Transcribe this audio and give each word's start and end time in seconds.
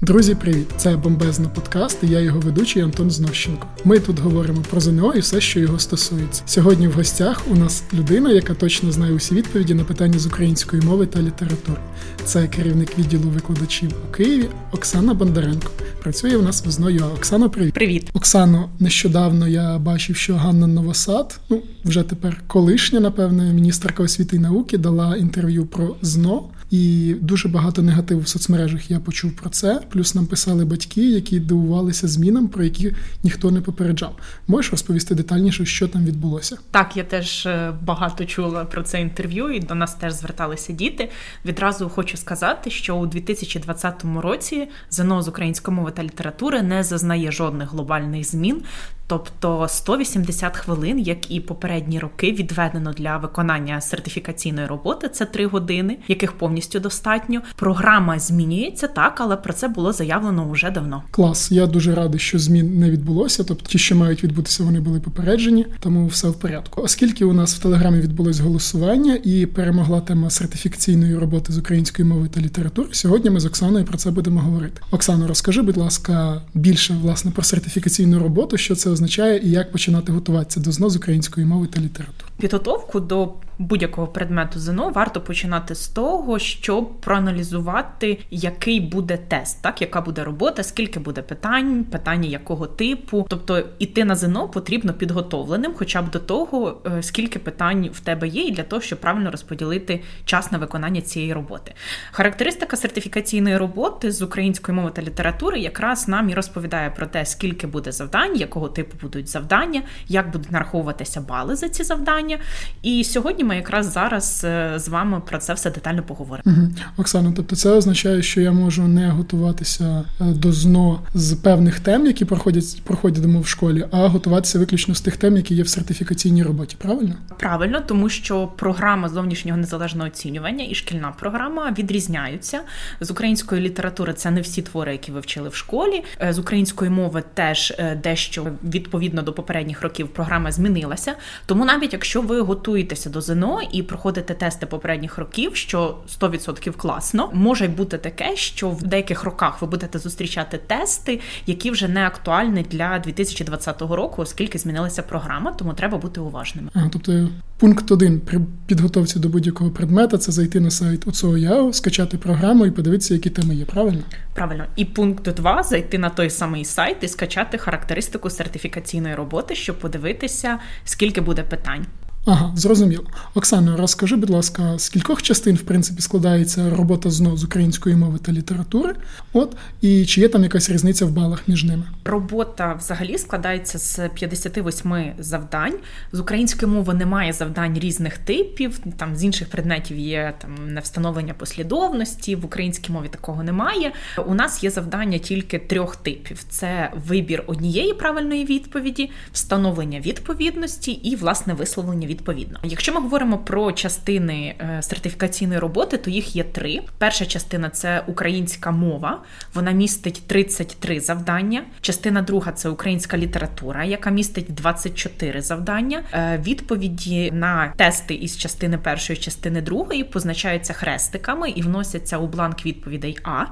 Друзі, 0.00 0.34
привіт! 0.34 0.66
Це 0.76 0.96
бомбезна 0.96 1.48
подкаст. 1.48 1.98
і 2.02 2.06
Я 2.06 2.20
його 2.20 2.40
ведучий 2.40 2.82
Антон 2.82 3.10
Знощенко. 3.10 3.66
Ми 3.84 3.98
тут 3.98 4.18
говоримо 4.18 4.62
про 4.70 4.80
ЗНО 4.80 5.12
і 5.14 5.20
все, 5.20 5.40
що 5.40 5.60
його 5.60 5.78
стосується. 5.78 6.42
Сьогодні 6.46 6.88
в 6.88 6.92
гостях 6.92 7.42
у 7.50 7.54
нас 7.54 7.84
людина, 7.94 8.32
яка 8.32 8.54
точно 8.54 8.92
знає 8.92 9.12
усі 9.12 9.34
відповіді 9.34 9.74
на 9.74 9.84
питання 9.84 10.18
з 10.18 10.26
української 10.26 10.82
мови 10.82 11.06
та 11.06 11.22
літератури. 11.22 11.78
Це 12.24 12.46
керівник 12.46 12.98
відділу 12.98 13.30
викладачів 13.30 13.90
у 14.08 14.12
Києві 14.12 14.48
Оксана 14.72 15.14
Бондаренко. 15.14 15.70
Працює 16.02 16.36
у 16.36 16.42
нас 16.42 16.66
в 16.66 16.70
ЗНО.ЮА. 16.70 17.06
Оксана, 17.06 17.48
привіт. 17.48 17.74
Привіт, 17.74 18.10
Оксано. 18.12 18.68
Нещодавно 18.78 19.48
я 19.48 19.78
бачив, 19.78 20.16
що 20.16 20.34
Ганна 20.34 20.66
Новосад, 20.66 21.40
ну 21.50 21.62
вже 21.84 22.02
тепер 22.02 22.42
колишня, 22.46 23.00
напевне, 23.00 23.52
міністерка 23.52 24.02
освіти 24.02 24.36
і 24.36 24.38
науки, 24.38 24.78
дала 24.78 25.16
інтерв'ю 25.16 25.66
про 25.66 25.96
ЗНО. 26.02 26.42
І 26.70 27.14
дуже 27.20 27.48
багато 27.48 27.82
негативу 27.82 28.20
в 28.20 28.28
соцмережах 28.28 28.90
я 28.90 29.00
почув 29.00 29.32
про 29.32 29.50
це. 29.50 29.80
Плюс 29.88 30.14
нам 30.14 30.26
писали 30.26 30.64
батьки, 30.64 31.10
які 31.10 31.40
дивувалися 31.40 32.08
змінам, 32.08 32.48
про 32.48 32.64
які 32.64 32.94
ніхто 33.22 33.50
не 33.50 33.60
попереджав. 33.60 34.16
Можеш 34.46 34.70
розповісти 34.70 35.14
детальніше, 35.14 35.64
що 35.66 35.88
там 35.88 36.04
відбулося? 36.04 36.56
Так, 36.70 36.96
я 36.96 37.04
теж 37.04 37.46
е, 37.46 37.72
багато 37.82 38.24
чула 38.24 38.64
про 38.64 38.82
це 38.82 39.00
інтерв'ю, 39.00 39.50
і 39.50 39.60
до 39.60 39.74
нас 39.74 39.94
теж 39.94 40.12
зверталися 40.12 40.72
діти. 40.72 41.10
Відразу 41.44 41.88
хочу 41.88 42.16
сказати, 42.16 42.70
що 42.70 42.96
у 42.96 43.06
2020 43.06 44.04
році 44.16 44.68
ЗНО 44.90 45.22
з 45.22 45.28
української 45.28 45.76
мови 45.76 45.90
та 45.90 46.02
літератури 46.02 46.62
не 46.62 46.82
зазнає 46.82 47.32
жодних 47.32 47.70
глобальних 47.70 48.24
змін. 48.24 48.62
Тобто 49.06 49.68
180 49.68 50.56
хвилин, 50.56 50.98
як 50.98 51.30
і 51.30 51.40
попередні 51.40 51.98
роки, 51.98 52.32
відведено 52.32 52.92
для 52.92 53.16
виконання 53.16 53.80
сертифікаційної 53.80 54.66
роботи. 54.66 55.08
Це 55.08 55.26
3 55.26 55.46
години, 55.46 55.98
яких 56.08 56.32
повністю 56.32 56.57
достатньо. 56.80 57.40
Програма 57.56 58.18
змінюється 58.18 58.88
так, 58.88 59.20
але 59.20 59.36
про 59.36 59.52
це 59.52 59.68
було 59.68 59.92
заявлено 59.92 60.50
вже 60.50 60.70
давно. 60.70 61.02
Клас, 61.10 61.52
я 61.52 61.66
дуже 61.66 61.94
радий, 61.94 62.20
що 62.20 62.38
змін 62.38 62.78
не 62.78 62.90
відбулося. 62.90 63.44
Тобто, 63.44 63.66
ті, 63.66 63.78
що 63.78 63.96
мають 63.96 64.24
відбутися, 64.24 64.64
вони 64.64 64.80
були 64.80 65.00
попереджені, 65.00 65.66
тому 65.80 66.06
все 66.06 66.28
в 66.28 66.34
порядку. 66.34 66.82
Оскільки 66.82 67.24
у 67.24 67.32
нас 67.32 67.54
в 67.54 67.58
телеграмі 67.58 68.00
відбулось 68.00 68.40
голосування 68.40 69.18
і 69.24 69.46
перемогла 69.46 70.00
тема 70.00 70.30
сертифікаційної 70.30 71.16
роботи 71.16 71.52
з 71.52 71.58
української 71.58 72.08
мови 72.08 72.28
та 72.28 72.40
літератури, 72.40 72.88
сьогодні 72.92 73.30
ми 73.30 73.40
з 73.40 73.46
Оксаною 73.46 73.84
про 73.84 73.98
це 73.98 74.10
будемо 74.10 74.40
говорити. 74.40 74.80
Оксано, 74.90 75.26
розкажи, 75.26 75.62
будь 75.62 75.76
ласка, 75.76 76.42
більше 76.54 76.94
власне 77.02 77.30
про 77.30 77.42
сертифікаційну 77.42 78.18
роботу, 78.18 78.56
що 78.56 78.74
це 78.74 78.90
означає 78.90 79.40
і 79.44 79.50
як 79.50 79.72
починати 79.72 80.12
готуватися 80.12 80.60
до 80.60 80.72
ЗНО 80.72 80.90
з 80.90 80.96
української 80.96 81.46
мови 81.46 81.66
та 81.66 81.80
літератури. 81.80 82.28
Підготовку 82.38 83.00
до 83.00 83.32
будь-якого 83.58 84.06
предмету 84.06 84.60
ЗНО 84.60 84.90
варто 84.94 85.20
починати 85.20 85.74
з 85.74 85.88
того, 85.88 86.38
щоб 86.48 87.00
проаналізувати, 87.00 88.18
який 88.30 88.80
буде 88.80 89.16
тест, 89.16 89.62
так 89.62 89.80
яка 89.80 90.00
буде 90.00 90.24
робота, 90.24 90.62
скільки 90.62 91.00
буде 91.00 91.22
питань, 91.22 91.84
питання 91.84 92.28
якого 92.28 92.66
типу. 92.66 93.26
Тобто 93.28 93.64
іти 93.78 94.04
на 94.04 94.16
ЗНО 94.16 94.48
потрібно 94.48 94.92
підготовленим, 94.92 95.74
хоча 95.76 96.02
б 96.02 96.10
до 96.10 96.18
того, 96.18 96.80
е, 96.86 97.02
скільки 97.02 97.38
питань 97.38 97.90
в 97.92 98.00
тебе 98.00 98.28
є, 98.28 98.42
і 98.42 98.50
для 98.50 98.62
того, 98.62 98.82
щоб 98.82 99.00
правильно 99.00 99.30
розподілити 99.30 100.00
час 100.24 100.52
на 100.52 100.58
виконання 100.58 101.00
цієї 101.00 101.32
роботи. 101.32 101.74
Характеристика 102.12 102.76
сертифікаційної 102.76 103.56
роботи 103.56 104.12
з 104.12 104.22
української 104.22 104.76
мови 104.76 104.90
та 104.94 105.02
літератури 105.02 105.60
якраз 105.60 106.08
нам 106.08 106.30
і 106.30 106.34
розповідає 106.34 106.90
про 106.90 107.06
те, 107.06 107.26
скільки 107.26 107.66
буде 107.66 107.92
завдань, 107.92 108.36
якого 108.36 108.68
типу 108.68 108.96
будуть 109.02 109.28
завдання, 109.28 109.82
як 110.08 110.30
будуть 110.30 110.52
нараховуватися 110.52 111.20
бали 111.20 111.56
за 111.56 111.68
ці 111.68 111.84
завдання. 111.84 112.38
І 112.82 113.04
сьогодні 113.04 113.44
ми 113.44 113.56
якраз 113.56 113.92
зараз 113.92 114.44
е, 114.44 114.72
з 114.76 114.88
вами 114.88 115.20
про 115.20 115.38
це 115.38 115.54
все 115.54 115.70
детально 115.70 116.02
поговоримо. 116.02 116.37
Угу. 116.46 116.68
Оксано, 116.96 117.32
тобто 117.36 117.56
це 117.56 117.70
означає, 117.70 118.22
що 118.22 118.40
я 118.40 118.52
можу 118.52 118.82
не 118.82 119.08
готуватися 119.08 120.04
е, 120.20 120.24
до 120.24 120.52
ЗНО 120.52 121.00
з 121.14 121.34
певних 121.34 121.80
тем, 121.80 122.06
які 122.06 122.24
проходять 122.24 122.82
проходимо 122.84 123.40
в 123.40 123.46
школі, 123.46 123.86
а 123.90 124.06
готуватися 124.08 124.58
виключно 124.58 124.94
з 124.94 125.00
тих 125.00 125.16
тем, 125.16 125.36
які 125.36 125.54
є 125.54 125.62
в 125.62 125.68
сертифікаційній 125.68 126.42
роботі. 126.42 126.76
Правильно? 126.78 127.14
Правильно, 127.38 127.80
тому 127.80 128.08
що 128.08 128.46
програма 128.46 129.08
зовнішнього 129.08 129.58
незалежного 129.58 130.06
оцінювання 130.06 130.66
і 130.70 130.74
шкільна 130.74 131.12
програма 131.18 131.74
відрізняються 131.78 132.60
з 133.00 133.10
української 133.10 133.62
літератури. 133.62 134.12
Це 134.12 134.30
не 134.30 134.40
всі 134.40 134.62
твори, 134.62 134.92
які 134.92 135.12
ви 135.12 135.20
вчили 135.20 135.48
в 135.48 135.54
школі. 135.54 136.04
Е, 136.22 136.32
з 136.32 136.38
української 136.38 136.90
мови 136.90 137.22
теж 137.34 137.74
дещо 138.02 138.46
відповідно 138.64 139.22
до 139.22 139.32
попередніх 139.32 139.82
років 139.82 140.08
програма 140.08 140.52
змінилася. 140.52 141.14
Тому 141.46 141.64
навіть 141.64 141.92
якщо 141.92 142.22
ви 142.22 142.40
готуєтеся 142.40 143.10
до 143.10 143.20
ЗНО 143.20 143.60
і 143.72 143.82
проходите 143.82 144.34
тести 144.34 144.66
попередніх 144.66 145.18
років, 145.18 145.56
що 145.56 145.98
100% 146.20 146.27
класно, 146.76 147.30
може 147.32 147.68
бути 147.68 147.98
таке, 147.98 148.36
що 148.36 148.70
в 148.70 148.82
деяких 148.82 149.24
роках 149.24 149.62
ви 149.62 149.68
будете 149.68 149.98
зустрічати 149.98 150.58
тести, 150.66 151.20
які 151.46 151.70
вже 151.70 151.88
не 151.88 152.06
актуальні 152.06 152.66
для 152.70 152.98
2020 152.98 153.82
року, 153.82 154.22
оскільки 154.22 154.58
змінилася 154.58 155.02
програма, 155.02 155.52
тому 155.52 155.74
треба 155.74 155.98
бути 155.98 156.20
уважними. 156.20 156.70
А, 156.74 156.80
тобто 156.92 157.28
пункт 157.58 157.90
один 157.90 158.20
при 158.20 158.40
підготовці 158.66 159.18
до 159.18 159.28
будь-якого 159.28 159.70
предмета 159.70 160.18
це 160.18 160.32
зайти 160.32 160.60
на 160.60 160.70
сайт 160.70 161.06
УЦОЯО, 161.06 161.72
скачати 161.72 162.18
програму 162.18 162.66
і 162.66 162.70
подивитися, 162.70 163.14
які 163.14 163.30
теми 163.30 163.54
є. 163.54 163.64
Правильно? 163.64 164.02
Правильно, 164.34 164.64
і 164.76 164.84
пункт 164.84 165.34
два 165.34 165.62
зайти 165.62 165.98
на 165.98 166.10
той 166.10 166.30
самий 166.30 166.64
сайт 166.64 166.96
і 167.02 167.08
скачати 167.08 167.58
характеристику 167.58 168.30
сертифікаційної 168.30 169.14
роботи, 169.14 169.54
щоб 169.54 169.78
подивитися, 169.78 170.58
скільки 170.84 171.20
буде 171.20 171.42
питань. 171.42 171.86
Ага, 172.30 172.52
зрозуміло. 172.56 173.04
Оксано, 173.34 173.76
розкажи, 173.76 174.16
будь 174.16 174.30
ласка, 174.30 174.78
з 174.78 174.88
кількох 174.88 175.22
частин, 175.22 175.56
в 175.56 175.62
принципі, 175.62 176.02
складається 176.02 176.70
робота 176.70 177.10
ЗНО 177.10 177.36
з 177.36 177.44
української 177.44 177.96
мови 177.96 178.18
та 178.18 178.32
літератури? 178.32 178.94
От 179.32 179.56
і 179.80 180.06
чи 180.06 180.20
є 180.20 180.28
там 180.28 180.42
якась 180.42 180.70
різниця 180.70 181.06
в 181.06 181.10
балах 181.10 181.48
між 181.48 181.64
ними? 181.64 181.82
Робота 182.04 182.74
взагалі 182.74 183.18
складається 183.18 183.78
з 183.78 184.08
58 184.08 185.12
завдань. 185.18 185.74
З 186.12 186.20
української 186.20 186.72
мови 186.72 186.94
немає 186.94 187.32
завдань 187.32 187.78
різних 187.78 188.18
типів. 188.18 188.78
Там 188.96 189.16
з 189.16 189.24
інших 189.24 189.48
предметів 189.48 189.98
є 189.98 190.34
там 190.38 190.72
невстановлення 190.72 191.34
послідовності. 191.34 192.36
В 192.36 192.44
українській 192.44 192.92
мові 192.92 193.08
такого 193.08 193.42
немає. 193.42 193.92
У 194.26 194.34
нас 194.34 194.64
є 194.64 194.70
завдання 194.70 195.18
тільки 195.18 195.58
трьох 195.58 195.96
типів: 195.96 196.44
це 196.48 196.92
вибір 197.06 197.44
однієї 197.46 197.94
правильної 197.94 198.44
відповіді, 198.44 199.10
встановлення 199.32 200.00
відповідності 200.00 200.92
і 200.92 201.16
власне 201.16 201.54
висловлення 201.54 202.06
відповідно. 202.18 202.58
Якщо 202.62 202.92
ми 202.92 203.00
говоримо 203.00 203.38
про 203.38 203.72
частини 203.72 204.54
е, 204.60 204.82
сертифікаційної 204.82 205.60
роботи, 205.60 205.96
то 205.98 206.10
їх 206.10 206.36
є 206.36 206.44
три. 206.44 206.80
Перша 206.98 207.26
частина 207.26 207.70
це 207.70 208.02
українська 208.06 208.70
мова, 208.70 209.22
вона 209.54 209.70
містить 209.70 210.22
33 210.26 211.00
завдання. 211.00 211.64
Частина 211.80 212.22
друга 212.22 212.52
це 212.52 212.68
українська 212.68 213.18
література, 213.18 213.84
яка 213.84 214.10
містить 214.10 214.54
24 214.54 215.40
завдання. 215.40 216.02
Е, 216.12 216.42
відповіді 216.46 217.30
на 217.30 217.72
тести 217.76 218.14
із 218.14 218.36
частини 218.36 218.78
першої, 218.78 219.18
частини 219.18 219.60
другої 219.60 220.04
позначаються 220.04 220.72
хрестиками 220.72 221.50
і 221.50 221.62
вносяться 221.62 222.18
у 222.18 222.26
бланк 222.26 222.66
відповідей 222.66 223.18
А. 223.24 223.44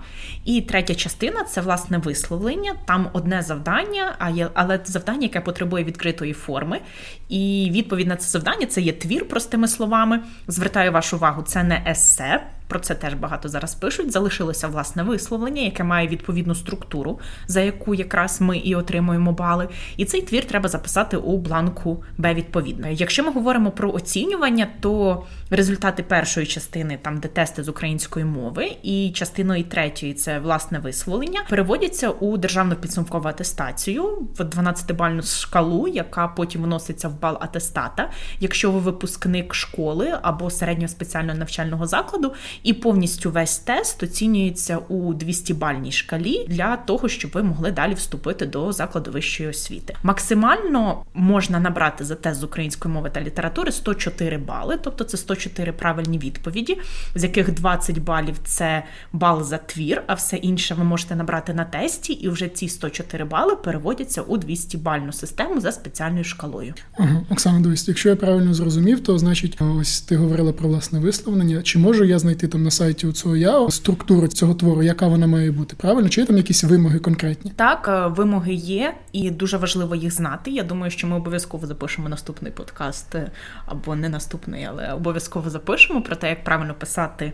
І 0.44 0.60
третя 0.60 0.94
частина 0.94 1.44
це 1.44 1.60
власне 1.60 1.98
висловлення. 1.98 2.74
Там 2.86 3.10
одне 3.12 3.42
завдання, 3.42 4.16
але 4.54 4.80
завдання, 4.84 5.22
яке 5.22 5.40
потребує 5.40 5.84
відкритої 5.84 6.32
форми. 6.32 6.80
І 7.28 7.70
відповідь 7.72 8.06
на 8.06 8.16
це 8.16 8.28
завдання 8.28 8.45
це 8.66 8.80
є 8.80 8.92
твір, 8.92 9.28
простими 9.28 9.68
словами. 9.68 10.20
Звертаю 10.48 10.92
вашу 10.92 11.16
увагу, 11.16 11.42
це 11.42 11.62
не 11.62 11.84
есе. 11.88 12.46
Про 12.68 12.78
це 12.78 12.94
теж 12.94 13.14
багато 13.14 13.48
зараз 13.48 13.74
пишуть. 13.74 14.12
Залишилося 14.12 14.68
власне 14.68 15.02
висловлення, 15.02 15.62
яке 15.62 15.84
має 15.84 16.08
відповідну 16.08 16.54
структуру, 16.54 17.20
за 17.46 17.60
яку 17.60 17.94
якраз 17.94 18.40
ми 18.40 18.58
і 18.58 18.74
отримуємо 18.74 19.32
бали. 19.32 19.68
І 19.96 20.04
цей 20.04 20.22
твір 20.22 20.44
треба 20.44 20.68
записати 20.68 21.16
у 21.16 21.38
бланку 21.38 22.04
Б 22.18 22.34
відповідно. 22.34 22.88
Якщо 22.88 23.24
ми 23.24 23.32
говоримо 23.32 23.70
про 23.70 23.92
оцінювання, 23.92 24.68
то 24.80 25.24
результати 25.50 26.02
першої 26.02 26.46
частини, 26.46 26.98
там 27.02 27.18
де 27.18 27.28
тести 27.28 27.62
з 27.62 27.68
української 27.68 28.24
мови, 28.24 28.76
і 28.82 29.10
частиною 29.14 29.64
третьої 29.64 30.14
це 30.14 30.38
власне 30.38 30.78
висловлення, 30.78 31.40
переводяться 31.50 32.10
у 32.10 32.36
державну 32.36 32.74
підсумкову 32.74 33.28
атестацію 33.28 34.04
в 34.38 34.40
12-бальну 34.40 35.40
шкалу, 35.40 35.88
яка 35.88 36.28
потім 36.28 36.62
вноситься 36.62 37.08
в 37.08 37.20
бал 37.20 37.38
атестата. 37.40 38.10
Якщо 38.40 38.70
ви 38.70 38.78
випускник 38.78 39.54
школи 39.54 40.18
або 40.22 40.50
середнього 40.50 40.88
спеціального 40.88 41.38
навчального 41.38 41.86
закладу 41.86 42.32
і 42.62 42.72
повністю 42.72 43.30
весь 43.30 43.58
тест 43.58 44.02
оцінюється 44.02 44.78
у 44.78 45.14
200-бальній 45.14 45.92
шкалі 45.92 46.46
для 46.48 46.76
того, 46.76 47.08
щоб 47.08 47.30
ви 47.34 47.42
могли 47.42 47.70
далі 47.70 47.94
вступити 47.94 48.46
до 48.46 48.72
закладу 48.72 49.10
вищої 49.10 49.48
освіти. 49.48 49.96
Максимально 50.02 51.04
можна 51.14 51.60
набрати 51.60 52.04
за 52.04 52.14
тест 52.14 52.40
з 52.40 52.44
української 52.44 52.94
мови 52.94 53.10
та 53.10 53.20
літератури 53.20 53.72
104 53.72 54.38
бали, 54.38 54.78
тобто 54.82 55.04
це 55.04 55.16
104 55.16 55.72
правильні 55.72 56.18
відповіді, 56.18 56.78
з 57.14 57.22
яких 57.22 57.54
20 57.54 57.98
балів 57.98 58.34
це 58.44 58.82
бал 59.12 59.44
за 59.44 59.58
твір, 59.58 60.02
а 60.06 60.14
все 60.14 60.36
інше 60.36 60.74
ви 60.74 60.84
можете 60.84 61.16
набрати 61.16 61.54
на 61.54 61.64
тесті, 61.64 62.12
і 62.12 62.28
вже 62.28 62.48
ці 62.48 62.68
104 62.68 63.24
бали 63.24 63.56
переводяться 63.56 64.22
у 64.22 64.36
200-бальну 64.36 65.12
систему 65.12 65.60
за 65.60 65.72
спеціальною 65.72 66.24
шкалою. 66.24 66.74
Ага, 66.98 67.22
Оксана, 67.30 67.60
дивись, 67.60 67.88
якщо 67.88 68.08
я 68.08 68.16
правильно 68.16 68.54
зрозумів, 68.54 69.00
то 69.00 69.18
значить, 69.18 69.58
ось 69.80 70.00
ти 70.00 70.16
говорила 70.16 70.52
про 70.52 70.68
власне 70.68 71.00
висловлення. 71.00 71.62
Чи 71.62 71.78
можу 71.78 72.04
я 72.04 72.18
знайти? 72.18 72.45
Знайти 72.46 72.52
там 72.52 72.62
на 72.62 72.70
сайті 72.70 73.06
у 73.06 73.12
цього 73.12 73.36
ЯО 73.36 73.70
структуру 73.70 74.28
цього 74.28 74.54
твору, 74.54 74.82
яка 74.82 75.08
вона 75.08 75.26
має 75.26 75.50
бути. 75.50 75.76
Правильно? 75.76 76.08
Чи 76.08 76.20
є 76.20 76.26
там 76.26 76.36
якісь 76.36 76.64
вимоги 76.64 76.98
конкретні? 76.98 77.52
Так, 77.56 77.88
е, 77.88 78.06
вимоги 78.06 78.54
є, 78.54 78.94
і 79.12 79.30
дуже 79.30 79.56
важливо 79.56 79.94
їх 79.94 80.12
знати. 80.12 80.50
Я 80.50 80.62
думаю, 80.62 80.90
що 80.90 81.06
ми 81.06 81.16
обов'язково 81.16 81.66
запишемо 81.66 82.08
наступний 82.08 82.52
подкаст 82.52 83.14
е, 83.14 83.30
або 83.66 83.96
не 83.96 84.08
наступний, 84.08 84.64
але 84.64 84.92
обов'язково 84.92 85.50
запишемо 85.50 86.02
про 86.02 86.16
те, 86.16 86.28
як 86.28 86.44
правильно 86.44 86.74
писати 86.74 87.32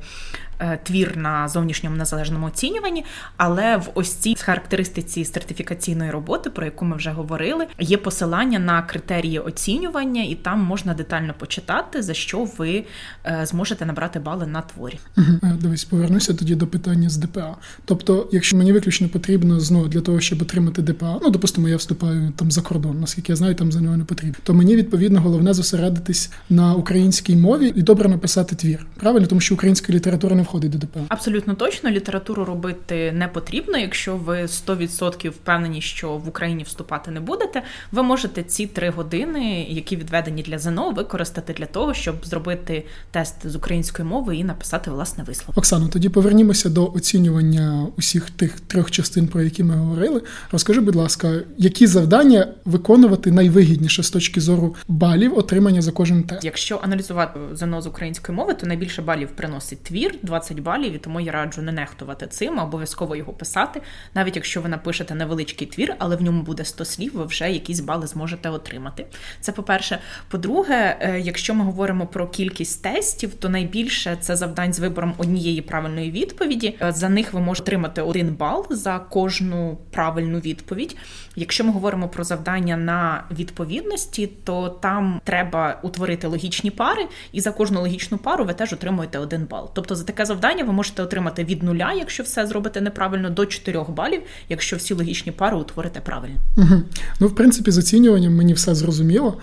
твір 0.83 1.17
на 1.17 1.49
зовнішньому 1.49 1.97
незалежному 1.97 2.47
оцінюванні, 2.47 3.05
але 3.37 3.77
в 3.77 3.91
ось 3.95 4.15
цій 4.15 4.35
характеристиці 4.41 5.25
сертифікаційної 5.25 6.11
роботи, 6.11 6.51
про 6.51 6.65
яку 6.65 6.85
ми 6.85 6.97
вже 6.97 7.11
говорили, 7.11 7.67
є 7.79 7.97
посилання 7.97 8.59
на 8.59 8.83
критерії 8.83 9.39
оцінювання, 9.39 10.23
і 10.23 10.35
там 10.35 10.61
можна 10.61 10.95
детально 10.95 11.35
почитати, 11.39 12.03
за 12.03 12.15
що 12.15 12.49
ви 12.59 12.85
е, 13.27 13.47
зможете 13.47 13.87
набрати 13.87 14.19
бали 14.19 14.47
на 14.47 14.61
творі. 14.61 14.99
Угу. 15.17 15.57
Дивись, 15.61 15.85
повернуся 15.85 16.35
тоді 16.35 16.55
до 16.55 16.67
питання 16.67 17.09
з 17.11 17.17
ДПА. 17.17 17.57
Тобто, 17.85 18.29
якщо 18.33 18.57
мені 18.57 18.73
виключно 18.73 19.09
потрібно 19.09 19.61
знову 19.61 19.89
для 19.89 20.01
того, 20.01 20.21
щоб 20.21 20.43
отримати 20.43 20.83
ДПА, 20.83 21.19
ну 21.23 21.31
допустимо, 21.31 21.69
я 21.69 21.77
вступаю 21.77 22.33
там 22.37 22.51
за 22.51 22.61
кордон, 22.61 23.01
наскільки 23.01 23.33
я 23.33 23.37
знаю, 23.37 23.55
там 23.55 23.73
за 23.73 23.81
нього 23.81 23.97
не 23.97 24.05
потрібно, 24.05 24.39
то 24.43 24.55
мені 24.55 24.77
відповідно 24.77 25.21
головне 25.21 25.55
зосередитись 25.55 26.31
на 26.51 26.75
українській 26.75 27.37
мові 27.37 27.73
і 27.77 27.83
добре 27.83 28.09
написати 28.09 28.57
твір. 28.57 28.87
Правильно, 28.97 29.27
тому 29.27 29.41
що 29.41 29.55
українська 29.55 29.93
література 29.93 30.37
не 30.37 30.45
входить 30.53 30.71
до 30.71 30.79
ДП. 30.79 30.97
Абсолютно 31.09 31.55
точно 31.55 31.91
літературу 31.91 32.45
робити 32.45 33.13
не 33.13 33.29
потрібно. 33.29 33.79
Якщо 33.79 34.17
ви 34.17 34.43
100% 34.43 35.29
впевнені, 35.29 35.81
що 35.81 36.17
в 36.17 36.29
Україні 36.29 36.63
вступати 36.63 37.11
не 37.11 37.21
будете, 37.21 37.63
ви 37.93 38.03
можете 38.03 38.43
ці 38.43 38.67
три 38.67 38.91
години, 38.91 39.67
які 39.69 39.97
відведені 39.97 40.43
для 40.43 40.59
ЗНО, 40.59 40.91
використати 40.91 41.53
для 41.53 41.67
того, 41.67 41.95
щоб 41.95 42.27
зробити 42.27 42.85
тест 43.11 43.49
з 43.49 43.57
української 43.57 44.09
мови 44.09 44.37
і 44.37 44.45
написати 44.45 44.91
власне 44.91 45.25
вислов. 45.25 45.59
Оксано, 45.59 45.89
тоді 45.89 46.09
повернімося 46.09 46.69
до 46.69 46.93
оцінювання 46.93 47.87
усіх 47.97 48.31
тих 48.31 48.61
трьох 48.61 48.91
частин, 48.91 49.29
про 49.29 49.43
які 49.43 49.65
ми 49.65 49.75
говорили. 49.75 50.23
Розкажи, 50.53 50.81
будь 50.81 50.95
ласка, 50.95 51.41
які 51.59 51.87
завдання 51.87 52.49
виконувати 52.65 53.31
найвигідніше 53.31 54.03
з 54.03 54.11
точки 54.11 54.41
зору 54.41 54.77
балів 54.89 55.39
отримання 55.39 55.83
за 55.83 55.93
кожен 55.93 56.23
тест? 56.23 56.45
Якщо 56.45 56.81
аналізувати 56.83 57.41
ЗНО 57.53 57.83
з 57.83 57.87
української 57.87 58.37
мови, 58.37 58.55
то 58.55 58.67
найбільше 58.67 59.03
балів 59.03 59.29
приносить 59.29 59.83
твір 59.83 60.15
20 60.33 60.61
балів, 60.61 60.93
і 60.93 60.99
тому 60.99 61.21
я 61.21 61.33
раджу 61.33 61.63
не 61.63 61.73
нехтувати 61.73 62.27
цим, 62.27 62.59
обов'язково 62.59 63.17
його 63.17 63.33
писати. 63.33 63.83
Навіть 64.15 64.37
якщо 64.37 64.61
ви 64.61 64.69
напишете 64.69 65.15
невеличкий 65.15 65.67
твір, 65.67 65.95
але 65.99 66.17
в 66.17 66.23
ньому 66.23 66.43
буде 66.43 66.65
100 66.65 66.85
слів, 66.85 67.13
ви 67.15 67.25
вже 67.25 67.51
якісь 67.51 67.81
бали 67.81 68.07
зможете 68.07 68.49
отримати. 68.49 69.07
Це 69.41 69.53
по-перше. 69.53 69.99
По-друге, 70.29 70.97
е, 71.01 71.21
якщо 71.21 71.55
ми 71.55 71.65
говоримо 71.65 72.07
про 72.07 72.29
кількість 72.29 72.83
тестів, 72.83 73.35
то 73.35 73.49
найбільше 73.49 74.17
це 74.21 74.37
завдань 74.37 74.73
з 74.73 74.79
вибором 74.79 75.15
однієї 75.19 75.63
правильної 75.63 76.11
відповіді. 76.11 76.77
Е, 76.83 76.93
за 76.93 77.09
них 77.09 77.33
ви 77.33 77.41
можете 77.41 77.73
отримати 77.73 78.03
один 78.03 78.35
бал 78.35 78.67
за 78.71 78.99
кожну 78.99 79.79
правильну 79.91 80.39
відповідь. 80.39 80.97
Якщо 81.37 81.65
ми 81.65 81.73
говоримо 81.73 82.09
про 82.09 82.25
завдання 82.25 82.77
на 82.77 83.25
відповідності, 83.31 84.27
то 84.45 84.69
там 84.69 85.21
треба 85.25 85.79
утворити 85.83 86.27
логічні 86.27 86.71
пари, 86.71 87.07
і 87.33 87.41
за 87.41 87.53
кожну 87.53 87.81
логічну 87.81 88.19
пару 88.19 88.45
ви 88.45 88.55
теж 88.55 88.73
отримуєте 88.73 89.19
один 89.19 89.47
бал. 89.51 89.71
Тобто 89.75 89.95
за 89.95 90.05
таке 90.05 90.22
завдання 90.25 90.53
завдання 90.53 90.65
ви 90.65 90.73
можете 90.73 91.03
отримати 91.03 91.45
від 91.45 91.63
нуля, 91.63 91.93
якщо 91.99 92.23
все 92.23 92.47
зробите 92.47 92.81
неправильно, 92.81 93.31
до 93.31 93.47
4 93.47 93.85
балів, 93.97 94.23
якщо 94.49 94.77
всі 94.77 94.95
логічні 94.95 95.33
пари 95.33 95.57
утворите 95.57 96.01
правильно. 96.01 96.37
Угу. 96.57 96.83
Ну, 97.21 97.27
в 97.27 97.35
принципі, 97.35 97.71
з 97.71 97.79
оцінюванням 97.79 98.35
мені 98.35 98.53
все 98.53 98.75
зрозуміло. 98.75 99.39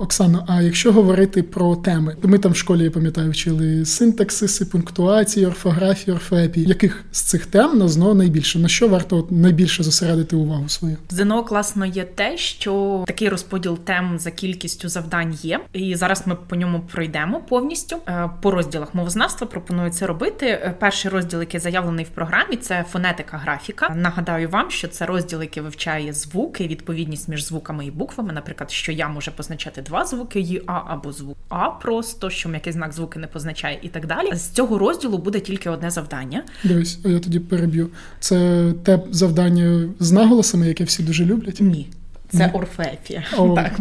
Оксана, 0.00 0.44
а 0.48 0.62
якщо 0.62 0.92
говорити 0.92 1.42
про 1.42 1.76
теми, 1.76 2.16
ми 2.22 2.38
там 2.38 2.52
в 2.52 2.56
школі 2.56 2.84
я 2.84 2.90
пам'ятаю, 2.90 3.30
вчили 3.30 3.84
синтаксиси, 3.84 4.64
пунктуації, 4.64 5.46
орфографії, 5.46 6.14
орфоепії. 6.14 6.66
Яких 6.66 7.04
з 7.12 7.20
цих 7.20 7.46
тем 7.46 7.78
на 7.78 7.88
ЗНО 7.88 8.14
найбільше? 8.14 8.58
На 8.58 8.68
що 8.68 8.88
варто 8.88 9.26
найбільше 9.30 9.82
зосередити 9.82 10.36
увагу 10.36 10.68
свою? 10.68 10.96
ЗНО 11.10 11.44
класно 11.44 11.86
є 11.86 12.04
те, 12.04 12.36
що 12.36 13.04
такий 13.06 13.28
розподіл 13.28 13.78
тем 13.78 14.18
за 14.18 14.30
кількістю 14.30 14.88
завдань 14.88 15.38
є, 15.42 15.60
і 15.72 15.94
зараз 15.94 16.22
ми 16.26 16.36
по 16.48 16.56
ньому 16.56 16.80
пройдемо 16.92 17.40
повністю. 17.48 17.96
Е, 18.08 18.30
по 18.42 18.50
розділах 18.50 18.94
мовознавства 18.94 19.46
пропоную 19.46 19.90
це 19.90 20.06
робити. 20.08 20.46
Е, 20.46 20.74
перший 20.78 21.10
розділ, 21.10 21.40
який 21.40 21.60
заявлений 21.60 22.04
в 22.04 22.08
програмі, 22.08 22.56
це 22.56 22.84
фонетика 22.90 23.36
графіка. 23.36 23.88
Нагадаю 23.96 24.48
вам, 24.48 24.70
що 24.70 24.88
це 24.88 25.06
розділ, 25.06 25.42
який 25.42 25.62
вивчає 25.62 26.12
звуки, 26.12 26.66
відповідність 26.66 27.28
між 27.28 27.44
звуками 27.44 27.86
і 27.86 27.90
буквами. 27.90 28.32
Наприклад, 28.32 28.70
що 28.70 28.92
я 28.92 29.08
може 29.08 29.30
позначати 29.30 29.82
два 29.82 30.04
звуки 30.04 30.40
«ї», 30.40 30.62
«а» 30.66 30.82
або 30.86 31.12
звук 31.12 31.36
А 31.48 31.70
просто, 31.70 32.30
що 32.30 32.48
м'який 32.48 32.72
знак 32.72 32.92
звуки 32.92 33.18
не 33.18 33.26
позначає, 33.26 33.78
і 33.82 33.88
так 33.88 34.06
далі. 34.06 34.34
З 34.34 34.48
цього 34.48 34.78
розділу 34.78 35.18
буде 35.18 35.40
тільки 35.40 35.70
одне 35.70 35.90
завдання. 35.90 36.44
Дивись, 36.64 36.98
я 37.04 37.18
тоді 37.18 37.40
переб'ю. 37.40 37.90
Це 38.20 38.72
те 38.84 39.00
завдання 39.10 39.88
з 39.98 40.12
наголосами, 40.12 40.68
яке 40.68 40.84
всі 40.84 41.02
дуже 41.02 41.24
люблять. 41.24 41.60
Ні. 41.60 41.88
Це 42.28 42.50
орфепія. 42.52 43.24
О, 43.38 43.54
так, 43.54 43.72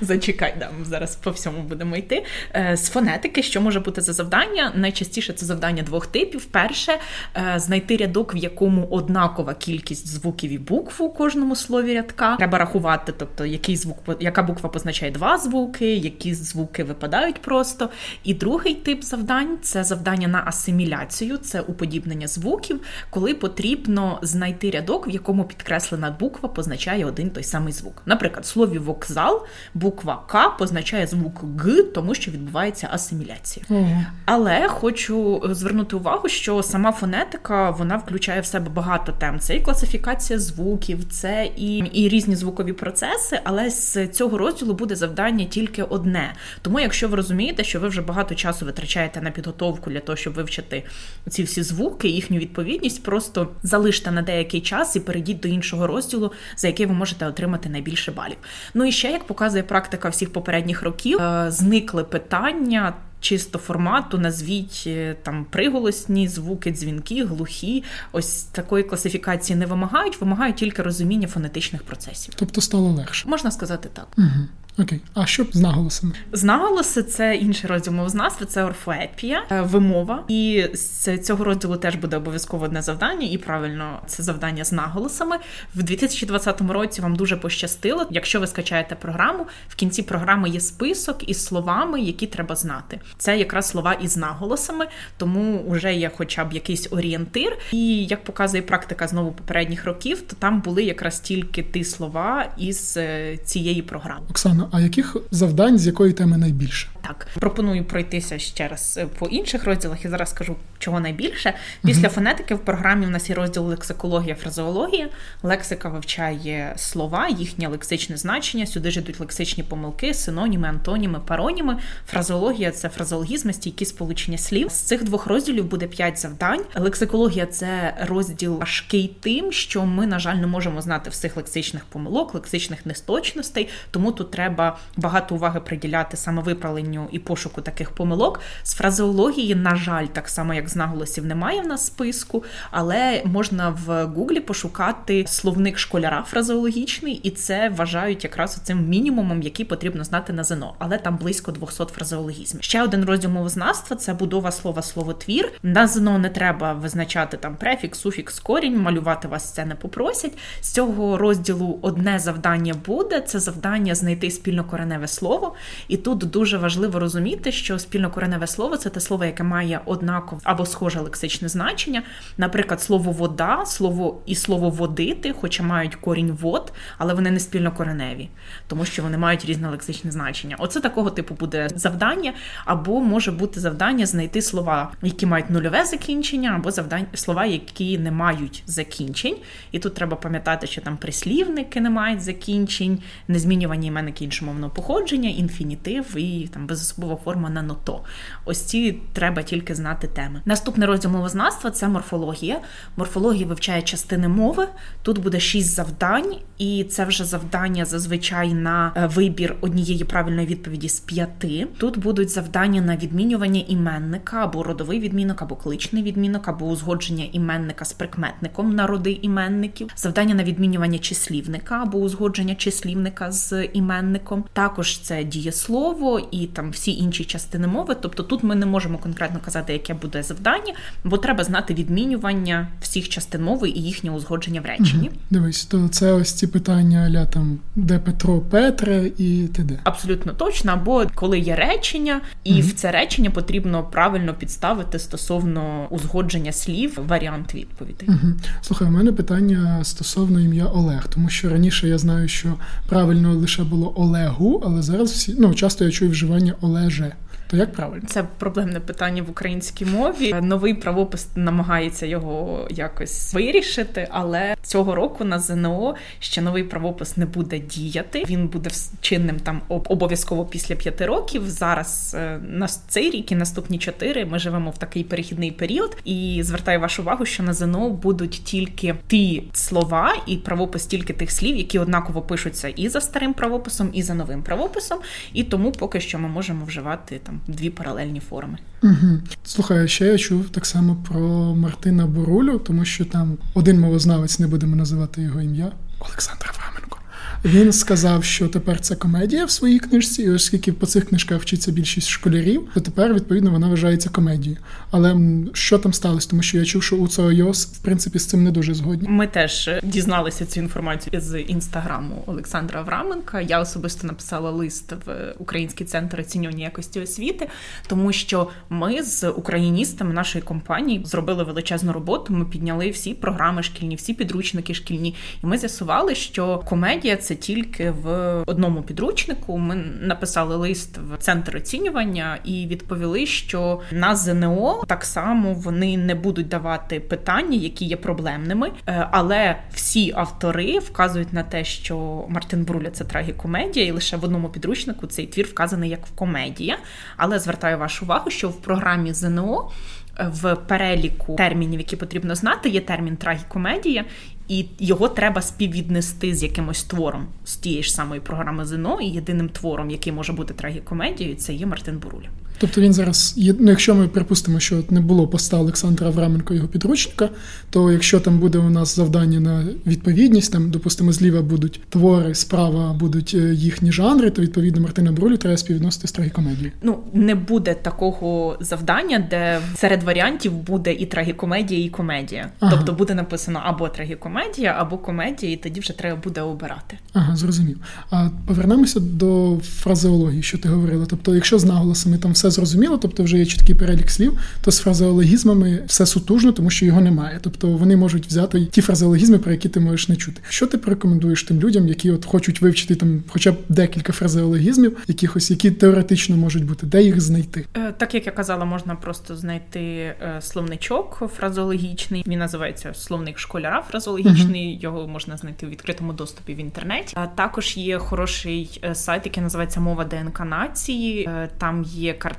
Зачекай, 0.00 0.54
да, 0.58 0.70
зараз 0.84 1.16
по 1.16 1.30
всьому 1.30 1.62
будемо 1.62 1.96
йти. 1.96 2.24
Е, 2.54 2.76
з 2.76 2.88
фонетики, 2.88 3.42
що 3.42 3.60
може 3.60 3.80
бути 3.80 4.00
за 4.00 4.12
завдання? 4.12 4.72
Найчастіше 4.74 5.32
це 5.32 5.46
завдання 5.46 5.82
двох 5.82 6.06
типів. 6.06 6.44
Перше 6.44 6.92
е, 7.36 7.54
знайти 7.56 7.96
рядок, 7.96 8.34
в 8.34 8.36
якому 8.36 8.86
однакова 8.86 9.54
кількість 9.54 10.06
звуків 10.06 10.50
і 10.50 10.58
букв 10.58 11.02
у 11.02 11.10
кожному 11.10 11.56
слові 11.56 11.94
рядка. 11.94 12.36
Треба 12.36 12.58
рахувати, 12.58 13.12
тобто 13.18 13.46
який 13.46 13.76
звук, 13.76 13.96
яка 14.20 14.42
буква 14.42 14.70
позначає 14.70 15.12
два 15.12 15.38
звуки, 15.38 15.94
які 15.94 16.34
звуки 16.34 16.84
випадають 16.84 17.42
просто. 17.42 17.90
І 18.24 18.34
другий 18.34 18.74
тип 18.74 19.02
завдань 19.04 19.58
це 19.62 19.84
завдання 19.84 20.28
на 20.28 20.42
асиміляцію, 20.46 21.36
це 21.36 21.60
уподібнення 21.60 22.26
звуків, 22.26 22.80
коли 23.10 23.34
потрібно 23.34 24.18
знайти 24.22 24.70
рядок, 24.70 25.08
в 25.08 25.10
якому 25.10 25.44
підкреслена 25.44 26.16
буква 26.20 26.48
позначає 26.48 27.04
один 27.04 27.30
той 27.30 27.44
самий 27.44 27.65
самий 27.66 27.72
звук. 27.72 28.02
Наприклад, 28.06 28.44
в 28.44 28.48
слові 28.48 28.78
вокзал 28.78 29.46
буква 29.74 30.22
К 30.26 30.48
позначає 30.58 31.06
звук 31.06 31.44
Г, 31.58 31.82
тому 31.82 32.14
що 32.14 32.30
відбувається 32.30 32.88
асиміляція. 32.92 33.66
Угу. 33.68 34.04
Але 34.24 34.68
хочу 34.68 35.42
звернути 35.50 35.96
увагу, 35.96 36.28
що 36.28 36.62
сама 36.62 36.92
фонетика 36.92 37.70
вона 37.70 37.96
включає 37.96 38.40
в 38.40 38.46
себе 38.46 38.70
багато 38.70 39.12
тем. 39.12 39.40
Це 39.40 39.56
і 39.56 39.60
класифікація 39.60 40.38
звуків, 40.38 40.98
це 41.10 41.50
і, 41.56 41.76
і 41.78 42.08
різні 42.08 42.36
звукові 42.36 42.72
процеси. 42.72 43.40
Але 43.44 43.70
з 43.70 44.08
цього 44.08 44.38
розділу 44.38 44.74
буде 44.74 44.96
завдання 44.96 45.44
тільки 45.44 45.82
одне. 45.82 46.34
Тому, 46.62 46.80
якщо 46.80 47.08
ви 47.08 47.16
розумієте, 47.16 47.64
що 47.64 47.80
ви 47.80 47.88
вже 47.88 48.02
багато 48.02 48.34
часу 48.34 48.66
витрачаєте 48.66 49.20
на 49.20 49.30
підготовку 49.30 49.90
для 49.90 50.00
того, 50.00 50.16
щоб 50.16 50.34
вивчити 50.34 50.82
ці 51.28 51.42
всі 51.42 51.62
звуки, 51.62 52.08
їхню 52.08 52.38
відповідність, 52.38 53.02
просто 53.02 53.48
залиште 53.62 54.10
на 54.10 54.22
деякий 54.22 54.60
час 54.60 54.96
і 54.96 55.00
перейдіть 55.00 55.40
до 55.40 55.48
іншого 55.48 55.86
розділу, 55.86 56.32
за 56.56 56.66
який 56.66 56.86
ви 56.86 56.94
можете 56.94 57.26
отримати 57.26 57.55
отримати 57.56 57.68
найбільше 57.68 58.12
балів. 58.12 58.36
Ну 58.74 58.84
і 58.84 58.92
ще 58.92 59.10
як 59.10 59.26
показує 59.26 59.62
практика 59.62 60.08
всіх 60.08 60.32
попередніх 60.32 60.82
років, 60.82 61.18
е, 61.20 61.50
зникли 61.50 62.04
питання. 62.04 62.94
Чисто 63.20 63.58
формату, 63.58 64.18
назвіть 64.18 64.84
е, 64.86 65.16
там 65.22 65.44
приголосні 65.50 66.28
звуки, 66.28 66.70
дзвінки, 66.70 67.24
глухі. 67.24 67.84
Ось 68.12 68.42
такої 68.42 68.84
класифікації 68.84 69.56
не 69.56 69.66
вимагають, 69.66 70.20
вимагають 70.20 70.56
тільки 70.56 70.82
розуміння 70.82 71.28
фонетичних 71.28 71.82
процесів. 71.82 72.34
Тобто 72.36 72.60
стало 72.60 72.88
легше. 72.88 73.28
Можна 73.28 73.50
сказати 73.50 73.88
так. 73.92 74.06
Угу. 74.18 74.48
Окей, 74.78 75.00
а 75.14 75.26
що 75.26 75.46
з 75.52 75.60
наголосами? 75.60 76.12
З 76.32 76.44
наголоси 76.44 77.02
це 77.02 77.36
інший 77.36 77.70
розділ 77.70 77.92
мовознавства, 77.92 78.46
це 78.46 78.64
орфоепія, 78.64 79.42
е, 79.50 79.60
вимова. 79.60 80.24
І 80.28 80.66
з 80.74 81.18
цього 81.18 81.44
розділу 81.44 81.76
теж 81.76 81.94
буде 81.94 82.16
обов'язково 82.16 82.64
одне 82.64 82.82
завдання, 82.82 83.28
і 83.30 83.38
правильно 83.38 84.00
це 84.06 84.22
завдання 84.22 84.64
з 84.64 84.72
наголосами. 84.72 85.36
В 85.74 85.82
2020 85.82 86.60
році 86.60 87.00
вам 87.00 87.16
дуже 87.16 87.36
пощастило. 87.36 88.06
Якщо 88.10 88.40
ви 88.40 88.46
скачаєте 88.46 88.94
програму, 88.94 89.46
в 89.68 89.74
кінці 89.74 90.02
програми 90.02 90.48
є 90.48 90.60
список 90.60 91.28
із 91.28 91.44
словами, 91.44 92.00
які 92.00 92.26
треба 92.26 92.56
знати. 92.56 93.00
Це 93.18 93.38
якраз 93.38 93.68
слова 93.68 93.92
із 93.92 94.16
наголосами, 94.16 94.86
тому 95.16 95.64
вже 95.68 95.94
є 95.94 96.10
хоча 96.16 96.44
б 96.44 96.52
якийсь 96.52 96.88
орієнтир. 96.92 97.58
І 97.72 98.04
як 98.04 98.24
показує 98.24 98.62
практика 98.62 99.08
знову 99.08 99.32
попередніх 99.32 99.84
років, 99.84 100.22
то 100.22 100.36
там 100.38 100.60
були 100.60 100.84
якраз 100.84 101.20
тільки 101.20 101.62
ті 101.62 101.84
слова 101.84 102.46
із 102.58 102.96
е, 102.96 103.36
цієї 103.44 103.82
програми. 103.82 104.26
Оксана 104.30 104.65
а 104.72 104.80
яких 104.80 105.16
завдань 105.30 105.78
з 105.78 105.86
якої 105.86 106.12
теми 106.12 106.38
найбільше? 106.38 106.88
Так, 107.02 107.26
пропоную 107.40 107.84
пройтися 107.84 108.38
ще 108.38 108.68
раз 108.68 108.98
е, 108.98 109.06
по 109.18 109.26
інших 109.26 109.64
розділах 109.64 110.04
і 110.04 110.08
зараз 110.08 110.30
скажу, 110.30 110.56
чого 110.78 111.00
найбільше. 111.00 111.54
Після 111.84 112.08
uh 112.08 112.10
фонетики 112.10 112.54
в 112.54 112.58
програмі 112.58 113.06
у 113.06 113.10
нас 113.10 113.30
є 113.30 113.34
розділ 113.34 113.62
лексикологія, 113.62 114.34
фразеологія. 114.34 115.08
Лексика 115.42 115.88
вивчає 115.88 116.74
слова, 116.76 117.28
їхнє 117.28 117.68
лексичне 117.68 118.16
значення. 118.16 118.66
Сюди 118.66 118.90
ж 118.90 119.00
йдуть 119.00 119.20
лексичні 119.20 119.62
помилки, 119.62 120.14
синоніми, 120.14 120.68
антоніми, 120.68 121.20
пароніми. 121.26 121.76
Фразеологія 122.06 122.70
це 122.70 122.88
фразеологізми, 122.88 123.52
стійкі 123.52 123.84
сполучення 123.84 124.38
слів. 124.38 124.70
З 124.70 124.80
цих 124.80 125.04
двох 125.04 125.26
розділів 125.26 125.64
буде 125.64 125.86
п'ять 125.86 126.18
завдань. 126.18 126.60
Лексикологія 126.74 127.46
це 127.46 127.94
розділ 128.08 128.58
важкий 128.58 129.16
тим, 129.20 129.52
що 129.52 129.86
ми, 129.86 130.06
на 130.06 130.18
жаль, 130.18 130.36
не 130.36 130.46
можемо 130.46 130.82
знати 130.82 131.10
всіх 131.10 131.36
лексичних 131.36 131.84
помилок, 131.84 132.34
лексичних 132.34 132.86
несточностей, 132.86 133.68
тому 133.90 134.12
тут 134.12 134.30
треба 134.30 134.55
треба 134.56 134.76
багато 134.96 135.34
уваги 135.34 135.60
приділяти 135.60 136.16
саме 136.16 136.42
виправленню 136.42 137.08
і 137.12 137.18
пошуку 137.18 137.60
таких 137.60 137.90
помилок. 137.90 138.40
З 138.62 138.74
фразеології, 138.74 139.54
на 139.54 139.76
жаль, 139.76 140.06
так 140.06 140.28
само 140.28 140.54
як 140.54 140.68
з 140.68 140.76
наголосів, 140.76 141.26
немає 141.26 141.60
в 141.60 141.66
нас 141.66 141.86
списку, 141.86 142.44
але 142.70 143.22
можна 143.24 143.76
в 143.86 144.04
Гуглі 144.04 144.40
пошукати 144.40 145.24
словник 145.28 145.78
школяра 145.78 146.24
фразеологічний, 146.28 147.14
і 147.14 147.30
це 147.30 147.68
вважають 147.68 148.24
якраз 148.24 148.54
цим 148.54 148.88
мінімумом, 148.88 149.42
який 149.42 149.66
потрібно 149.66 150.04
знати 150.04 150.32
на 150.32 150.44
ЗНО. 150.44 150.74
Але 150.78 150.98
там 150.98 151.16
близько 151.16 151.52
200 151.52 151.84
фразеологізмів. 151.84 152.62
Ще 152.62 152.82
один 152.82 153.04
розділ 153.04 153.30
мовознавства 153.30 153.96
це 153.96 154.14
будова 154.14 154.52
слова 154.52 154.82
словотвір. 154.82 155.52
На 155.62 155.86
ЗНО 155.86 156.18
не 156.18 156.28
треба 156.28 156.72
визначати 156.72 157.36
там 157.36 157.56
префікс, 157.56 157.98
суфікс, 157.98 158.38
корінь, 158.38 158.82
малювати 158.82 159.28
вас 159.28 159.52
це 159.52 159.64
не 159.64 159.74
попросять. 159.74 160.32
З 160.60 160.70
цього 160.70 161.18
розділу 161.18 161.78
одне 161.82 162.18
завдання 162.18 162.74
буде: 162.86 163.20
це 163.20 163.40
завдання 163.40 163.94
знайти 163.94 164.30
спільнокореневе 164.46 165.08
слово. 165.08 165.54
І 165.88 165.96
тут 165.96 166.18
дуже 166.18 166.58
важливо 166.58 166.98
розуміти, 166.98 167.52
що 167.52 167.78
спільнокореневе 167.78 168.46
слово 168.46 168.76
це 168.76 168.90
те 168.90 169.00
слово, 169.00 169.24
яке 169.24 169.42
має 169.42 169.80
однакове 169.84 170.40
або 170.44 170.66
схоже 170.66 171.00
лексичне 171.00 171.48
значення. 171.48 172.02
Наприклад, 172.38 172.82
слово 172.82 173.12
вода, 173.12 173.66
слово 173.66 174.20
і 174.26 174.34
слово 174.34 174.70
водити, 174.70 175.34
хоча 175.40 175.62
мають 175.62 175.94
корінь 175.94 176.30
вод, 176.32 176.72
але 176.98 177.14
вони 177.14 177.30
не 177.30 177.40
спільнокореневі, 177.40 178.28
тому 178.66 178.84
що 178.84 179.02
вони 179.02 179.18
мають 179.18 179.44
різне 179.44 179.68
лексичне 179.68 180.10
значення. 180.10 180.56
Оце 180.58 180.80
такого 180.80 181.10
типу 181.10 181.34
буде 181.34 181.68
завдання, 181.74 182.32
або 182.64 183.00
може 183.00 183.32
бути 183.32 183.60
завдання 183.60 184.06
знайти 184.06 184.42
слова, 184.42 184.92
які 185.02 185.26
мають 185.26 185.50
нульове 185.50 185.84
закінчення, 185.84 186.52
або 186.56 186.70
завдання 186.70 187.06
слова, 187.14 187.46
які 187.46 187.98
не 187.98 188.10
мають 188.10 188.62
закінчень. 188.66 189.36
І 189.72 189.78
тут 189.78 189.94
треба 189.94 190.16
пам'ятати, 190.16 190.66
що 190.66 190.80
там 190.80 190.96
прислівники 190.96 191.80
не 191.80 191.90
мають 191.90 192.20
закінчень, 192.20 192.98
незмінювані 193.28 193.86
іменники 193.96 194.25
іншомовного 194.26 194.72
походження, 194.72 195.30
інфінітив 195.30 196.16
і 196.16 196.48
там 196.54 196.66
безособова 196.66 197.16
форма 197.16 197.50
на 197.50 197.62
ното. 197.62 198.00
Ось 198.44 198.60
ці 198.62 198.98
треба 199.12 199.42
тільки 199.42 199.74
знати 199.74 200.08
теми. 200.08 200.42
Наступний 200.44 200.88
розділ 200.88 201.10
мовознавства 201.10 201.70
це 201.70 201.88
морфологія. 201.88 202.60
Морфологія 202.96 203.46
вивчає 203.46 203.82
частини 203.82 204.28
мови. 204.28 204.68
Тут 205.02 205.18
буде 205.18 205.40
шість 205.40 205.74
завдань, 205.74 206.36
і 206.58 206.84
це 206.84 207.04
вже 207.04 207.24
завдання 207.24 207.84
зазвичай 207.84 208.54
на 208.54 208.92
е, 208.96 209.06
вибір 209.06 209.56
однієї 209.60 210.04
правильної 210.04 210.46
відповіді 210.46 210.88
з 210.88 211.00
п'яти. 211.00 211.66
Тут 211.78 211.98
будуть 211.98 212.30
завдання 212.30 212.80
на 212.80 212.96
відмінювання 212.96 213.62
іменника 213.68 214.44
або 214.44 214.62
родовий 214.62 215.00
відмінок, 215.00 215.42
або 215.42 215.56
кличний 215.56 216.02
відмінок, 216.02 216.48
або 216.48 216.66
узгодження 216.66 217.24
іменника 217.32 217.84
з 217.84 217.92
прикметником 217.92 218.74
на 218.74 218.86
роди 218.86 219.18
іменників, 219.22 219.90
завдання 219.96 220.34
на 220.34 220.44
відмінювання 220.44 220.98
числівника 220.98 221.82
або 221.82 221.98
узгодження 221.98 222.54
числівника 222.54 223.32
з 223.32 223.64
іменником. 223.64 224.15
Також 224.52 224.98
це 224.98 225.24
дієслово 225.24 226.20
і 226.30 226.46
там 226.46 226.70
всі 226.70 226.92
інші 226.92 227.24
частини 227.24 227.66
мови. 227.66 227.96
Тобто 228.00 228.22
тут 228.22 228.42
ми 228.44 228.54
не 228.54 228.66
можемо 228.66 228.98
конкретно 228.98 229.40
казати, 229.44 229.72
яке 229.72 229.94
буде 229.94 230.22
завдання, 230.22 230.74
бо 231.04 231.18
треба 231.18 231.44
знати 231.44 231.74
відмінювання 231.74 232.68
всіх 232.80 233.08
частин 233.08 233.42
мови 233.42 233.68
і 233.68 233.82
їхнє 233.82 234.10
узгодження 234.10 234.60
в 234.60 234.64
реченні. 234.64 235.08
Угу. 235.08 235.16
Дивись, 235.30 235.64
то 235.64 235.88
це 235.88 236.12
ось 236.12 236.32
ці 236.32 236.46
питання 236.46 236.98
аля 236.98 237.26
там 237.26 237.58
де 237.76 237.98
Петро 237.98 238.40
Петре 238.40 239.10
і 239.18 239.48
т.д. 239.54 239.78
Абсолютно 239.84 240.32
точно. 240.32 240.72
Або 240.72 241.06
коли 241.14 241.38
є 241.38 241.56
речення, 241.56 242.20
і 242.44 242.52
угу. 242.52 242.62
в 242.62 242.72
це 242.72 242.90
речення 242.90 243.30
потрібно 243.30 243.82
правильно 243.82 244.34
підставити 244.34 244.98
стосовно 244.98 245.86
узгодження 245.90 246.52
слів 246.52 246.98
варіант 247.08 247.54
відповіді. 247.54 248.06
Угу. 248.08 248.32
Слухай, 248.60 248.88
у 248.88 248.90
мене 248.90 249.12
питання 249.12 249.84
стосовно 249.84 250.40
ім'я 250.40 250.66
Олег, 250.66 251.06
тому 251.08 251.28
що 251.28 251.48
раніше 251.48 251.88
я 251.88 251.98
знаю, 251.98 252.28
що 252.28 252.54
правильно 252.88 253.34
лише 253.34 253.64
було 253.64 254.00
Олегу, 254.06 254.62
але 254.64 254.82
зараз 254.82 255.12
всі 255.12 255.34
ну 255.38 255.54
часто 255.54 255.84
я 255.84 255.90
чую 255.90 256.10
вживання 256.10 256.54
Олеже. 256.60 257.12
То 257.46 257.56
як 257.56 257.72
правильно? 257.72 258.04
Це 258.06 258.22
проблемне 258.38 258.80
питання 258.80 259.22
в 259.22 259.30
українській 259.30 259.84
мові. 259.84 260.34
Новий 260.42 260.74
правопис 260.74 261.28
намагається 261.34 262.06
його 262.06 262.66
якось 262.70 263.34
вирішити, 263.34 264.08
але 264.10 264.56
цього 264.62 264.94
року 264.94 265.24
на 265.24 265.38
ЗНО 265.38 265.94
ще 266.18 266.40
новий 266.40 266.64
правопис 266.64 267.16
не 267.16 267.26
буде 267.26 267.58
діяти. 267.58 268.24
Він 268.28 268.48
буде 268.48 268.70
чинним 269.00 269.40
там 269.40 269.60
обов'язково 269.68 270.44
після 270.44 270.74
п'яти 270.74 271.06
років. 271.06 271.50
Зараз 271.50 272.16
е, 272.18 272.40
на 272.48 272.68
цей 272.68 273.10
рік 273.10 273.32
і 273.32 273.34
наступні 273.34 273.78
чотири 273.78 274.24
ми 274.24 274.38
живемо 274.38 274.70
в 274.70 274.78
такий 274.78 275.04
перехідний 275.04 275.50
період. 275.50 275.96
І 276.04 276.40
звертаю 276.42 276.80
вашу 276.80 277.02
увагу, 277.02 277.26
що 277.26 277.42
на 277.42 277.52
ЗНО 277.52 277.90
будуть 277.90 278.42
тільки 278.44 278.94
ті 279.06 279.42
слова 279.52 280.16
і 280.26 280.36
правопис 280.36 280.86
тільки 280.86 281.12
тих 281.12 281.30
слів, 281.30 281.56
які 281.56 281.78
однаково 281.78 282.22
пишуться 282.22 282.68
і 282.68 282.88
за 282.88 283.00
старим 283.00 283.34
правописом, 283.34 283.90
і 283.92 284.02
за 284.02 284.14
новим 284.14 284.42
правописом. 284.42 284.98
І 285.32 285.44
тому 285.44 285.72
поки 285.72 286.00
що 286.00 286.18
ми 286.18 286.28
можемо 286.28 286.64
вживати 286.64 287.18
там 287.18 287.35
дві 287.48 287.70
паралельні 287.70 288.20
форми. 288.20 288.58
Угу. 288.82 289.20
Слухай, 289.44 289.88
ще 289.88 290.06
я 290.06 290.18
чув 290.18 290.48
так 290.48 290.66
само 290.66 290.96
про 291.08 291.20
Мартина 291.54 292.06
Бурулю, 292.06 292.58
тому 292.58 292.84
що 292.84 293.04
там 293.04 293.38
один 293.54 293.80
мовознавець, 293.80 294.38
не 294.38 294.46
будемо 294.46 294.76
називати 294.76 295.22
його 295.22 295.40
ім'я, 295.40 295.72
Олександр 296.00 296.54
Авраменко. 296.54 296.98
Він 297.44 297.72
сказав, 297.72 298.24
що 298.24 298.48
тепер 298.48 298.80
це 298.80 298.96
комедія 298.96 299.44
в 299.44 299.50
своїй 299.50 299.78
книжці, 299.78 300.22
і 300.22 300.30
оскільки 300.30 300.72
по 300.72 300.86
цих 300.86 301.08
книжках 301.08 301.42
вчиться 301.42 301.72
більшість 301.72 302.08
школярів, 302.08 302.62
то 302.74 302.80
тепер 302.80 303.14
відповідно 303.14 303.50
вона 303.50 303.68
вважається 303.68 304.08
комедією. 304.08 304.60
Але 304.96 305.16
що 305.52 305.78
там 305.78 305.92
сталося? 305.92 306.30
Тому 306.30 306.42
що 306.42 306.58
я 306.58 306.64
чув, 306.64 306.82
що 306.82 306.96
у 306.96 307.32
Йос 307.32 307.66
в 307.66 307.78
принципі 307.78 308.18
з 308.18 308.26
цим 308.26 308.44
не 308.44 308.50
дуже 308.50 308.74
згодні. 308.74 309.08
Ми 309.08 309.26
теж 309.26 309.70
дізналися 309.82 310.46
цю 310.46 310.60
інформацію 310.60 311.20
з 311.20 311.40
інстаграму 311.40 312.22
Олександра 312.26 312.80
Авраменка. 312.80 313.40
Я 313.40 313.60
особисто 313.60 314.06
написала 314.06 314.50
лист 314.50 314.92
в 315.06 315.34
Український 315.38 315.86
центр 315.86 316.20
оцінювання 316.20 316.64
якості 316.64 317.00
освіти, 317.00 317.48
тому 317.86 318.12
що 318.12 318.48
ми 318.70 319.02
з 319.02 319.30
україністами 319.30 320.14
нашої 320.14 320.42
компанії 320.42 321.02
зробили 321.04 321.44
величезну 321.44 321.92
роботу. 321.92 322.32
Ми 322.32 322.44
підняли 322.44 322.90
всі 322.90 323.14
програми 323.14 323.62
шкільні, 323.62 323.94
всі 323.94 324.14
підручники 324.14 324.74
шкільні, 324.74 325.14
і 325.44 325.46
ми 325.46 325.58
з'ясували, 325.58 326.14
що 326.14 326.58
комедія 326.58 327.16
це 327.16 327.34
тільки 327.34 327.90
в 327.90 328.08
одному 328.46 328.82
підручнику. 328.82 329.58
Ми 329.58 329.74
написали 330.00 330.56
лист 330.56 330.98
в 330.98 331.18
центр 331.18 331.56
оцінювання 331.56 332.38
і 332.44 332.66
відповіли, 332.66 333.26
що 333.26 333.80
на 333.92 334.16
ЗНО 334.16 334.84
так 334.86 335.04
само 335.04 335.54
вони 335.54 335.96
не 335.96 336.14
будуть 336.14 336.48
давати 336.48 337.00
питання, 337.00 337.56
які 337.56 337.84
є 337.84 337.96
проблемними, 337.96 338.70
е, 338.86 339.08
але 339.10 339.56
всі 339.72 340.12
автори 340.16 340.78
вказують 340.78 341.32
на 341.32 341.42
те, 341.42 341.64
що 341.64 342.24
Мартин 342.28 342.64
Бруля 342.64 342.90
це 342.90 343.04
трагікомедія, 343.04 343.86
і 343.86 343.90
лише 343.90 344.16
в 344.16 344.24
одному 344.24 344.48
підручнику 344.48 345.06
цей 345.06 345.26
твір 345.26 345.46
вказаний 345.46 345.90
як 345.90 346.06
в 346.06 346.10
комедія. 346.10 346.78
Але 347.16 347.38
звертаю 347.38 347.78
вашу 347.78 348.04
увагу, 348.04 348.30
що 348.30 348.48
в 348.48 348.62
програмі 348.62 349.12
ЗНО. 349.12 349.70
Е, 350.18 350.30
в 350.32 350.56
переліку 350.56 351.36
термінів, 351.36 351.80
які 351.80 351.96
потрібно 351.96 352.34
знати, 352.34 352.68
є 352.68 352.80
термін 352.80 353.16
трагікомедія, 353.16 354.04
і 354.48 354.66
його 354.78 355.08
треба 355.08 355.42
співвіднести 355.42 356.34
з 356.34 356.42
якимось 356.42 356.84
твором 356.84 357.26
з 357.44 357.56
тієї 357.56 357.82
ж 357.82 357.92
самої 357.92 358.20
програми 358.20 358.64
ЗНО, 358.66 359.00
і 359.00 359.06
єдиним 359.06 359.48
твором, 359.48 359.90
який 359.90 360.12
може 360.12 360.32
бути 360.32 360.54
трагікомедією, 360.54 361.36
це 361.36 361.54
є 361.54 361.66
Мартин 361.66 361.98
Буруля. 361.98 362.28
Тобто 362.58 362.80
він 362.80 362.92
зараз, 362.92 363.34
ну, 363.36 363.70
якщо 363.70 363.94
ми 363.94 364.08
припустимо, 364.08 364.60
що 364.60 364.82
не 364.90 365.00
було 365.00 365.28
поста 365.28 365.58
Олександра 365.58 366.06
Авраменко 366.06 366.54
його 366.54 366.68
підручника, 366.68 367.28
то 367.70 367.92
якщо 367.92 368.20
там 368.20 368.38
буде 368.38 368.58
у 368.58 368.70
нас 368.70 368.96
завдання 368.96 369.40
на 369.40 369.64
відповідність, 369.86 370.52
там, 370.52 370.70
допустимо, 370.70 371.12
зліва 371.12 371.42
будуть 371.42 371.80
твори, 371.88 372.34
справа 372.34 372.92
будуть 372.92 373.34
е, 373.34 373.54
їхні 373.54 373.92
жанри, 373.92 374.30
то 374.30 374.42
відповідно 374.42 374.80
Мартина 374.82 375.12
Брулю 375.12 375.36
треба 375.36 375.56
співвідносити 375.56 376.08
з 376.08 376.12
трагікомедією. 376.12 376.72
Ну 376.82 376.98
не 377.12 377.34
буде 377.34 377.74
такого 377.74 378.56
завдання, 378.60 379.26
де 379.30 379.60
серед 379.74 380.02
варіантів 380.02 380.52
буде 380.52 380.92
і 380.92 381.06
трагікомедія, 381.06 381.84
і 381.84 381.88
комедія. 381.88 382.50
Ага. 382.60 382.72
Тобто 382.76 382.92
буде 382.92 383.14
написано 383.14 383.60
або 383.64 383.88
трагікомедія, 383.88 384.76
або 384.78 384.98
комедія, 384.98 385.52
і 385.52 385.56
тоді 385.56 385.80
вже 385.80 385.92
треба 385.92 386.20
буде 386.24 386.40
обирати. 386.40 386.98
Ага, 387.12 387.36
зрозумів. 387.36 387.78
А 388.10 388.28
повернемося 388.46 389.00
до 389.00 389.58
фразеології, 389.62 390.42
що 390.42 390.58
ти 390.58 390.68
говорила. 390.68 391.06
Тобто, 391.08 391.34
якщо 391.34 391.58
з 391.58 391.64
наголосами 391.64 392.18
там 392.18 392.32
все 392.32 392.45
все 392.48 392.54
зрозуміло, 392.54 392.98
тобто 392.98 393.22
вже 393.22 393.38
є 393.38 393.46
чіткий 393.46 393.74
перелік 393.74 394.10
слів, 394.10 394.38
то 394.60 394.70
з 394.70 394.78
фразеологізмами 394.78 395.82
все 395.86 396.06
сутужно, 396.06 396.52
тому 396.52 396.70
що 396.70 396.86
його 396.86 397.00
немає. 397.00 397.38
Тобто 397.42 397.68
вони 397.68 397.96
можуть 397.96 398.26
взяти 398.26 398.66
ті 398.66 398.80
фразеологізми, 398.80 399.38
про 399.38 399.52
які 399.52 399.68
ти 399.68 399.80
можеш 399.80 400.08
не 400.08 400.16
чути. 400.16 400.40
Що 400.48 400.66
ти 400.66 400.78
порекомендуєш 400.78 401.42
тим 401.42 401.60
людям, 401.60 401.88
які 401.88 402.10
от 402.10 402.24
хочуть 402.24 402.62
вивчити 402.62 402.94
там, 402.94 403.22
хоча 403.28 403.52
б 403.52 403.56
декілька 403.68 404.12
фразеологізмів, 404.12 404.96
якихось, 405.08 405.50
які 405.50 405.70
теоретично 405.70 406.36
можуть 406.36 406.64
бути, 406.64 406.86
де 406.86 407.02
їх 407.02 407.20
знайти? 407.20 407.64
Е, 407.74 407.92
так 407.98 408.14
як 408.14 408.26
я 408.26 408.32
казала, 408.32 408.64
можна 408.64 408.94
просто 408.94 409.36
знайти 409.36 409.80
е, 409.80 410.38
словничок 410.40 411.22
фразеологічний. 411.36 412.24
Він 412.26 412.38
називається 412.38 412.94
словник 412.94 413.38
школяра 413.38 413.82
фразеологічний. 413.90 414.76
Uh-huh. 414.76 414.82
Його 414.82 415.08
можна 415.08 415.36
знайти 415.36 415.66
в 415.66 415.70
відкритому 415.70 416.12
доступі 416.12 416.54
в 416.54 416.56
інтернеті. 416.56 417.12
А 417.16 417.26
також 417.26 417.76
є 417.76 417.98
хороший 417.98 418.80
е, 418.84 418.94
сайт, 418.94 419.22
який 419.24 419.42
називається 419.42 419.80
Мова 419.80 420.04
ДНК 420.04 420.40
нації. 420.40 421.28
Там 421.58 421.82
є 421.82 422.12
картинки, 422.12 422.35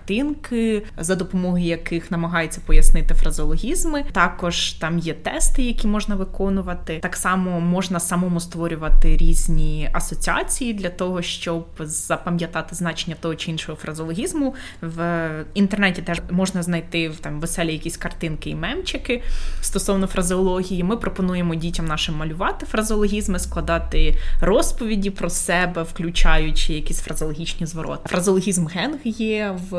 за 0.97 1.15
допомогою 1.15 1.65
яких 1.65 2.11
намагаються 2.11 2.61
пояснити 2.65 3.13
фразеологізми. 3.13 4.05
Також 4.11 4.71
там 4.71 4.99
є 4.99 5.13
тести, 5.13 5.63
які 5.63 5.87
можна 5.87 6.15
виконувати. 6.15 6.99
Так 6.99 7.15
само 7.15 7.59
можна 7.59 7.99
самому 7.99 8.39
створювати 8.39 9.17
різні 9.17 9.89
асоціації 9.93 10.73
для 10.73 10.89
того, 10.89 11.21
щоб 11.21 11.65
запам'ятати 11.79 12.75
значення 12.75 13.15
того 13.21 13.35
чи 13.35 13.51
іншого 13.51 13.77
фразеологізму. 13.77 14.55
В 14.81 15.29
інтернеті 15.53 16.01
теж 16.01 16.21
можна 16.31 16.63
знайти 16.63 17.11
там 17.21 17.39
веселі 17.39 17.73
якісь 17.73 17.97
картинки 17.97 18.49
і 18.49 18.55
мемчики 18.55 19.23
стосовно 19.61 20.07
фразеології. 20.07 20.83
Ми 20.83 20.97
пропонуємо 20.97 21.55
дітям 21.55 21.85
нашим 21.85 22.15
малювати 22.15 22.65
фразеологізми, 22.65 23.39
складати 23.39 24.15
розповіді 24.41 25.09
про 25.09 25.29
себе, 25.29 25.83
включаючи 25.83 26.73
якісь 26.73 27.01
фразеологічні 27.01 27.65
звороти. 27.65 28.09
Фразеологізм 28.09 28.67
генг 28.67 28.99
є 29.03 29.55
в 29.69 29.71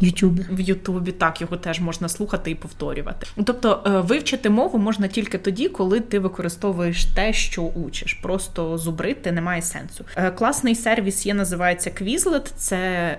Ютубі. 0.00 0.44
В 0.50 0.60
Ютубі 0.60 1.12
так 1.12 1.40
його 1.40 1.56
теж 1.56 1.80
можна 1.80 2.08
слухати 2.08 2.50
і 2.50 2.54
повторювати. 2.54 3.26
Тобто 3.44 3.82
е, 3.86 3.90
вивчити 3.90 4.50
мову 4.50 4.78
можна 4.78 5.08
тільки 5.08 5.38
тоді, 5.38 5.68
коли 5.68 6.00
ти 6.00 6.18
використовуєш 6.18 7.04
те, 7.04 7.32
що 7.32 7.62
учиш. 7.62 8.14
Просто 8.14 8.78
зубрити 8.78 9.32
немає 9.32 9.62
сенсу. 9.62 10.04
Е, 10.16 10.30
класний 10.30 10.74
сервіс 10.74 11.26
є, 11.26 11.34
називається 11.34 11.90
Quizlet. 11.90 12.52
Це 12.56 12.76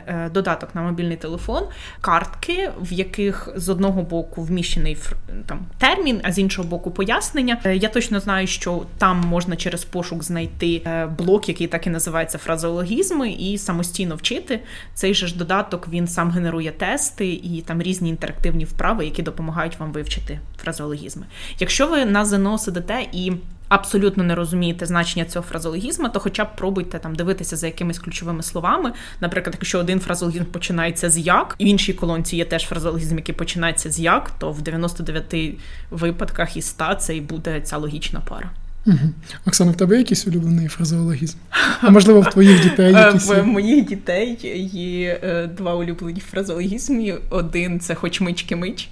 е, 0.07 0.29
додаток 0.33 0.75
на 0.75 0.81
мобільний 0.81 1.17
телефон, 1.17 1.63
картки, 2.01 2.71
в 2.81 2.93
яких 2.93 3.49
з 3.55 3.69
одного 3.69 4.01
боку 4.01 4.41
вміщений 4.41 4.97
там 5.45 5.59
термін, 5.77 6.21
а 6.23 6.31
з 6.31 6.39
іншого 6.39 6.67
боку 6.67 6.91
пояснення. 6.91 7.57
Я 7.65 7.89
точно 7.89 8.19
знаю, 8.19 8.47
що 8.47 8.81
там 8.97 9.19
можна 9.19 9.55
через 9.55 9.85
пошук 9.85 10.23
знайти 10.23 10.81
блок, 11.17 11.49
який 11.49 11.67
так 11.67 11.87
і 11.87 11.89
називається 11.89 12.37
фразеологізми, 12.37 13.29
і 13.29 13.57
самостійно 13.57 14.15
вчити. 14.15 14.59
Цей 14.93 15.13
же 15.13 15.27
ж 15.27 15.37
додаток 15.37 15.87
він 15.87 16.07
сам 16.07 16.29
генерує 16.38 16.72
тести 16.72 17.27
і 17.27 17.63
там 17.67 17.82
різні 17.82 18.10
інтерактивні 18.10 18.65
вправи, 18.65 19.06
які 19.06 19.22
допомагають 19.22 19.79
вам 19.79 19.91
вивчити 19.91 20.39
фразеологізми. 20.63 21.25
Якщо 21.60 21.88
ви 21.88 22.06
на 22.06 22.25
ЗНО 22.25 22.58
сидите 22.58 23.08
і 23.12 23.32
абсолютно 23.70 24.24
не 24.24 24.36
розумієте 24.36 24.86
значення 24.86 25.25
цього 25.25 25.46
фразологізму, 25.46 26.10
то 26.10 26.20
хоча 26.20 26.46
б 26.46 26.56
пробуйте 26.56 27.00
там 27.00 27.15
дивитися 27.15 27.56
за 27.56 27.67
якимись 27.67 28.00
ключовими 28.00 28.44
словами. 28.44 28.94
Наприклад, 29.22 29.56
якщо 29.60 29.79
один 29.79 30.00
фразологізм 30.00 30.46
починається 30.46 31.10
з 31.10 31.17
як, 31.17 31.56
і 31.58 31.65
в 31.65 31.67
іншій 31.67 31.94
колонці 31.94 32.38
є 32.38 32.46
теж 32.46 32.63
фразологізм, 32.63 33.17
який 33.17 33.36
починається 33.36 33.91
з 33.91 34.00
як, 34.00 34.32
то 34.32 34.51
в 34.51 34.62
99 34.62 35.60
випадках 35.91 36.58
із 36.58 36.65
100 36.65 36.96
це 36.96 37.15
і 37.15 37.22
буде 37.22 37.62
ця 37.62 37.77
логічна 37.77 38.22
пара. 38.29 38.51
Угу. 38.88 39.13
Оксана, 39.46 39.72
в 39.72 39.75
тебе 39.75 39.98
якийсь 39.98 40.27
улюблений 40.27 40.67
фразеологізм? 40.67 41.38
А 41.82 41.89
можливо, 41.89 42.22
в 42.22 42.29
твоїх 42.29 42.63
дітей 42.63 42.86
е, 42.86 42.91
якісь? 42.91 43.27
В 43.27 43.44
моїх 43.44 43.86
дітей 43.86 44.38
є 44.74 45.20
е, 45.24 45.48
два 45.48 45.75
улюблені 45.75 46.20
фразеологізми. 46.20 47.17
Один 47.29 47.79
це 47.79 47.96
хоч 47.96 48.22
мички 48.22 48.56
мич. 48.56 48.89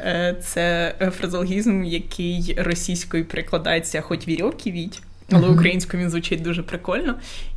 Е, 0.00 0.36
це 0.44 0.94
фразеологізм, 1.18 1.84
який 1.84 2.54
російською 2.58 3.24
прикладається 3.24 4.00
хоч 4.00 4.28
вірьовки 4.28 4.70
віть. 4.70 5.02
Але 5.32 5.48
українською 5.48 6.02
він 6.02 6.10
звучить 6.10 6.42
дуже 6.42 6.62
прикольно. 6.62 7.14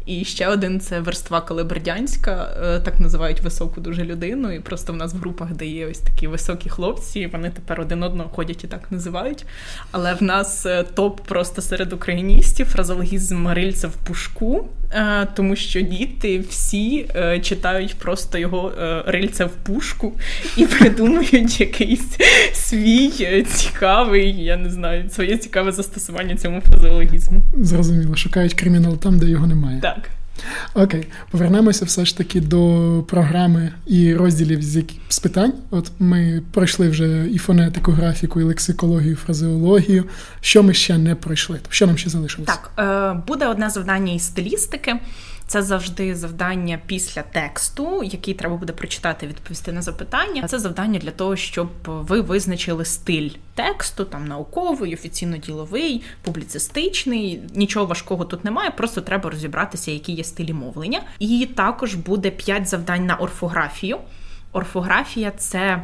І 0.10 0.26
ще 0.26 0.48
один 0.48 0.80
це 0.80 1.00
верства 1.00 1.42
Калибердянська, 1.42 2.56
е, 2.64 2.80
так 2.80 3.00
називають 3.00 3.42
високу 3.42 3.82
дуже 3.82 4.04
людину. 4.04 4.52
І 4.52 4.60
просто 4.60 4.94
в 4.94 4.96
нас 4.96 5.14
в 5.14 5.18
групах, 5.18 5.54
де 5.54 5.66
є 5.66 5.88
ось 5.88 6.00
такі 6.00 6.28
високі 6.28 6.70
хлопці, 6.70 7.28
вони 7.28 7.50
тепер 7.50 7.82
один 7.82 8.04
одного 8.04 8.30
ходять 8.30 8.64
і 8.64 8.68
так 8.68 8.92
називають. 8.92 9.46
Але 9.92 10.14
в 10.14 10.24
нас 10.24 10.66
е, 10.66 10.84
топ 10.84 11.22
просто 11.22 11.62
серед 11.62 11.94
україністів 11.94 12.68
фразологізм 12.68 13.38
Марильця 13.38 13.88
в 13.88 13.94
пушку, 13.94 14.68
е, 14.92 15.28
тому 15.36 15.56
що 15.56 15.82
діти 15.82 16.40
всі 16.40 17.06
читають 17.42 17.96
просто 17.96 18.38
його 18.38 18.72
рильця 19.06 19.46
в 19.46 19.52
пушку 19.52 20.14
і 20.58 20.66
придумують 20.66 21.60
якийсь 21.60 22.18
свій 22.54 23.44
цікавий, 23.44 24.44
я 24.44 24.58
не 24.58 24.70
знаю, 24.70 25.10
своє 25.10 25.38
цікаве 25.38 25.72
застосування 25.72 26.36
цьому 26.36 26.62
фразеологізму. 26.62 27.42
Зрозуміло, 27.58 28.16
шукають 28.16 28.54
кримінал 28.54 28.98
там, 28.98 29.20
де 29.20 29.26
його 29.26 29.48
немає. 29.48 29.80
Так. 29.82 29.99
Окей, 30.74 31.08
повернемося 31.32 31.86
все 31.86 32.06
ж 32.06 32.18
таки 32.18 32.42
до 32.42 33.04
програми 33.08 33.72
і 33.88 34.16
розділів 34.16 34.62
з 34.62 34.76
які... 34.76 35.00
з 35.10 35.20
питань. 35.20 35.54
От 35.72 35.92
ми 36.00 36.42
пройшли 36.52 36.90
вже 36.90 37.28
і 37.32 37.38
фонетику, 37.38 37.92
графіку, 37.92 38.42
і 38.42 38.44
лексикологію, 38.44 39.12
і 39.12 39.16
фразеологію. 39.16 40.04
Що 40.42 40.64
ми 40.64 40.74
ще 40.74 40.98
не 40.98 41.16
пройшли? 41.16 41.60
Що 41.70 41.88
нам 41.88 41.98
ще 41.98 42.10
залишилося? 42.10 42.52
Так, 42.52 42.72
е, 42.80 43.22
буде 43.28 43.48
одне 43.48 43.70
завдання 43.70 44.14
із 44.14 44.24
стилістики. 44.24 44.96
Це 45.50 45.62
завжди 45.62 46.16
завдання 46.16 46.80
після 46.86 47.22
тексту, 47.22 48.04
який 48.04 48.34
треба 48.34 48.56
буде 48.56 48.74
прочитати, 48.74 49.28
відповісти 49.28 49.72
на 49.72 49.82
запитання. 49.82 50.48
Це 50.48 50.60
завдання 50.60 51.00
для 51.00 51.12
того, 51.12 51.36
щоб 51.36 51.70
ви 51.86 52.22
визначили 52.22 52.86
стиль 52.86 53.30
тексту, 53.56 54.06
там 54.06 54.28
науковий, 54.28 54.94
офіційно-діловий, 54.94 56.02
публіцистичний. 56.22 57.42
Нічого 57.56 57.86
важкого 57.86 58.26
тут 58.26 58.46
немає, 58.46 58.72
просто 58.72 59.02
треба 59.02 59.30
розібратися, 59.30 59.92
які 59.92 60.12
є 60.12 60.24
стилі 60.24 60.54
мовлення. 60.54 61.02
І 61.20 61.50
також 61.56 61.96
буде 61.96 62.32
п'ять 62.32 62.68
завдань 62.68 63.06
на 63.06 63.16
орфографію. 63.16 63.98
Орфографія 64.52 65.32
це 65.32 65.84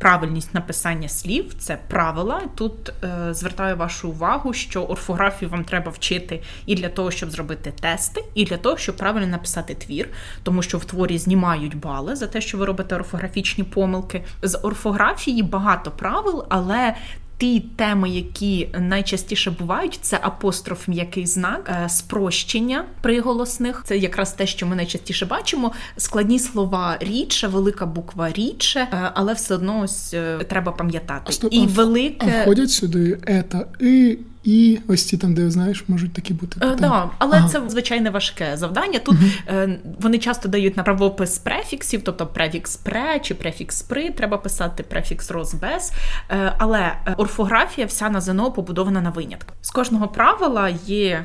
правильність 0.00 0.54
написання 0.54 1.08
слів, 1.08 1.54
це 1.58 1.78
правила. 1.88 2.42
Тут 2.54 2.92
е, 3.04 3.34
звертаю 3.34 3.76
вашу 3.76 4.08
увагу, 4.08 4.52
що 4.52 4.82
орфографію 4.82 5.50
вам 5.50 5.64
треба 5.64 5.90
вчити 5.90 6.42
і 6.66 6.74
для 6.74 6.88
того, 6.88 7.10
щоб 7.10 7.30
зробити 7.30 7.72
тести, 7.80 8.24
і 8.34 8.44
для 8.44 8.56
того, 8.56 8.76
щоб 8.76 8.96
правильно 8.96 9.26
написати 9.26 9.74
твір, 9.74 10.08
тому 10.42 10.62
що 10.62 10.78
в 10.78 10.84
творі 10.84 11.18
знімають 11.18 11.76
бали 11.76 12.16
за 12.16 12.26
те, 12.26 12.40
що 12.40 12.58
ви 12.58 12.66
робите 12.66 12.94
орфографічні 12.94 13.64
помилки. 13.64 14.24
З 14.42 14.58
орфографії 14.58 15.42
багато 15.42 15.90
правил, 15.90 16.44
але 16.48 16.94
ті 17.40 17.60
теми, 17.60 18.10
які 18.10 18.68
найчастіше 18.78 19.50
бувають, 19.50 19.98
це 20.02 20.18
апостроф 20.22 20.88
м'який 20.88 21.26
знак, 21.26 21.70
е, 21.84 21.88
спрощення 21.88 22.84
приголосних. 23.00 23.82
Це 23.86 23.98
якраз 23.98 24.32
те, 24.32 24.46
що 24.46 24.66
ми 24.66 24.76
найчастіше 24.76 25.26
бачимо. 25.26 25.72
Складні 25.96 26.38
слова 26.38 26.96
рідше, 27.00 27.48
велика 27.48 27.86
буква 27.86 28.32
рідше, 28.32 28.80
е, 28.80 29.10
але 29.14 29.32
все 29.32 29.54
одно 29.54 29.80
ось 29.80 30.14
е, 30.14 30.38
треба 30.38 30.72
пам'ятати. 30.72 31.32
А, 31.42 31.46
І 31.50 31.66
велике 31.66 32.38
а 32.40 32.42
входять 32.42 32.70
сюди 32.70 33.18
ета 33.26 33.66
і 33.80 34.18
і 34.44 34.78
ось 34.88 35.04
ці 35.04 35.16
там, 35.16 35.34
де 35.34 35.50
знаєш, 35.50 35.84
можуть 35.88 36.12
такі 36.12 36.34
бути. 36.34 36.60
Е, 36.62 36.74
да, 36.74 37.10
Але 37.18 37.36
ага. 37.36 37.48
це 37.48 37.62
звичайне 37.68 38.10
важке 38.10 38.56
завдання. 38.56 38.98
Тут 38.98 39.16
е, 39.48 39.78
вони 40.00 40.18
часто 40.18 40.48
дають 40.48 40.76
на 40.76 40.82
правопис 40.82 41.38
префіксів, 41.38 42.02
тобто 42.04 42.26
префікс 42.26 42.76
пре 42.76 43.20
чи 43.22 43.34
префікс 43.34 43.82
при, 43.82 44.10
треба 44.10 44.36
писати 44.36 44.82
префікс 44.82 45.30
роз 45.30 45.54
без. 45.54 45.92
Е, 46.30 46.54
але 46.58 46.92
орфографія 47.16 47.86
вся 47.86 48.10
на 48.10 48.20
ЗНО 48.20 48.52
побудована 48.52 49.00
на 49.00 49.10
винятках. 49.10 49.54
З 49.62 49.70
кожного 49.70 50.08
правила 50.08 50.68
є 50.86 51.24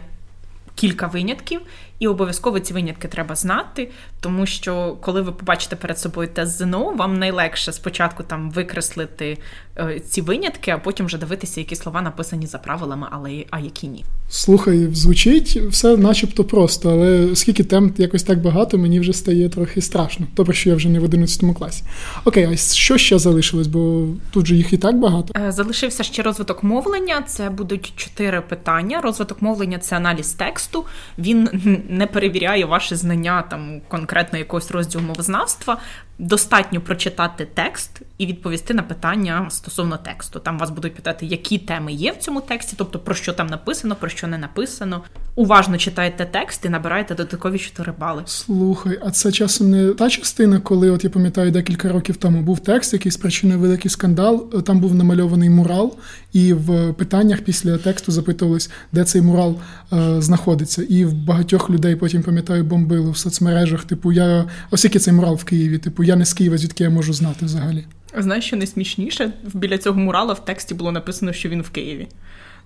кілька 0.75 1.07
винятків, 1.07 1.61
і 1.99 2.07
обов'язково 2.07 2.59
ці 2.59 2.73
винятки 2.73 3.07
треба 3.07 3.35
знати, 3.35 3.91
тому 4.19 4.45
що 4.45 4.97
коли 5.01 5.21
ви 5.21 5.31
побачите 5.31 5.75
перед 5.75 5.99
собою 5.99 6.29
тест 6.33 6.57
ЗНО, 6.57 6.93
вам 6.93 7.19
найлегше 7.19 7.71
спочатку 7.73 8.23
там 8.23 8.51
викреслити 8.51 9.37
е, 9.77 9.99
ці 9.99 10.21
винятки, 10.21 10.71
а 10.71 10.77
потім 10.77 11.05
вже 11.05 11.17
дивитися, 11.17 11.59
які 11.59 11.75
слова 11.75 12.01
написані 12.01 12.47
за 12.47 12.57
правилами, 12.57 13.07
але 13.11 13.45
а 13.49 13.59
які 13.59 13.87
ні. 13.87 14.05
Слухай, 14.29 14.87
звучить 14.93 15.57
все 15.69 15.97
начебто 15.97 16.43
просто, 16.43 16.91
але 16.91 17.31
оскільки 17.31 17.63
тем 17.63 17.93
якось 17.97 18.23
так 18.23 18.41
багато, 18.41 18.77
мені 18.77 18.99
вже 18.99 19.13
стає 19.13 19.49
трохи 19.49 19.81
страшно. 19.81 20.27
Добре, 20.35 20.53
що 20.53 20.69
я 20.69 20.75
вже 20.75 20.89
не 20.89 20.99
в 20.99 21.03
11 21.03 21.57
класі. 21.57 21.83
Окей, 22.25 22.49
а 22.53 22.57
що 22.57 22.97
ще 22.97 23.19
залишилось? 23.19 23.67
Бо 23.67 24.07
тут 24.31 24.47
же 24.47 24.55
їх 24.55 24.73
і 24.73 24.77
так 24.77 24.99
багато. 24.99 25.33
Е, 25.47 25.51
залишився 25.51 26.03
ще 26.03 26.23
розвиток 26.23 26.63
мовлення. 26.63 27.21
Це 27.27 27.49
будуть 27.49 27.93
чотири 27.95 28.41
питання. 28.41 29.01
Розвиток 29.01 29.41
мовлення 29.41 29.77
це 29.77 29.97
аналіз 29.97 30.31
тексту. 30.33 30.85
Він 31.17 31.49
не 31.89 32.07
перевіряє 32.07 32.65
ваші 32.65 32.95
знання 32.95 33.41
там 33.41 33.81
конкретно 33.87 34.39
якогось 34.39 34.71
розділу 34.71 35.03
мовознавства. 35.03 35.77
Достатньо 36.19 36.81
прочитати 36.81 37.47
текст 37.53 38.01
і 38.17 38.25
відповісти 38.25 38.73
на 38.73 38.83
питання 38.83 39.49
стосовно 39.49 39.97
тексту. 39.97 40.39
Там 40.39 40.59
вас 40.59 40.69
будуть 40.69 40.95
питати, 40.95 41.25
які 41.25 41.57
теми 41.57 41.93
є 41.93 42.11
в 42.11 42.17
цьому 42.17 42.41
тексті, 42.41 42.75
тобто 42.77 42.99
про 42.99 43.15
що 43.15 43.33
там 43.33 43.47
написано, 43.47 43.95
про 43.95 44.09
що 44.09 44.27
не 44.27 44.37
написано. 44.37 45.03
Уважно 45.37 45.77
читайте 45.77 46.25
текст 46.25 46.65
і 46.65 46.69
набираєте 46.69 47.15
додаткові 47.15 47.59
4 47.59 47.93
бали. 47.99 48.23
Слухай, 48.25 48.99
а 49.05 49.11
це 49.11 49.31
часом 49.31 49.71
не 49.71 49.93
та 49.93 50.09
частина, 50.09 50.59
коли 50.59 50.89
от 50.89 51.03
я 51.03 51.09
пам'ятаю 51.09 51.51
декілька 51.51 51.89
років 51.89 52.15
тому 52.15 52.41
був 52.41 52.59
текст, 52.59 52.93
який 52.93 53.11
спричинив 53.11 53.59
великий 53.59 53.91
скандал. 53.91 54.63
Там 54.63 54.79
був 54.79 54.95
намальований 54.95 55.49
мурал, 55.49 55.97
і 56.33 56.53
в 56.53 56.93
питаннях 56.93 57.41
після 57.41 57.77
тексту 57.77 58.11
запитувались, 58.11 58.69
де 58.91 59.03
цей 59.03 59.21
мурал 59.21 59.59
е, 59.93 60.21
знаходиться. 60.21 60.83
І 60.83 61.05
в 61.05 61.13
багатьох 61.13 61.69
людей 61.69 61.95
потім 61.95 62.23
пам'ятаю 62.23 62.63
бомбило 62.63 63.11
в 63.11 63.17
соцмережах. 63.17 63.83
Типу, 63.83 64.11
я 64.11 64.45
ось 64.71 64.83
який 64.83 65.01
цей 65.01 65.13
мурал 65.13 65.35
в 65.35 65.43
Києві. 65.43 65.77
Типу, 65.77 66.03
я 66.03 66.15
не 66.15 66.25
з 66.25 66.33
Києва, 66.33 66.57
звідки 66.57 66.83
я 66.83 66.89
можу 66.89 67.13
знати 67.13 67.45
взагалі. 67.45 67.85
Знаєш, 68.17 68.45
що 68.45 68.55
найсмішніше? 68.55 69.31
Біля 69.53 69.77
цього 69.77 69.99
мурала 69.99 70.33
в 70.33 70.45
тексті 70.45 70.73
було 70.73 70.91
написано, 70.91 71.33
що 71.33 71.49
він 71.49 71.61
в 71.61 71.69
Києві. 71.69 72.07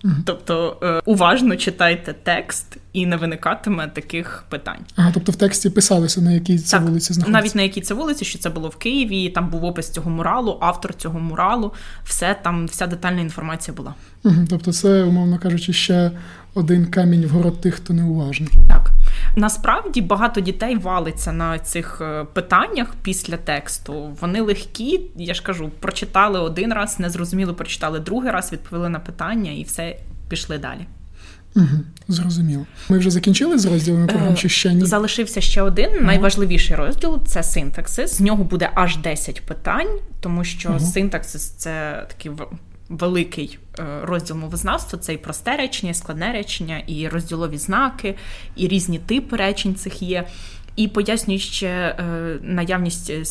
Угу. 0.03 0.13
Тобто 0.25 0.77
е, 0.83 1.01
уважно 1.05 1.55
читайте 1.55 2.15
текст 2.23 2.77
і 2.93 3.05
не 3.05 3.17
виникатиме 3.17 3.88
таких 3.88 4.43
питань. 4.49 4.79
Ага, 4.95 5.12
тобто 5.13 5.31
в 5.31 5.35
тексті 5.35 5.69
писалося 5.69 6.21
на 6.21 6.31
якій 6.31 6.59
це 6.59 6.77
так, 6.77 6.88
вулиці 6.88 7.13
знаходиться? 7.13 7.41
навіть 7.41 7.55
на 7.55 7.62
якій 7.62 7.81
це 7.81 7.93
вулиці, 7.93 8.25
що 8.25 8.39
це 8.39 8.49
було 8.49 8.69
в 8.69 8.75
Києві. 8.75 9.29
Там 9.29 9.49
був 9.49 9.65
опис 9.65 9.89
цього 9.89 10.09
муралу, 10.09 10.57
автор 10.62 10.93
цього 10.95 11.19
муралу, 11.19 11.73
все 12.03 12.35
там, 12.43 12.65
вся 12.65 12.88
детальна 12.88 13.21
інформація 13.21 13.75
була. 13.77 13.93
Угу, 14.23 14.45
Тобто, 14.49 14.73
це, 14.73 15.03
умовно 15.03 15.39
кажучи, 15.39 15.73
ще 15.73 16.12
один 16.53 16.85
камінь 16.85 17.25
в 17.25 17.29
город 17.29 17.62
тих, 17.62 17.75
хто 17.75 17.93
неуважний. 17.93 18.49
Так. 18.67 18.91
Насправді 19.35 20.01
багато 20.01 20.41
дітей 20.41 20.77
валиться 20.77 21.31
на 21.31 21.59
цих 21.59 22.01
е, 22.01 22.25
питаннях 22.33 22.95
після 23.01 23.38
тексту. 23.38 24.17
Вони 24.21 24.41
легкі, 24.41 25.01
я 25.15 25.33
ж 25.33 25.43
кажу, 25.43 25.71
прочитали 25.79 26.39
один 26.39 26.73
раз, 26.73 26.99
не 26.99 27.09
зрозуміло, 27.09 27.53
прочитали 27.53 27.99
другий 27.99 28.31
раз, 28.31 28.51
відповіли 28.51 28.89
на 28.89 28.99
питання 28.99 29.51
і 29.51 29.63
все 29.63 29.95
пішли 30.29 30.57
далі. 30.57 30.85
Угу, 31.55 31.67
Зрозуміло. 32.07 32.65
Ми 32.89 32.97
вже 32.97 33.09
закінчили 33.09 33.57
з 33.59 33.65
розділами 33.65 34.07
програм, 34.07 34.35
чи 34.35 34.49
ще 34.49 34.73
ні? 34.73 34.85
Залишився 34.85 35.41
ще 35.41 35.62
один 35.62 35.89
ага. 35.95 36.05
найважливіший 36.05 36.75
розділ 36.75 37.25
це 37.25 37.43
синтаксис. 37.43 38.17
З 38.17 38.21
нього 38.21 38.43
буде 38.43 38.69
аж 38.75 38.97
10 38.97 39.41
питань, 39.45 39.99
тому 40.19 40.43
що 40.43 40.69
ага. 40.69 40.79
синтаксис 40.79 41.49
це 41.49 42.05
такий 42.07 42.31
великий 42.89 43.60
е, 43.80 43.84
розділ 44.04 44.36
мовознавства. 44.36 44.99
Це 44.99 45.13
і 45.13 45.17
просте 45.17 45.58
речення, 45.58 45.91
і 45.91 45.95
складне 45.95 46.32
речення, 46.32 46.84
і 46.88 47.08
розділові 47.08 47.58
знаки, 47.58 48.15
і 48.56 48.67
різні 48.67 48.99
типи 48.99 49.38
речень 49.38 49.75
цих 49.75 50.02
є. 50.02 50.28
І 50.75 50.88
пояснюю 50.88 51.39
ще 51.39 51.67
е, 51.67 52.04
наявність 52.41 53.10
е, 53.10 53.23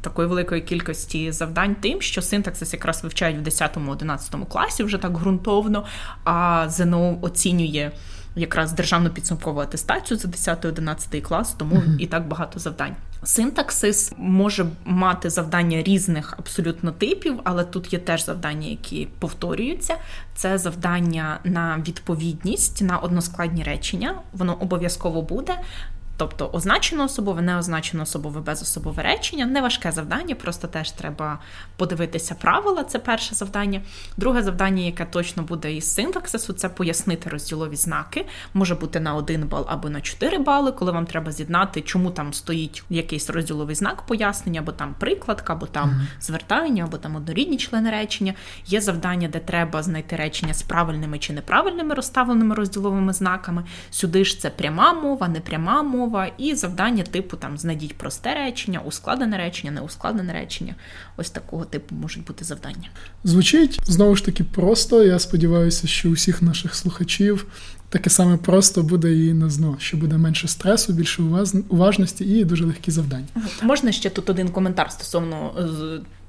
такої 0.00 0.28
великої 0.28 0.60
кількості 0.60 1.32
завдань 1.32 1.74
тим, 1.74 2.02
що 2.02 2.22
синтаксис 2.22 2.72
якраз 2.72 3.02
вивчають 3.02 3.38
в 3.38 3.48
10-11 3.48 4.46
класі 4.46 4.82
вже 4.82 4.98
так 4.98 5.12
ґрунтовно, 5.12 5.84
а 6.24 6.66
ЗНО 6.68 7.18
оцінює 7.20 7.90
якраз 8.36 8.72
державну 8.72 9.10
підсумкову 9.10 9.60
атестацію 9.60 10.18
за 10.18 10.28
10-11 10.28 11.20
клас, 11.20 11.52
тому 11.52 11.76
uh-huh. 11.76 11.98
і 11.98 12.06
так 12.06 12.28
багато 12.28 12.58
завдань. 12.58 12.96
Синтаксис 13.24 14.12
може 14.16 14.66
мати 14.84 15.30
завдання 15.30 15.82
різних 15.82 16.34
абсолютно 16.38 16.92
типів, 16.92 17.40
але 17.44 17.64
тут 17.64 17.92
є 17.92 17.98
теж 17.98 18.24
завдання, 18.24 18.68
які 18.68 19.08
повторюються. 19.18 19.96
Це 20.34 20.58
завдання 20.58 21.40
на 21.44 21.82
відповідність 21.88 22.82
на 22.82 22.98
односкладні 22.98 23.62
речення. 23.62 24.14
Воно 24.32 24.54
обов'язково 24.54 25.22
буде. 25.22 25.58
Тобто 26.16 26.50
означено 26.52 27.04
особове, 27.04 27.42
не 27.42 27.58
означено 27.58 28.02
особове 28.02 28.40
безособове 28.40 29.02
речення. 29.02 29.46
Неважке 29.46 29.92
завдання, 29.92 30.34
просто 30.34 30.68
теж 30.68 30.90
треба 30.90 31.38
подивитися 31.76 32.34
правила. 32.34 32.84
Це 32.84 32.98
перше 32.98 33.34
завдання. 33.34 33.82
Друге 34.16 34.42
завдання, 34.42 34.82
яке 34.82 35.04
точно 35.04 35.42
буде 35.42 35.74
із 35.74 35.94
синтаксису, 35.94 36.52
це 36.52 36.68
пояснити 36.68 37.30
розділові 37.30 37.76
знаки. 37.76 38.26
Може 38.54 38.74
бути 38.74 39.00
на 39.00 39.14
1 39.14 39.48
бал 39.48 39.66
або 39.68 39.90
на 39.90 40.00
4 40.00 40.38
бали, 40.38 40.72
коли 40.72 40.92
вам 40.92 41.06
треба 41.06 41.32
з'єднати, 41.32 41.80
чому 41.80 42.10
там 42.10 42.32
стоїть 42.32 42.82
якийсь 42.90 43.30
розділовий 43.30 43.74
знак 43.74 44.02
пояснення, 44.02 44.60
або 44.60 44.72
там 44.72 44.94
прикладка, 44.98 45.52
або 45.52 45.66
там 45.66 45.90
mm-hmm. 45.90 46.22
звертання, 46.22 46.84
або 46.84 46.96
там 46.96 47.16
однорідні 47.16 47.56
члени 47.56 47.90
речення. 47.90 48.34
Є 48.66 48.80
завдання, 48.80 49.28
де 49.28 49.38
треба 49.38 49.82
знайти 49.82 50.16
речення 50.16 50.54
з 50.54 50.62
правильними 50.62 51.18
чи 51.18 51.32
неправильними 51.32 51.94
розставленими 51.94 52.54
розділовими 52.54 53.12
знаками. 53.12 53.64
Сюди 53.90 54.24
ж 54.24 54.40
це 54.40 54.50
пряма 54.50 54.92
мова, 54.92 55.28
непряма 55.28 55.82
мова 55.82 56.03
мова, 56.04 56.30
і 56.38 56.54
завдання 56.54 57.02
типу 57.02 57.36
там 57.36 57.58
знайдіть 57.58 57.94
просте 57.94 58.34
речення, 58.34 58.80
ускладене 58.86 59.36
речення, 59.36 59.72
неускладене 59.72 60.32
речення. 60.32 60.74
Ось 61.16 61.30
такого 61.30 61.64
типу 61.64 61.94
можуть 61.94 62.24
бути 62.24 62.44
завдання. 62.44 62.88
Звучить 63.24 63.80
знову 63.84 64.16
ж 64.16 64.24
таки 64.24 64.44
просто. 64.44 65.04
Я 65.04 65.18
сподіваюся, 65.18 65.86
що 65.86 66.08
у 66.08 66.12
всіх 66.12 66.42
наших 66.42 66.74
слухачів 66.74 67.46
таке 67.88 68.10
саме 68.10 68.36
просто 68.36 68.82
буде 68.82 69.14
і 69.14 69.32
на 69.32 69.50
ЗНО, 69.50 69.76
що 69.78 69.96
буде 69.96 70.18
менше 70.18 70.48
стресу, 70.48 70.92
більше 70.92 71.22
уважності 71.68 72.24
і 72.24 72.44
дуже 72.44 72.64
легкі 72.64 72.90
завдання. 72.90 73.26
Можна 73.62 73.92
ще 73.92 74.10
тут 74.10 74.30
один 74.30 74.48
коментар 74.48 74.92
стосовно 74.92 75.52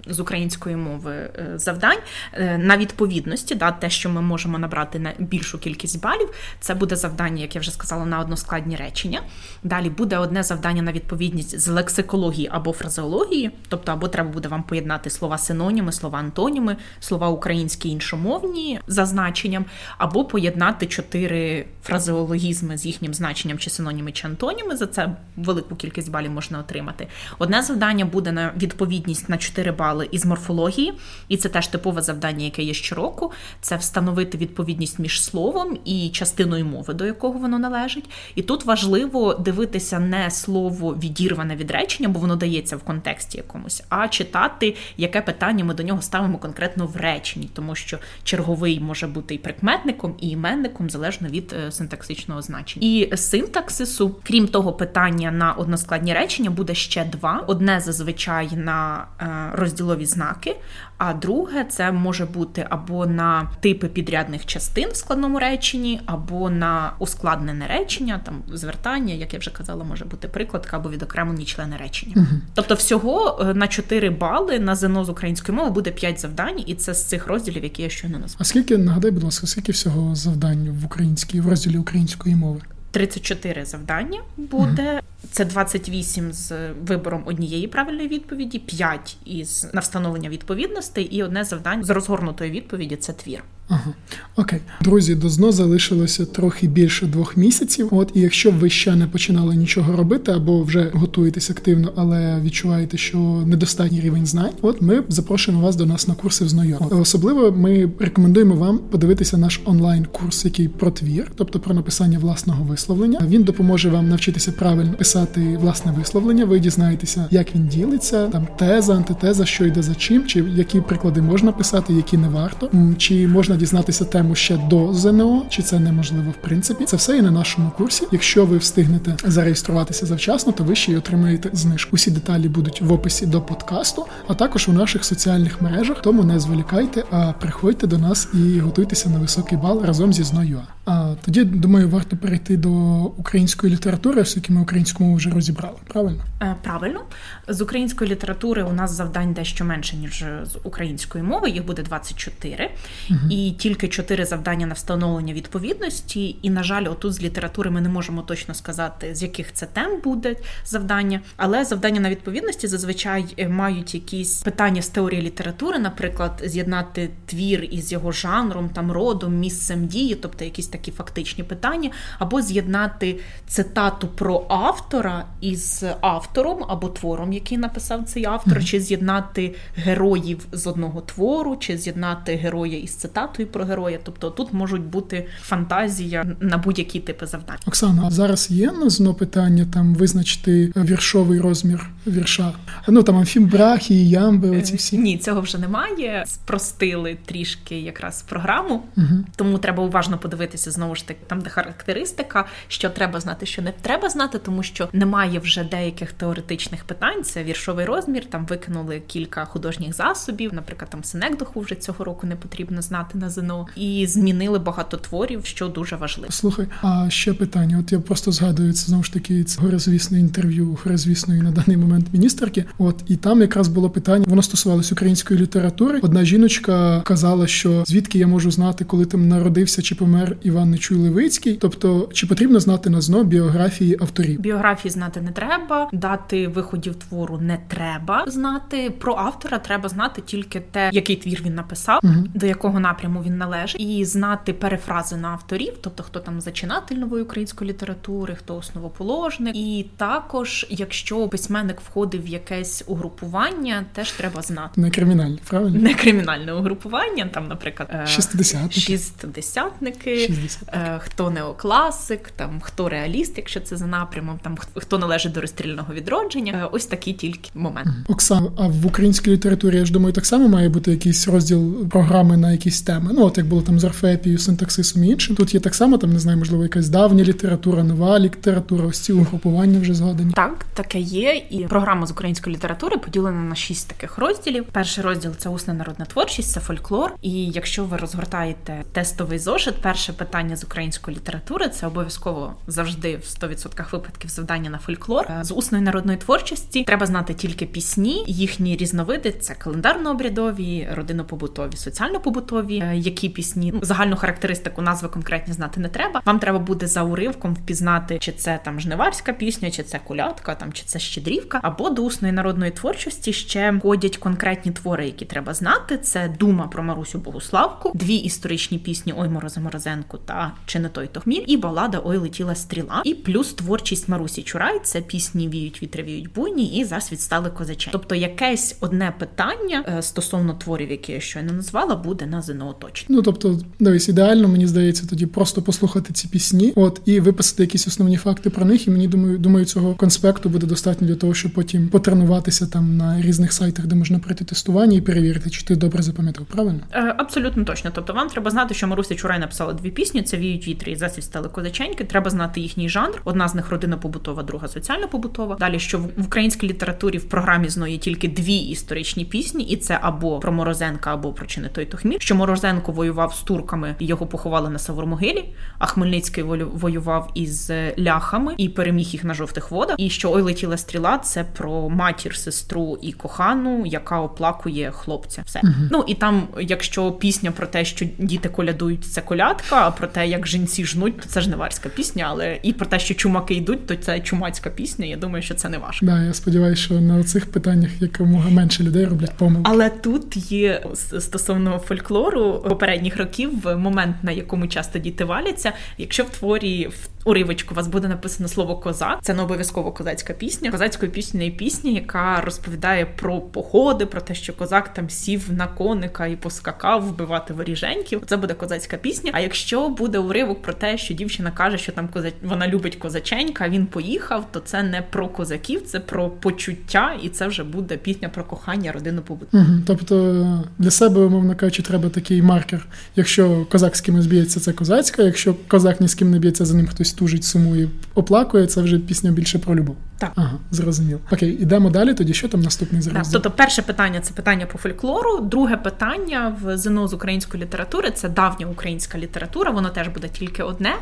з 0.08 0.20
української 0.20 0.76
мови 0.76 1.14
е, 1.14 1.52
завдань 1.56 1.98
е, 2.34 2.58
на 2.58 2.78
відповідності, 2.78 3.56
да, 3.56 3.72
те, 3.72 3.90
що 3.90 4.10
ми 4.10 4.22
можемо 4.22 4.60
набрати 4.60 5.00
на 5.00 5.12
більшу 5.20 5.60
кількість 5.60 6.02
балів, 6.02 6.30
це 6.60 6.74
буде 6.74 6.96
завдання, 6.96 7.42
як 7.42 7.56
я 7.56 7.62
вже 7.62 7.72
сказала, 7.72 8.06
на 8.06 8.20
односкладні 8.20 8.76
речення. 8.76 9.22
Далі 9.64 9.90
буде 9.90 10.18
одне 10.18 10.44
завдання 10.44 10.82
на 10.82 10.92
відповідність 10.92 11.60
з 11.60 11.68
лексикології 11.68 12.50
або 12.52 12.74
фразеології, 12.74 13.52
тобто 13.70 13.92
або 13.92 14.08
треба 14.08 14.30
буде 14.30 14.48
вам 14.48 14.64
поєднати 14.64 15.10
слова 15.10 15.38
синоніми, 15.38 15.92
слова 15.92 16.20
антоніми, 16.20 16.78
слова 17.00 17.28
українські 17.28 17.90
іншомовні 17.90 18.80
за 18.88 19.06
значенням, 19.06 19.66
або 19.98 20.26
поєднати 20.26 20.86
чотири 20.86 21.66
фразеологізми 21.84 22.78
з 22.78 22.86
їхнім 22.86 23.14
значенням 23.14 23.60
чи 23.60 23.70
синоніми 23.70 24.12
чи 24.12 24.28
антоніми. 24.28 24.76
За 24.78 24.88
це 24.88 25.16
велику 25.38 25.76
кількість 25.76 26.12
балів 26.12 26.32
можна 26.32 26.60
отримати. 26.60 27.08
Одне 27.40 27.62
завдання 27.62 28.06
буде 28.06 28.32
на 28.32 28.54
відповідність 28.58 29.30
на 29.30 29.38
4 29.38 29.72
бали 29.72 29.95
працювали 29.96 30.10
із 30.12 30.26
морфології, 30.26 30.94
і 31.28 31.38
це 31.38 31.50
теж 31.50 31.68
типове 31.68 32.02
завдання, 32.02 32.46
яке 32.46 32.64
є 32.64 32.74
щороку. 32.74 33.32
Це 33.62 33.76
встановити 33.76 34.38
відповідність 34.38 35.00
між 35.00 35.24
словом 35.24 35.78
і 35.86 36.10
частиною 36.10 36.66
мови, 36.66 36.94
до 36.94 37.06
якого 37.06 37.40
воно 37.40 37.60
належить. 37.60 38.10
І 38.36 38.42
тут 38.42 38.66
важливо 38.66 39.34
дивитися 39.34 40.00
не 40.00 40.32
слово 40.32 40.94
відірване 40.94 41.56
від 41.56 41.72
речення, 41.72 42.10
бо 42.10 42.20
воно 42.20 42.36
дається 42.36 42.78
в 42.78 42.84
контексті 42.84 43.38
якомусь, 43.38 43.84
а 43.90 44.08
читати, 44.08 44.76
яке 44.98 45.22
питання 45.22 45.64
ми 45.64 45.74
до 45.74 45.84
нього 45.84 46.02
ставимо 46.02 46.38
конкретно 46.38 46.88
в 46.88 46.96
реченні, 46.96 47.50
тому 47.54 47.76
що 47.76 47.98
черговий 48.24 48.80
може 48.80 49.08
бути 49.08 49.36
і 49.36 49.38
прикметником, 49.38 50.16
і 50.20 50.30
іменником 50.30 50.90
залежно 50.90 51.28
від 51.28 51.54
е, 51.54 51.72
синтаксичного 51.72 52.42
значення. 52.42 52.88
І 52.88 53.18
синтаксису, 53.18 54.16
крім 54.24 54.48
того, 54.48 54.74
питання 54.74 55.32
на 55.32 55.54
односкладні 55.54 56.14
речення 56.14 56.50
буде 56.50 56.76
ще 56.76 57.06
два: 57.06 57.44
одне 57.48 57.80
зазвичай 57.80 58.50
на 58.56 59.08
е, 59.22 59.50
розділ 59.54 59.85
розділові 59.86 60.06
знаки, 60.06 60.56
а 60.98 61.14
друге 61.14 61.66
це 61.70 61.92
може 61.92 62.26
бути 62.26 62.68
або 62.70 63.06
на 63.06 63.50
типи 63.62 63.88
підрядних 63.88 64.46
частин 64.46 64.90
в 64.92 64.96
складному 64.96 65.40
реченні, 65.40 66.02
або 66.06 66.50
на 66.50 66.92
ускладнене 67.00 67.68
речення, 67.68 68.22
там 68.26 68.44
звертання, 68.54 69.14
як 69.14 69.34
я 69.34 69.40
вже 69.40 69.52
казала, 69.52 69.84
може 69.84 70.06
бути 70.06 70.28
прикладка 70.28 70.78
або 70.78 70.90
відокремлені 70.90 71.46
члени 71.46 71.78
речення. 71.78 72.14
Угу. 72.16 72.42
Тобто, 72.54 72.76
всього 72.76 73.40
е, 73.42 73.54
на 73.54 73.68
4 73.68 74.10
бали 74.10 74.60
на 74.60 74.76
ЗНО 74.76 75.06
з 75.06 75.10
української 75.10 75.58
мови 75.58 75.70
буде 75.70 75.92
5 75.92 76.20
завдань, 76.20 76.64
і 76.66 76.76
це 76.76 76.94
з 76.94 77.04
цих 77.04 77.28
розділів, 77.28 77.64
які 77.64 77.82
я 77.82 77.90
щойно 77.90 78.20
назвала. 78.20 78.38
А 78.40 78.44
скільки 78.44 78.78
нагадай, 78.78 79.12
будь 79.12 79.24
ласка, 79.24 79.48
скільки 79.48 79.72
всього 79.72 80.16
завдань 80.16 80.70
в 80.82 80.86
українській 80.86 81.42
в 81.42 81.50
розділі 81.50 81.78
української 81.78 82.36
мови? 82.36 82.62
34 82.96 83.66
завдання 83.66 84.22
буде. 84.38 85.02
Це 85.32 85.46
28 85.46 86.34
з 86.34 86.72
вибором 86.72 87.24
однієї 87.26 87.68
правильної 87.68 88.08
відповіді, 88.08 88.60
5 88.60 89.18
із 89.26 89.68
на 89.74 89.82
встановлення 89.82 90.30
відповідностей, 90.30 91.04
і 91.04 91.24
одне 91.24 91.44
завдання 91.44 91.84
з 91.84 91.90
розгорнутої 91.90 92.52
відповіді 92.52 92.96
це 92.96 93.14
твір. 93.14 93.44
Ага, 93.70 93.94
окей, 94.36 94.60
друзі, 94.82 95.16
до 95.16 95.30
ЗНО 95.30 95.52
залишилося 95.52 96.26
трохи 96.26 96.68
більше 96.68 97.06
двох 97.06 97.38
місяців. 97.38 97.88
От 97.92 98.12
і 98.14 98.20
якщо 98.20 98.52
ви 98.52 98.70
ще 98.70 98.96
не 98.96 99.08
починали 99.08 99.56
нічого 99.56 99.96
робити, 99.96 100.32
або 100.32 100.64
вже 100.64 100.92
готуєтесь 100.94 101.50
активно, 101.50 101.92
але 101.96 102.42
відчуваєте, 102.42 102.98
що 102.98 103.18
недостатній 103.46 104.02
рівень 104.02 104.26
знань, 104.26 104.52
от 104.62 104.82
ми 104.82 105.04
запрошуємо 105.08 105.64
вас 105.64 105.76
до 105.76 105.86
нас 105.86 106.08
на 106.08 106.14
курси 106.14 106.46
в 106.46 106.50
знайомі. 106.50 106.86
Особливо 106.92 107.52
ми 107.52 107.90
рекомендуємо 108.00 108.56
вам 108.56 108.78
подивитися 108.78 109.38
наш 109.38 109.62
онлайн-курс, 109.66 110.46
який 110.46 110.68
про 110.68 110.92
твір, 110.92 111.32
тобто 111.36 111.60
про 111.60 111.76
написання 111.76 112.20
власного 112.20 112.64
висловлення. 112.64 113.20
Він 113.28 113.44
допоможе 113.44 113.90
вам 113.90 114.10
навчитися 114.10 114.52
правильно 114.52 114.94
писати 114.94 115.58
власне 115.62 115.92
висловлення. 115.92 116.46
Ви 116.46 116.60
дізнаєтеся, 116.60 117.28
як 117.32 117.56
він 117.56 117.68
ділиться, 117.68 118.28
там 118.28 118.48
теза, 118.60 118.96
антитеза, 118.96 119.46
що 119.46 119.66
йде 119.66 119.82
за 119.82 119.96
чим, 119.96 120.26
чи 120.26 120.40
які 120.56 120.82
приклади 120.82 121.22
можна 121.22 121.52
писати, 121.52 121.94
які 121.94 122.18
не 122.18 122.28
варто, 122.30 122.72
чи 122.98 123.28
можна 123.28 123.55
можна 123.56 123.66
дізнатися 123.66 124.06
тему 124.06 124.36
ще 124.36 124.58
до 124.58 124.94
ЗНО, 124.94 125.46
чи 125.50 125.62
це 125.62 125.80
неможливо 125.80 126.32
в 126.32 126.42
принципі. 126.42 126.86
Це 126.86 126.98
все 126.98 127.18
і 127.18 127.22
на 127.22 127.32
нашому 127.32 127.72
курсі. 127.78 128.08
Якщо 128.12 128.46
ви 128.46 128.58
встигнете 128.58 129.18
зареєструватися 129.24 130.06
завчасно, 130.06 130.52
то 130.52 130.64
ви 130.64 130.76
ще 130.76 130.92
й 130.92 130.96
отримаєте 130.96 131.50
знижку. 131.54 131.90
Усі 131.94 132.12
деталі 132.12 132.50
будуть 132.50 132.82
в 132.82 132.94
описі 132.94 133.26
до 133.26 133.42
подкасту, 133.42 134.06
а 134.28 134.34
також 134.34 134.70
у 134.70 134.74
наших 134.74 135.06
соціальних 135.06 135.62
мережах. 135.62 136.02
Тому 136.02 136.24
не 136.24 136.40
зволікайте, 136.40 137.04
а 137.12 137.32
приходьте 137.32 137.88
до 137.88 137.98
нас 137.98 138.28
і 138.34 138.60
готуйтеся 138.60 139.10
на 139.10 139.20
високий 139.20 139.58
бал 139.58 139.82
разом 139.86 140.14
зі 140.14 140.24
ЗНО.ЮА. 140.24 140.75
А 140.86 141.16
тоді 141.26 141.44
думаю, 141.44 141.90
варто 141.90 142.18
перейти 142.18 142.58
до 142.58 142.72
української 143.04 143.74
літератури, 143.74 144.22
оскільки 144.22 144.54
ми 144.54 144.62
українську 144.62 145.04
мову 145.04 145.16
вже 145.16 145.30
розібрали. 145.30 145.78
Правильно? 145.88 146.24
Е, 146.42 146.56
правильно, 146.64 147.02
з 147.48 147.62
української 147.62 148.12
літератури 148.12 148.64
у 148.64 148.74
нас 148.74 148.92
завдань 148.92 149.34
дещо 149.34 149.66
менше 149.66 149.96
ніж 149.96 150.26
з 150.44 150.58
української 150.64 151.24
мови. 151.24 151.50
Їх 151.50 151.66
буде 151.66 151.84
24. 151.84 152.70
Угу. 153.10 153.20
і 153.30 153.52
тільки 153.52 153.88
4 153.88 154.26
завдання 154.26 154.68
на 154.68 154.74
встановлення 154.74 155.34
відповідності. 155.34 156.36
І 156.42 156.50
на 156.50 156.64
жаль, 156.64 156.86
отут 156.92 157.14
з 157.14 157.22
літератури 157.22 157.70
ми 157.70 157.82
не 157.82 157.90
можемо 157.90 158.22
точно 158.22 158.54
сказати, 158.54 159.16
з 159.16 159.24
яких 159.24 159.54
це 159.54 159.66
тем 159.66 160.02
буде 160.04 160.36
завдання. 160.66 161.22
Але 161.38 161.66
завдання 161.66 162.00
на 162.00 162.10
відповідності 162.10 162.68
зазвичай 162.68 163.26
е, 163.38 163.50
мають 163.50 163.94
якісь 163.94 164.42
питання 164.42 164.82
з 164.82 164.88
теорії 164.88 165.22
літератури, 165.22 165.80
наприклад, 165.80 166.42
з'єднати 166.46 167.10
твір 167.26 167.68
із 167.72 167.92
його 167.92 168.12
жанром, 168.12 168.70
там 168.70 168.92
родом, 168.92 169.40
місцем 169.40 169.88
дії, 169.88 170.16
тобто 170.16 170.46
якісь 170.46 170.68
такі 170.78 170.92
фактичні 170.92 171.44
питання, 171.44 171.90
або 172.20 172.42
з'єднати 172.42 173.20
цитату 173.48 174.08
про 174.08 174.46
автора 174.50 175.26
із 175.42 175.86
автором 176.02 176.64
або 176.68 176.88
твором, 176.88 177.34
який 177.34 177.58
написав 177.58 178.04
цей 178.04 178.26
автор, 178.26 178.58
mm-hmm. 178.58 178.66
чи 178.66 178.80
з'єднати 178.80 179.56
героїв 179.76 180.46
з 180.52 180.68
одного 180.68 181.02
твору, 181.02 181.58
чи 181.60 181.78
з'єднати 181.78 182.36
героя 182.36 182.78
із 182.78 182.92
цитатою 182.96 183.48
про 183.48 183.66
героя. 183.66 184.00
Тобто 184.04 184.30
тут 184.30 184.54
можуть 184.54 184.82
бути 184.82 185.28
фантазія 185.42 186.26
на 186.40 186.58
будь-які 186.58 187.00
типи 187.00 187.26
завдань. 187.26 187.58
Оксана, 187.68 188.04
а 188.08 188.12
зараз 188.12 188.52
є 188.52 188.72
на 188.72 188.90
зно 188.90 189.14
питання 189.14 189.66
там 189.74 189.96
визначити 189.96 190.72
віршовий 190.76 191.40
розмір 191.40 191.90
вірша? 192.08 192.54
Ну 192.88 193.04
там 193.04 193.18
амфібрахії, 193.18 194.10
ямби. 194.10 194.58
Оці 194.58 194.74
е, 194.74 194.78
всі 194.78 194.98
ні, 194.98 195.18
цього 195.18 195.42
вже 195.42 195.58
немає. 195.58 196.24
Спростили 196.28 197.18
трішки 197.26 197.80
якраз 197.80 198.22
програму, 198.22 198.84
угу. 198.98 199.08
тому 199.36 199.58
треба 199.58 199.84
уважно 199.84 200.18
подивитися 200.18 200.65
знову 200.72 200.96
ж 200.96 201.08
таки 201.08 201.20
там, 201.28 201.42
де 201.42 201.50
характеристика, 201.50 202.46
що 202.68 202.90
треба 202.90 203.20
знати, 203.20 203.46
що 203.46 203.62
не 203.62 203.72
треба 203.82 204.10
знати, 204.10 204.40
тому 204.40 204.64
що 204.64 204.90
немає 204.94 205.40
вже 205.40 205.64
деяких 205.64 206.14
теоретичних 206.14 206.84
питань. 206.84 207.24
Це 207.24 207.44
віршовий 207.44 207.86
розмір. 207.86 208.26
Там 208.26 208.46
викинули 208.46 209.02
кілька 209.08 209.46
художніх 209.46 209.94
засобів. 209.94 210.54
Наприклад, 210.54 210.90
там 210.90 211.04
синекдоху 211.04 211.60
вже 211.60 211.76
цього 211.76 212.06
року 212.06 212.28
не 212.28 212.36
потрібно 212.36 212.82
знати 212.82 213.18
на 213.18 213.30
ЗНО. 213.30 213.68
і 213.76 214.08
змінили 214.08 214.60
багато 214.60 214.98
творів, 214.98 215.46
що 215.46 215.68
дуже 215.68 215.96
важливо. 215.96 216.32
Слухай, 216.32 216.68
а 216.82 217.10
ще 217.10 217.34
питання. 217.34 217.80
От 217.80 217.92
я 217.92 218.00
просто 218.00 218.32
згадую 218.32 218.74
це 218.74 218.86
знову 218.86 219.04
ж 219.04 219.14
таки 219.14 219.44
це 219.44 219.62
горезвісне 219.62 220.20
інтерв'ю 220.20 220.78
горезвісної 220.84 221.42
на 221.42 221.52
даний 221.52 221.78
момент 221.78 222.06
міністерки. 222.14 222.66
От 222.78 223.04
і 223.08 223.16
там 223.16 223.42
якраз 223.42 223.68
було 223.68 223.90
питання, 223.90 224.26
воно 224.28 224.42
стосувалося 224.42 224.96
української 224.96 225.40
літератури. 225.40 226.00
Одна 226.04 226.26
жіночка 226.26 227.02
казала, 227.02 227.48
що 227.48 227.84
звідки 227.88 228.20
я 228.20 228.28
можу 228.28 228.52
знати, 228.52 228.86
коли 228.86 229.06
там 229.06 229.28
народився 229.28 229.82
чи 229.82 229.96
помер 229.96 230.38
Іван 230.56 230.78
Левицький. 230.92 231.56
Тобто, 231.56 232.10
чи 232.14 232.28
потрібно 232.28 232.60
знати 232.60 232.90
на 232.90 233.02
ЗНО 233.02 233.24
біографії 233.24 233.98
авторів? 234.02 234.40
Біографії 234.40 234.92
знати 234.92 235.22
не 235.22 235.32
треба, 235.32 235.90
дати 235.94 236.48
виходів 236.48 236.96
твору 236.96 237.38
не 237.38 237.58
треба 237.68 238.26
знати. 238.28 238.90
Про 239.00 239.16
автора 239.16 239.60
треба 239.60 239.90
знати 239.90 240.22
тільки 240.26 240.60
те, 240.60 240.90
який 240.94 241.16
твір 241.16 241.42
він 241.46 241.56
написав, 241.56 242.00
угу. 242.04 242.14
до 242.34 242.46
якого 242.46 242.80
напряму 242.80 243.24
він 243.26 243.38
належить, 243.38 243.82
і 243.82 244.06
знати 244.06 244.54
перефрази 244.54 245.16
на 245.16 245.28
авторів, 245.28 245.74
тобто 245.82 246.04
хто 246.04 246.20
там 246.20 246.42
зачинатель 246.42 246.96
нової 246.96 247.24
української 247.24 247.70
літератури, 247.70 248.36
хто 248.36 248.58
основоположник, 248.58 249.56
і 249.56 249.86
також, 249.98 250.66
якщо 250.70 251.28
письменник 251.28 251.82
входив 251.82 252.24
в 252.24 252.28
якесь 252.28 252.84
угрупування, 252.88 253.86
теж 253.94 254.12
треба 254.12 254.42
знати. 254.42 254.82
Не 254.82 254.92
кримінальне, 254.92 255.38
правильно? 255.50 255.80
Не 255.80 255.94
кримінальне 255.94 256.54
угрупування, 256.54 257.30
там, 257.34 257.48
наприклад, 257.48 257.90
е, 257.92 258.08
шістдесятники, 258.08 258.82
шістдесятники, 258.82 260.18
е, 260.68 261.00
хто 261.04 261.30
неокласик, 261.30 262.32
там 262.36 262.60
хто 262.62 262.90
реаліст, 262.90 263.34
якщо 263.38 263.60
це 263.60 263.78
за 263.78 263.86
напрямом, 263.86 264.40
там 264.42 264.58
хто 264.76 264.98
належить 264.98 265.32
до 265.32 265.42
розстрільного 265.42 265.94
відродження. 265.94 266.54
Е, 266.64 266.70
ось 266.72 266.86
такі 266.86 267.14
тільки 267.14 267.50
моменти. 267.54 267.92
Оксана, 268.08 268.52
а 268.58 268.68
в 268.68 268.86
українській 268.86 269.32
літературі 269.32 269.78
я 269.78 269.86
ж 269.86 269.94
думаю, 269.94 270.14
так 270.14 270.26
само 270.26 270.48
має 270.48 270.70
бути 270.70 270.92
якийсь 270.92 271.28
розділ 271.28 271.88
програми 271.88 272.38
на 272.38 272.52
якісь 272.52 272.82
теми. 272.82 273.12
Ну 273.14 273.26
от 273.26 273.38
як 273.38 273.48
було 273.48 273.62
там 273.62 273.80
з 273.80 273.84
орфепією, 273.84 274.40
синтаксисом 274.40 275.04
і 275.04 275.08
іншим. 275.08 275.36
Тут 275.36 275.54
є 275.54 275.60
так 275.60 275.76
само, 275.76 275.98
там 275.98 276.14
не 276.14 276.20
знаю, 276.20 276.38
можливо, 276.38 276.64
якась 276.64 276.90
давня 276.90 277.24
література, 277.24 277.84
нова 277.84 278.20
література, 278.20 278.86
ось 278.86 279.00
ці 279.00 279.14
угрупування 279.14 279.80
вже 279.80 279.94
згадані. 279.94 280.34
Так, 280.34 280.66
таке 280.74 281.00
є. 281.00 281.42
І 281.50 281.60
програма 281.60 282.08
з 282.08 282.12
української 282.12 282.56
літератури 282.56 282.98
поділена 282.98 283.42
на 283.42 283.56
шість 283.56 283.88
таких 283.88 284.18
розділів. 284.18 284.66
Перший 284.72 285.04
розділ 285.04 285.32
це 285.38 285.50
усна 285.50 285.74
народна 285.74 286.06
творчість, 286.06 286.52
це 286.52 286.60
фольклор. 286.60 287.14
І 287.22 287.46
якщо 287.46 287.86
ви 287.86 287.98
розгортаєте 287.98 288.84
тестовий 288.92 289.40
зошит, 289.40 289.76
перше 289.82 290.14
питання 290.14 290.35
з 290.36 290.64
української 290.64 291.18
літератури 291.18 291.70
це 291.70 291.88
обов'язково 291.88 292.54
завжди 292.68 293.18
в 293.18 293.20
100% 293.20 293.92
випадків 293.92 294.30
завдання 294.30 294.70
на 294.70 294.78
фольклор. 294.78 295.28
З 295.42 295.54
усної 295.54 295.84
народної 295.84 296.18
творчості 296.18 296.84
треба 296.84 297.06
знати 297.06 297.34
тільки 297.34 297.66
пісні, 297.66 298.24
їхні 298.28 298.78
різновиди 298.78 299.32
це 299.32 299.54
календарно-обрядові, 299.54 300.96
родинно-побутові, 300.96 301.76
соціально-побутові, 301.76 302.80
е, 302.80 302.98
які 302.98 303.30
пісні 303.30 303.72
ну, 303.76 303.80
загальну 303.82 304.16
характеристику 304.16 304.82
назви 304.82 305.10
конкретні 305.10 305.54
знати 305.54 305.80
не 305.80 305.90
треба. 305.90 306.22
Вам 306.26 306.40
треба 306.40 306.60
буде 306.60 306.88
за 306.88 307.04
уривком 307.04 307.54
впізнати, 307.54 308.18
чи 308.20 308.32
це 308.32 308.60
там 308.64 308.80
жниварська 308.80 309.34
пісня, 309.34 309.72
чи 309.72 309.84
це 309.84 310.00
колядка, 310.08 310.56
там 310.56 310.74
чи 310.74 310.84
це 310.86 311.00
щедрівка, 311.00 311.60
або 311.64 311.90
до 311.90 312.02
усної 312.02 312.34
народної 312.34 312.72
творчості 312.72 313.34
ще 313.34 313.80
ходять 313.82 314.18
конкретні 314.18 314.72
твори, 314.72 315.06
які 315.06 315.26
треба 315.26 315.54
знати. 315.54 315.98
Це 315.98 316.36
дума 316.40 316.68
про 316.68 316.84
Марусю 316.84 317.20
Богуславку, 317.20 317.92
дві 317.94 318.16
історичні 318.16 318.78
пісні 318.78 319.14
Ой 319.18 319.30
Морозе 319.30 319.62
Морозенку 319.62 320.18
та 320.26 320.54
Чи 320.66 320.80
не 320.80 320.90
той 320.90 321.08
то 321.12 321.20
хміль, 321.20 321.44
і 321.48 321.58
балада 321.58 322.02
Ой 322.06 322.18
летіла 322.18 322.56
стріла, 322.56 323.02
і 323.06 323.14
плюс 323.14 323.54
творчість 323.54 324.10
Марусі 324.10 324.42
Чурай. 324.42 324.80
Це 324.84 325.02
пісні 325.02 325.50
віють 325.50 325.84
вітри, 325.84 326.04
віють 326.04 326.34
буйні 326.34 326.78
і 326.78 326.84
засвіт 326.84 327.22
стали 327.22 327.50
козачі. 327.50 327.90
Тобто 327.92 328.16
якесь 328.16 328.78
одне 328.80 329.14
питання 329.20 329.86
е, 329.88 330.02
стосовно 330.02 330.54
творів, 330.54 330.92
які 330.92 331.12
я 331.12 331.20
щойно 331.20 331.54
назвала, 331.54 331.96
буде 331.96 332.26
на 332.26 332.42
ЗНО 332.42 332.76
точно. 332.80 333.16
Ну 333.16 333.22
тобто, 333.22 333.60
дивись, 333.80 334.10
ідеально 334.10 334.48
мені 334.48 334.68
здається, 334.68 335.08
тоді 335.10 335.26
просто 335.26 335.62
послухати 335.62 336.14
ці 336.14 336.28
пісні, 336.28 336.74
от 336.76 337.02
і 337.06 337.20
виписати 337.20 337.64
якісь 337.64 337.88
основні 337.88 338.18
факти 338.18 338.50
про 338.50 338.66
них. 338.66 338.88
І 338.88 338.92
мені 338.92 339.08
думаю, 339.08 339.38
думаю, 339.38 339.66
цього 339.66 339.96
конспекту 339.96 340.50
буде 340.50 340.68
достатньо 340.68 341.08
для 341.08 341.16
того, 341.16 341.34
щоб 341.34 341.52
потім 341.54 341.90
потренуватися 341.90 342.68
там 342.68 342.98
на 342.98 343.22
різних 343.22 343.54
сайтах, 343.54 343.88
де 343.88 343.96
можна 343.96 344.20
пройти 344.20 344.46
тестування 344.46 344.98
і 344.98 345.02
перевірити, 345.02 345.50
чи 345.50 345.66
ти 345.66 345.76
добре 345.76 346.04
запам'ятав. 346.04 346.46
Правильно? 346.46 346.80
Е, 346.92 347.16
абсолютно 347.18 347.64
точно. 347.64 347.92
Тобто, 347.94 348.14
вам 348.14 348.30
треба 348.30 348.52
знати, 348.52 348.74
що 348.74 348.88
Маруся 348.88 349.16
Чурай 349.16 349.40
написала 349.40 349.74
дві 349.74 349.92
пісні: 349.92 350.05
це 350.14 350.38
віють 350.38 350.68
вітри 350.68 350.92
і 350.92 350.96
засвіт 350.96 351.26
стали 351.26 351.50
козаченьки. 351.50 352.04
Треба 352.04 352.30
знати 352.30 352.62
їхній 352.62 352.90
жанр. 352.90 353.22
Одна 353.24 353.48
з 353.48 353.56
них 353.56 353.70
родина 353.70 353.98
побутова, 353.98 354.44
друга 354.44 354.68
соціально 354.68 355.08
побутова. 355.08 355.56
Далі 355.60 355.80
що 355.80 356.00
в 356.00 356.26
українській 356.26 356.68
літературі 356.68 357.18
в 357.18 357.30
програмі 357.30 357.70
зно 357.70 357.88
є 357.88 357.98
тільки 357.98 358.28
дві 358.28 358.58
історичні 358.58 359.26
пісні, 359.26 359.64
і 359.64 359.78
це 359.78 360.00
або 360.02 360.40
про 360.40 360.52
Морозенка, 360.52 361.14
або 361.14 361.34
про 361.34 361.46
чи 361.46 361.62
не 361.62 361.68
той 361.68 361.86
Тухмір. 361.86 362.22
Що 362.22 362.36
Морозенко 362.36 362.92
воював 362.92 363.34
з 363.34 363.42
турками, 363.42 363.96
і 364.00 364.06
його 364.06 364.28
поховали 364.28 364.70
на 364.70 364.80
Савормогилі, 364.80 365.56
а 365.80 365.86
Хмельницький 365.86 366.44
воював 366.44 367.32
із 367.34 367.72
ляхами 368.00 368.54
і 368.58 368.70
переміг 368.70 369.06
їх 369.08 369.24
на 369.24 369.34
жовтих 369.34 369.72
водах. 369.72 369.96
І 370.00 370.10
що 370.10 370.32
ой 370.32 370.42
летіла 370.42 370.78
стріла 370.78 371.18
це 371.18 371.44
про 371.44 371.90
матір, 371.90 372.36
сестру 372.36 373.00
і 373.02 373.12
кохану, 373.12 373.86
яка 373.86 374.22
оплакує 374.22 374.92
хлопця. 374.92 375.44
Все 375.46 375.62
угу. 375.64 375.74
ну 375.92 376.04
і 376.08 376.16
там, 376.16 376.48
якщо 376.60 377.12
пісня 377.12 377.52
про 377.52 377.68
те, 377.68 377.86
що 377.86 378.06
діти 378.18 378.50
колядують, 378.50 379.06
це 379.06 379.22
колядка, 379.22 379.88
а 379.88 379.92
про 379.96 380.08
те, 380.08 380.28
як 380.28 380.48
жінці 380.48 380.86
жнуть, 380.86 381.18
то 381.18 381.30
це 381.30 381.42
ж 381.42 381.50
неварська 381.50 381.90
пісня, 381.90 382.26
але 382.30 382.60
і 382.64 382.74
про 382.74 382.86
те, 382.86 383.00
що 383.00 383.14
чумаки 383.14 383.54
йдуть, 383.54 383.88
то 383.88 383.96
це 383.96 384.20
чумацька 384.20 384.70
пісня. 384.70 385.06
Я 385.06 385.18
думаю, 385.18 385.44
що 385.44 385.54
це 385.54 385.70
не 385.70 385.78
важко. 385.78 386.06
Да, 386.06 386.24
я 386.24 386.34
сподіваюся, 386.34 386.82
що 386.82 387.02
на 387.02 387.24
цих 387.24 387.52
питаннях 387.52 388.02
якомога 388.02 388.50
менше 388.50 388.84
людей 388.84 389.06
роблять 389.06 389.38
помилки. 389.38 389.70
Але 389.72 389.90
тут 389.90 390.52
є 390.52 390.84
стосовно 391.20 391.80
фольклору 391.80 392.64
попередніх 392.70 393.18
років 393.18 393.52
момент, 393.78 394.16
на 394.24 394.32
якому 394.32 394.68
часто 394.68 395.00
діти 395.00 395.26
валяться. 395.26 395.72
Якщо 395.98 396.24
в 396.24 396.30
творі 396.30 396.88
в 396.88 397.15
уривочку 397.26 397.74
у 397.74 397.78
вас 397.78 397.88
буде 397.88 398.08
написано 398.08 398.50
слово 398.50 398.76
козак, 398.76 399.20
це 399.22 399.34
не 399.34 399.44
обов'язково 399.44 399.92
козацька 399.92 400.34
пісня. 400.34 400.72
Козацькою 400.72 401.12
піснею 401.12 401.58
пісня, 401.58 401.92
яка 401.92 402.42
розповідає 402.42 403.06
про 403.06 403.42
походи, 403.42 404.06
про 404.06 404.22
те, 404.22 404.36
що 404.36 404.54
козак 404.54 404.94
там 404.94 405.10
сів 405.10 405.54
на 405.54 405.68
коника 405.68 406.28
і 406.28 406.36
поскакав 406.36 407.08
вбивати 407.08 407.54
воріженьків. 407.54 408.24
Це 408.28 408.38
буде 408.38 408.54
козацька 408.54 408.98
пісня. 408.98 409.32
А 409.34 409.40
якщо 409.40 409.90
буде 409.90 410.20
уривок 410.20 410.62
про 410.62 410.74
те, 410.74 410.98
що 410.98 411.14
дівчина 411.14 411.52
каже, 411.52 411.78
що 411.78 411.92
там 411.92 412.08
коза... 412.08 412.32
вона 412.44 412.68
любить 412.68 412.96
козаченька, 412.96 413.70
він 413.70 413.86
поїхав, 413.86 414.48
то 414.52 414.60
це 414.60 414.84
не 414.84 415.02
про 415.02 415.28
козаків, 415.28 415.82
це 415.86 416.00
про 416.00 416.30
почуття, 416.30 417.20
і 417.24 417.30
це 417.30 417.48
вже 417.48 417.64
буде 417.64 417.98
пісня 417.98 418.30
про 418.30 418.44
кохання, 418.44 418.92
родину 418.92 419.22
побуту. 419.22 419.58
Угу. 419.58 419.66
Тобто 419.88 420.64
для 420.78 420.92
себе, 420.92 421.22
умовно 421.22 421.56
кажучи, 421.56 421.84
треба 421.84 422.10
такий 422.10 422.42
маркер. 422.42 422.86
Якщо 423.16 423.66
козак 423.72 423.96
з 423.96 424.02
кимось 424.02 424.28
б'ється, 424.28 424.60
це 424.60 424.74
козацька. 424.74 425.24
Якщо 425.24 425.56
козак 425.68 426.02
ні 426.02 426.08
з 426.08 426.16
ким 426.16 426.32
не 426.32 426.40
б'ється, 426.40 426.66
за 426.66 426.78
ним 426.78 426.88
хтось 426.88 427.15
тужить, 427.16 427.44
сумує, 427.44 427.90
оплакує, 428.16 428.68
це 428.68 428.82
вже 428.82 429.00
пісня 429.00 429.32
більше 429.32 429.60
про 429.60 429.76
любов. 429.76 429.96
Так. 430.18 430.32
Ага, 430.36 430.58
зрозуміло. 430.72 431.20
Окей, 431.32 431.50
ідемо 431.62 431.90
далі. 431.90 432.14
Тоді 432.14 432.34
що 432.34 432.48
там 432.48 432.62
наступний 432.62 433.02
розділ? 433.02 433.24
Тобто, 433.34 433.52
перше 433.52 433.82
питання 433.82 434.20
це 434.20 434.34
питання 434.34 434.66
по 434.66 434.78
фольклору. 434.78 435.40
Друге 435.40 435.78
питання 435.78 436.58
в 436.62 436.78
ЗНО 436.78 437.08
з 437.08 437.14
української 437.14 437.64
літератури 437.64 438.12
це 438.12 438.30
давня 438.30 438.68
українська 438.68 439.18
література. 439.18 439.72
Воно 439.72 439.90
теж 439.90 440.08
буде 440.08 440.28
тільки 440.28 440.64
одне. 440.64 440.94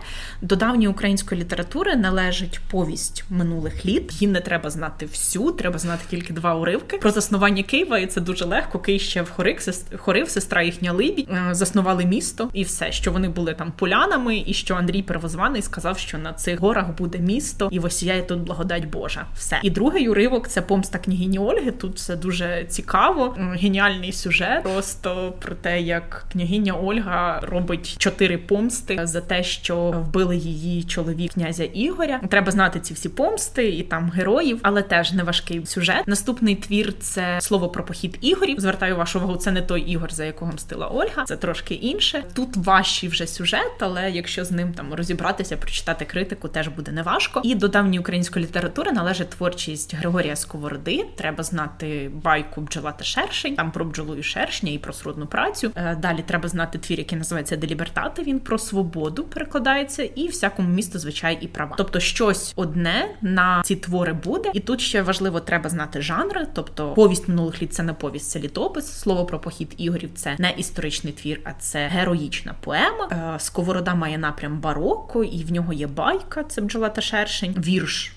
До 0.42 0.56
давньої 0.56 0.88
української 0.88 1.42
літератури 1.42 1.96
належить 1.96 2.60
повість 2.72 3.26
минулих 3.30 3.86
літ. 3.86 4.12
Її 4.22 4.34
не 4.34 4.40
треба 4.40 4.70
знати 4.70 5.06
всю, 5.06 5.52
треба 5.52 5.80
знати 5.80 6.04
тільки 6.10 6.34
два 6.34 6.56
уривки. 6.56 6.98
Про 6.98 7.12
заснування 7.12 7.64
Києва, 7.64 8.00
і 8.00 8.08
це 8.08 8.22
дуже 8.22 8.46
легко. 8.46 8.80
Київ 8.80 9.02
ще 9.02 9.22
в 9.22 9.30
хорик, 9.30 9.62
хорив, 9.98 10.30
сестра 10.30 10.64
їхня 10.64 10.94
Либі, 10.94 11.28
е, 11.32 11.50
заснували 11.52 12.06
місто 12.06 12.50
і 12.54 12.64
все, 12.64 12.92
що 12.92 13.12
вони 13.12 13.30
були 13.30 13.54
там 13.54 13.74
полянами, 13.78 14.44
і 14.46 14.54
що 14.54 14.76
Андрій 14.76 15.02
Первозваний 15.02 15.62
сказав, 15.62 15.98
що 15.98 16.18
на 16.18 16.34
цих 16.34 16.60
горах 16.60 16.98
буде 16.98 17.18
місто, 17.20 17.70
і 17.72 17.80
осіяє 17.80 18.22
тут 18.22 18.40
благодать 18.40 18.86
Божа. 18.86 19.03
Все. 19.36 19.60
І 19.64 19.70
другий 19.70 20.10
уривок 20.10 20.48
це 20.48 20.62
помста 20.62 20.98
княгині 20.98 21.40
Ольги. 21.40 21.72
Тут 21.72 21.96
все 21.96 22.16
дуже 22.16 22.66
цікаво. 22.70 23.36
Геніальний 23.38 24.12
сюжет. 24.12 24.64
Просто 24.64 25.34
про 25.40 25.56
те, 25.56 25.82
як 25.82 26.26
княгиня 26.32 26.74
Ольга 26.74 27.40
робить 27.44 27.96
чотири 27.98 28.38
помсти 28.38 29.00
за 29.04 29.22
те, 29.22 29.44
що 29.44 29.92
вбили 29.92 30.38
її 30.38 30.84
чоловік 30.84 31.34
князя 31.34 31.64
Ігоря. 31.64 32.22
Треба 32.30 32.52
знати 32.52 32.80
ці 32.80 32.94
всі 32.94 33.10
помсти 33.10 33.70
і 33.70 33.84
там 33.84 34.10
героїв, 34.10 34.60
але 34.62 34.82
теж 34.82 35.14
не 35.14 35.24
важкий 35.24 35.66
сюжет. 35.66 36.08
Наступний 36.08 36.56
твір 36.56 36.94
це 37.00 37.42
слово 37.42 37.70
про 37.70 37.86
похід 37.86 38.18
ігорів. 38.22 38.60
Звертаю 38.60 38.96
вашу 38.96 39.20
увагу, 39.20 39.36
це 39.36 39.52
не 39.52 39.62
той 39.62 39.82
ігор, 39.82 40.14
за 40.14 40.26
якого 40.26 40.52
мстила 40.52 40.88
Ольга. 40.88 41.24
Це 41.26 41.38
трошки 41.38 41.74
інше. 41.74 42.24
Тут 42.34 42.58
важчий 42.58 43.10
вже 43.10 43.28
сюжет, 43.28 43.72
але 43.80 44.12
якщо 44.12 44.46
з 44.46 44.52
ним 44.52 44.74
там 44.74 44.94
розібратися, 44.94 45.58
прочитати 45.58 46.06
критику, 46.06 46.48
теж 46.48 46.68
буде 46.68 46.92
неважко. 46.92 47.42
І 47.44 47.56
до 47.56 47.68
давньої 47.68 48.00
української 48.00 48.46
літератури 48.46 48.92
належить 48.94 49.30
творчість 49.30 49.96
Григорія 49.96 50.36
Сковороди. 50.36 51.06
Треба 51.16 51.44
знати 51.44 52.12
байку 52.14 52.62
бджола 52.62 52.92
та 52.92 53.04
шершень, 53.04 53.56
там 53.56 53.72
про 53.72 53.86
бджолу 53.86 54.16
і 54.16 54.24
шершня 54.24 54.72
і 54.72 54.78
про 54.78 54.94
сродну 54.94 55.26
працю. 55.26 55.72
Е, 55.76 55.96
далі 55.96 56.24
треба 56.26 56.50
знати 56.50 56.78
твір, 56.78 57.00
який 57.00 57.18
називається 57.18 57.58
Делібертати. 57.58 58.24
Він 58.24 58.40
про 58.40 58.58
свободу 58.58 59.24
перекладається, 59.24 60.04
і 60.04 60.28
всякому 60.28 60.70
місту 60.70 61.00
звичай 61.00 61.38
і 61.42 61.48
права. 61.48 61.76
Тобто, 61.78 62.00
щось 62.00 62.54
одне 62.56 63.16
на 63.22 63.62
ці 63.66 63.76
твори 63.76 64.14
буде. 64.14 64.52
І 64.54 64.60
тут 64.60 64.82
ще 64.82 65.02
важливо 65.02 65.40
треба 65.40 65.70
знати 65.70 66.02
жанри, 66.02 66.48
тобто 66.54 66.94
повість 66.94 67.28
минулих 67.28 67.62
літ 67.62 67.74
це 67.74 67.84
не 67.84 67.94
повість, 67.94 68.30
це 68.30 68.40
літопис. 68.40 69.00
Слово 69.00 69.26
про 69.26 69.40
похід 69.40 69.74
ігорів 69.78 70.10
це 70.16 70.36
не 70.40 70.52
історичний 70.58 71.14
твір, 71.14 71.40
а 71.44 71.52
це 71.60 71.88
героїчна 71.88 72.56
поема. 72.60 73.08
Е, 73.12 73.40
Сковорода 73.40 73.96
має 73.96 74.18
напрям 74.18 74.60
бароко, 74.60 75.24
і 75.24 75.44
в 75.44 75.52
нього 75.52 75.74
є 75.74 75.88
байка. 75.88 76.44
Це 76.44 76.62
бджола 76.62 76.90
та 76.90 77.02
шершень, 77.02 77.56
вірш 77.58 78.14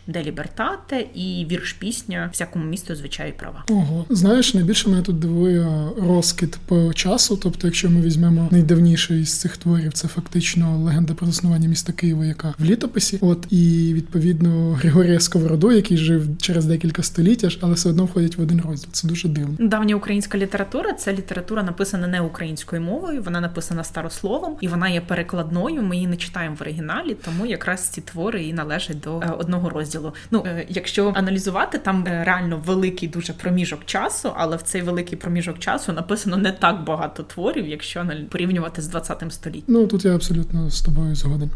Делібертате 0.66 1.07
і 1.14 1.46
вірш 1.50 1.72
пісня 1.72 2.29
всякому 2.33 2.64
місту 2.64 2.94
звичай 2.94 3.33
права. 3.33 3.64
Ого, 3.70 4.07
знаєш, 4.11 4.55
найбільше 4.55 4.88
мене 4.88 5.02
тут 5.02 5.18
дивує 5.18 5.66
розкид 5.98 6.59
по 6.66 6.94
часу. 6.94 7.37
Тобто, 7.42 7.66
якщо 7.66 7.90
ми 7.90 8.00
візьмемо 8.00 8.48
найдавніший 8.50 9.20
із 9.20 9.40
цих 9.40 9.57
творів, 9.57 9.92
це 9.92 10.09
фактично 10.09 10.79
легенда 10.79 11.14
про 11.14 11.26
заснування 11.26 11.68
міста 11.68 11.92
Києва, 11.92 12.24
яка 12.24 12.55
в 12.59 12.64
літописі. 12.64 13.18
От 13.20 13.46
і 13.50 13.92
відповідно 13.94 14.72
Григорія 14.72 15.20
Сковороду, 15.20 15.72
який 15.72 15.96
жив 15.96 16.29
через 16.38 16.64
декілька 16.64 17.02
століть, 17.02 17.59
але 17.61 17.74
все 17.74 17.88
одно 17.88 18.05
входять 18.05 18.37
в 18.37 18.42
один 18.42 18.61
розділ. 18.61 18.90
Це 18.92 19.09
дуже 19.09 19.29
дивно. 19.29 19.55
Давня 19.59 19.94
українська 19.94 20.38
література 20.38 20.92
це 20.92 21.12
література 21.12 21.62
написана 21.62 22.07
не 22.07 22.20
українською 22.20 22.83
мовою, 22.83 23.22
вона 23.22 23.40
написана 23.40 23.85
старословом 23.85 24.57
і 24.61 24.68
вона 24.68 24.88
є 24.88 25.00
перекладною. 25.00 25.83
Ми 25.83 25.96
її 25.96 26.09
не 26.09 26.16
читаємо 26.16 26.57
в 26.59 26.62
оригіналі, 26.62 27.16
тому 27.24 27.46
якраз 27.46 27.88
ці 27.88 28.00
твори 28.00 28.44
і 28.44 28.52
належать 28.52 29.00
до 29.00 29.20
е, 29.20 29.33
одного 29.38 29.70
розділу. 29.70 30.12
Ну 30.31 30.44
е, 30.46 30.55
якщо 30.68 31.12
аналізувати, 31.16 31.78
там 31.78 32.04
е, 32.06 32.24
реально 32.24 32.62
великий 32.66 33.08
дуже 33.08 33.32
проміжок 33.32 33.84
часу, 33.84 34.32
але 34.36 34.56
в 34.56 34.62
цей 34.62 34.82
великий 34.82 35.18
проміжок 35.18 35.58
часу 35.58 35.92
написано 35.92 36.36
не 36.36 36.52
так 36.52 36.84
багато 36.84 37.22
творів, 37.22 37.68
якщо 37.68 38.06
порівнювати 38.30 38.82
з 38.82 38.88
20 38.88 39.24
століттям. 39.30 39.74
Ну 39.74 39.86
тут 39.86 40.04
я 40.04 40.14
абсолютно 40.14 40.70
з 40.70 40.80
тобою 40.80 41.14
згоден. 41.14 41.50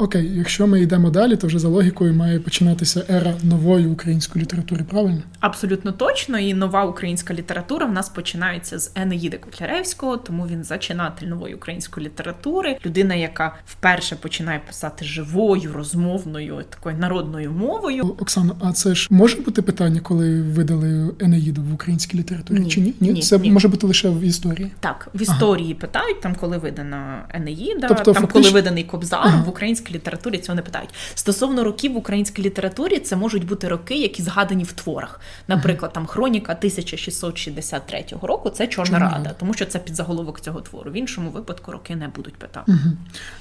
Окей, 0.00 0.30
якщо 0.34 0.66
ми 0.66 0.80
йдемо 0.80 1.10
далі, 1.10 1.36
то 1.36 1.46
вже 1.46 1.58
за 1.58 1.68
логікою 1.68 2.14
має 2.14 2.40
починатися 2.40 3.04
ера 3.10 3.34
нової 3.42 3.86
української 3.86 4.42
літератури. 4.44 4.84
Правильно? 4.90 5.22
Абсолютно 5.40 5.92
точно. 5.92 6.38
І 6.38 6.54
нова 6.54 6.84
українська 6.84 7.34
література 7.34 7.86
в 7.86 7.92
нас 7.92 8.08
починається 8.08 8.78
з 8.78 8.92
Енеїди 8.94 9.38
Котляревського, 9.38 10.16
тому 10.16 10.46
він 10.46 10.64
зачинатель 10.64 11.26
нової 11.26 11.54
української 11.54 12.06
літератури, 12.06 12.78
людина, 12.86 13.14
яка 13.14 13.56
вперше 13.66 14.16
починає 14.16 14.60
писати 14.66 15.04
живою, 15.04 15.72
розмовною 15.72 16.64
такою 16.70 16.96
народною 16.98 17.50
мовою. 17.52 18.04
Оксано, 18.18 18.56
а 18.60 18.72
це 18.72 18.94
ж 18.94 19.08
може 19.10 19.36
бути 19.36 19.62
питання, 19.62 20.00
коли 20.00 20.42
видали 20.42 21.14
Енеїду 21.20 21.62
в 21.62 21.74
українській 21.74 22.18
літературі? 22.18 22.60
Ні, 22.60 22.70
Чи 22.70 22.80
ні? 22.80 22.94
Ні, 23.00 23.12
ні 23.12 23.22
це 23.22 23.38
ні. 23.38 23.50
може 23.50 23.68
бути 23.68 23.86
лише 23.86 24.08
в 24.08 24.20
історії. 24.20 24.70
Так, 24.80 25.08
в 25.14 25.22
історії 25.22 25.70
ага. 25.70 25.80
питають 25.80 26.20
там, 26.20 26.34
коли 26.34 26.58
видана 26.58 27.24
Енеїда, 27.30 27.88
тобто, 27.88 28.12
там 28.12 28.14
фактично... 28.14 28.42
коли 28.42 28.50
виданий 28.50 28.84
Кобзар 28.84 29.20
ага. 29.22 29.44
в 29.46 29.48
українській 29.48 29.87
літературі 29.92 30.38
цього 30.38 30.56
не 30.56 30.62
питають. 30.62 30.90
Стосовно 31.14 31.64
років 31.64 31.92
в 31.92 31.96
українській 31.96 32.42
літературі, 32.42 32.98
це 32.98 33.16
можуть 33.16 33.46
бути 33.46 33.68
роки, 33.68 33.94
які 33.94 34.22
згадані 34.22 34.64
в 34.64 34.72
творах. 34.72 35.20
Наприклад, 35.48 35.92
там 35.92 36.06
хроніка 36.06 36.52
1663 36.52 38.04
року 38.22 38.50
це 38.50 38.66
Чорна 38.66 38.98
Рада, 38.98 39.16
Рада, 39.16 39.34
тому 39.38 39.54
що 39.54 39.66
це 39.66 39.78
підзаголовок 39.78 40.40
цього 40.40 40.60
твору. 40.60 40.90
В 40.90 40.94
іншому 40.94 41.30
випадку 41.30 41.72
роки 41.72 41.96
не 41.96 42.08
будуть 42.08 42.36
питати. 42.36 42.72
Угу. 42.72 42.96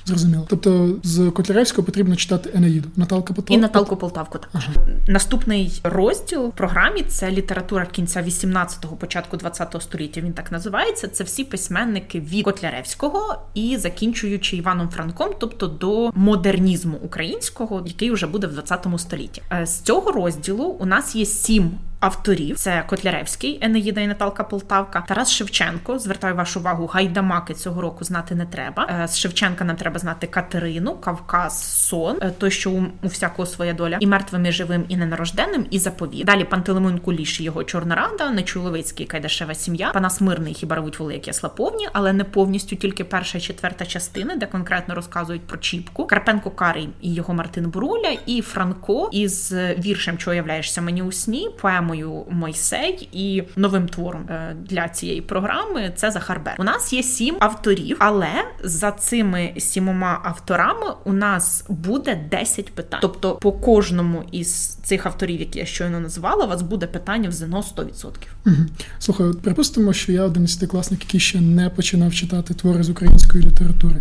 Зрозуміло. 0.06 0.46
Тобто 0.50 0.96
з 1.04 1.32
Котляревського 1.32 1.86
потрібно 1.86 2.16
читати 2.16 2.52
Енеїду. 2.56 2.90
Наталка 2.96 3.34
Полтавка? 3.34 3.54
І 3.54 3.58
Наталку 3.58 3.98
Полтавку 3.98 4.38
також. 4.38 4.68
Ага. 4.76 4.88
Наступний 5.08 5.82
розділ 5.84 6.48
в 6.48 6.52
програмі 6.52 7.04
це 7.04 7.32
література 7.32 7.86
кінця 7.86 8.22
18-го, 8.22 8.96
початку 8.96 9.38
20-го 9.38 9.82
століття. 9.82 10.22
Він 10.22 10.34
так 10.34 10.52
називається. 10.52 11.08
Це 11.08 11.24
всі 11.24 11.44
письменники 11.44 12.20
від 12.20 12.46
Котляревського 12.46 13.42
і 13.54 13.78
закінчуючи 13.78 14.58
Іваном 14.58 14.90
Франком, 14.90 15.34
тобто 15.40 15.68
до 15.68 16.12
модернізму 16.38 16.98
українського, 16.98 17.84
який 17.86 18.12
вже 18.12 18.28
буде 18.28 18.48
в 18.48 18.54
20 18.54 18.88
столітті. 18.98 19.42
Е, 19.52 19.66
з 19.66 19.80
цього 19.80 20.12
розділу 20.12 20.64
у 20.64 20.86
нас 20.86 21.16
є 21.16 21.26
сім 21.26 21.72
авторів: 22.00 22.58
це 22.58 22.84
Котляревський, 22.88 23.60
Енеїда 23.62 24.02
і 24.02 24.08
Наталка 24.08 24.44
Полтавка, 24.44 25.04
Тарас 25.08 25.32
Шевченко. 25.32 26.00
Звертаю 26.00 26.36
вашу 26.36 26.60
увагу, 26.60 26.86
гайдамаки 26.86 27.54
цього 27.54 27.82
року 27.82 28.04
знати 28.04 28.36
не 28.36 28.46
треба. 28.46 28.88
Е, 29.04 29.08
з 29.08 29.18
Шевченка 29.18 29.66
нам 29.66 29.76
треба 29.76 30.00
знати 30.00 30.28
Катерину, 30.28 30.96
Кавказ, 30.96 31.64
Сон, 31.88 32.18
е, 32.22 32.32
той, 32.38 32.52
що 32.52 32.72
у 32.72 33.08
всякого 33.08 33.46
своя 33.46 33.74
доля, 33.74 33.98
і 34.00 34.08
мертвим, 34.08 34.46
і 34.46 34.52
живим, 34.52 34.86
і 34.88 34.98
ненарожденним, 34.98 35.66
і 35.70 35.80
заповіт. 35.80 36.26
Далі 36.26 36.44
Пантелеймон 36.44 37.00
Куліш, 37.00 37.42
його 37.42 37.64
Чорна 37.64 37.96
Рада, 37.96 38.32
Нечуловицький 38.32 39.06
Кайдашева 39.06 39.54
сім'я, 39.54 39.92
Панас 39.92 40.22
Мирний, 40.22 40.54
хіба 40.54 40.76
рвуть 40.76 41.00
великі 41.00 41.34
слаповні, 41.34 41.88
але 41.94 42.14
не 42.14 42.24
повністю 42.24 42.76
тільки 42.76 43.04
перша 43.04 43.38
і 43.38 43.42
четверта 43.42 43.86
частини, 43.86 44.36
де 44.36 44.46
конкретно 44.46 44.96
розказують 44.96 45.48
про 45.48 45.58
Чіпку. 45.58 46.08
Карпенко 46.08 46.52
Карий 46.52 46.90
і 47.02 47.14
його 47.14 47.34
Мартин 47.34 47.70
Буруля, 47.70 48.18
і 48.26 48.42
Франко 48.42 49.10
із 49.12 49.54
віршем 49.54 50.18
Чого 50.18 50.34
являєшся 50.34 50.82
мені 50.82 51.02
у 51.02 51.12
сні, 51.12 51.50
поемою 51.88 52.26
Мойсей 52.30 53.10
і 53.12 53.44
новим 53.56 53.88
твором 53.88 54.22
е, 54.30 54.56
для 54.70 54.90
цієї 54.90 55.22
програми 55.22 55.92
це 55.96 56.12
Захар 56.12 56.42
Бер. 56.46 56.56
У 56.60 56.64
нас 56.64 56.94
є 56.94 57.04
сім 57.04 57.36
авторів, 57.40 57.98
але 58.00 58.28
за 58.64 58.92
цими 58.92 59.54
сімома 59.58 60.22
авторами 60.24 60.86
у 61.06 61.14
нас 61.14 61.66
буде 61.70 62.20
10 62.32 62.74
питань. 62.74 63.00
Тобто, 63.02 63.36
по 63.36 63.52
кожному 63.52 64.24
із 64.32 64.68
цих 64.68 65.06
авторів, 65.06 65.40
які 65.40 65.60
я 65.60 65.66
щойно 65.66 66.00
назвала, 66.00 66.46
у 66.46 66.50
вас 66.50 66.62
буде 66.62 66.88
питання 66.88 67.30
в 67.30 67.32
ЗНО 67.32 67.64
100%. 67.78 68.10
Угу. 68.46 68.56
Слухай, 69.00 69.28
припустимо, 69.44 69.94
що 69.94 70.12
я 70.12 70.28
11-класник, 70.28 71.02
який 71.02 71.20
ще 71.20 71.42
не 71.42 71.70
починав 71.70 72.14
читати 72.14 72.54
твори 72.54 72.84
з 72.84 72.90
української 72.90 73.44
літератури. 73.44 73.96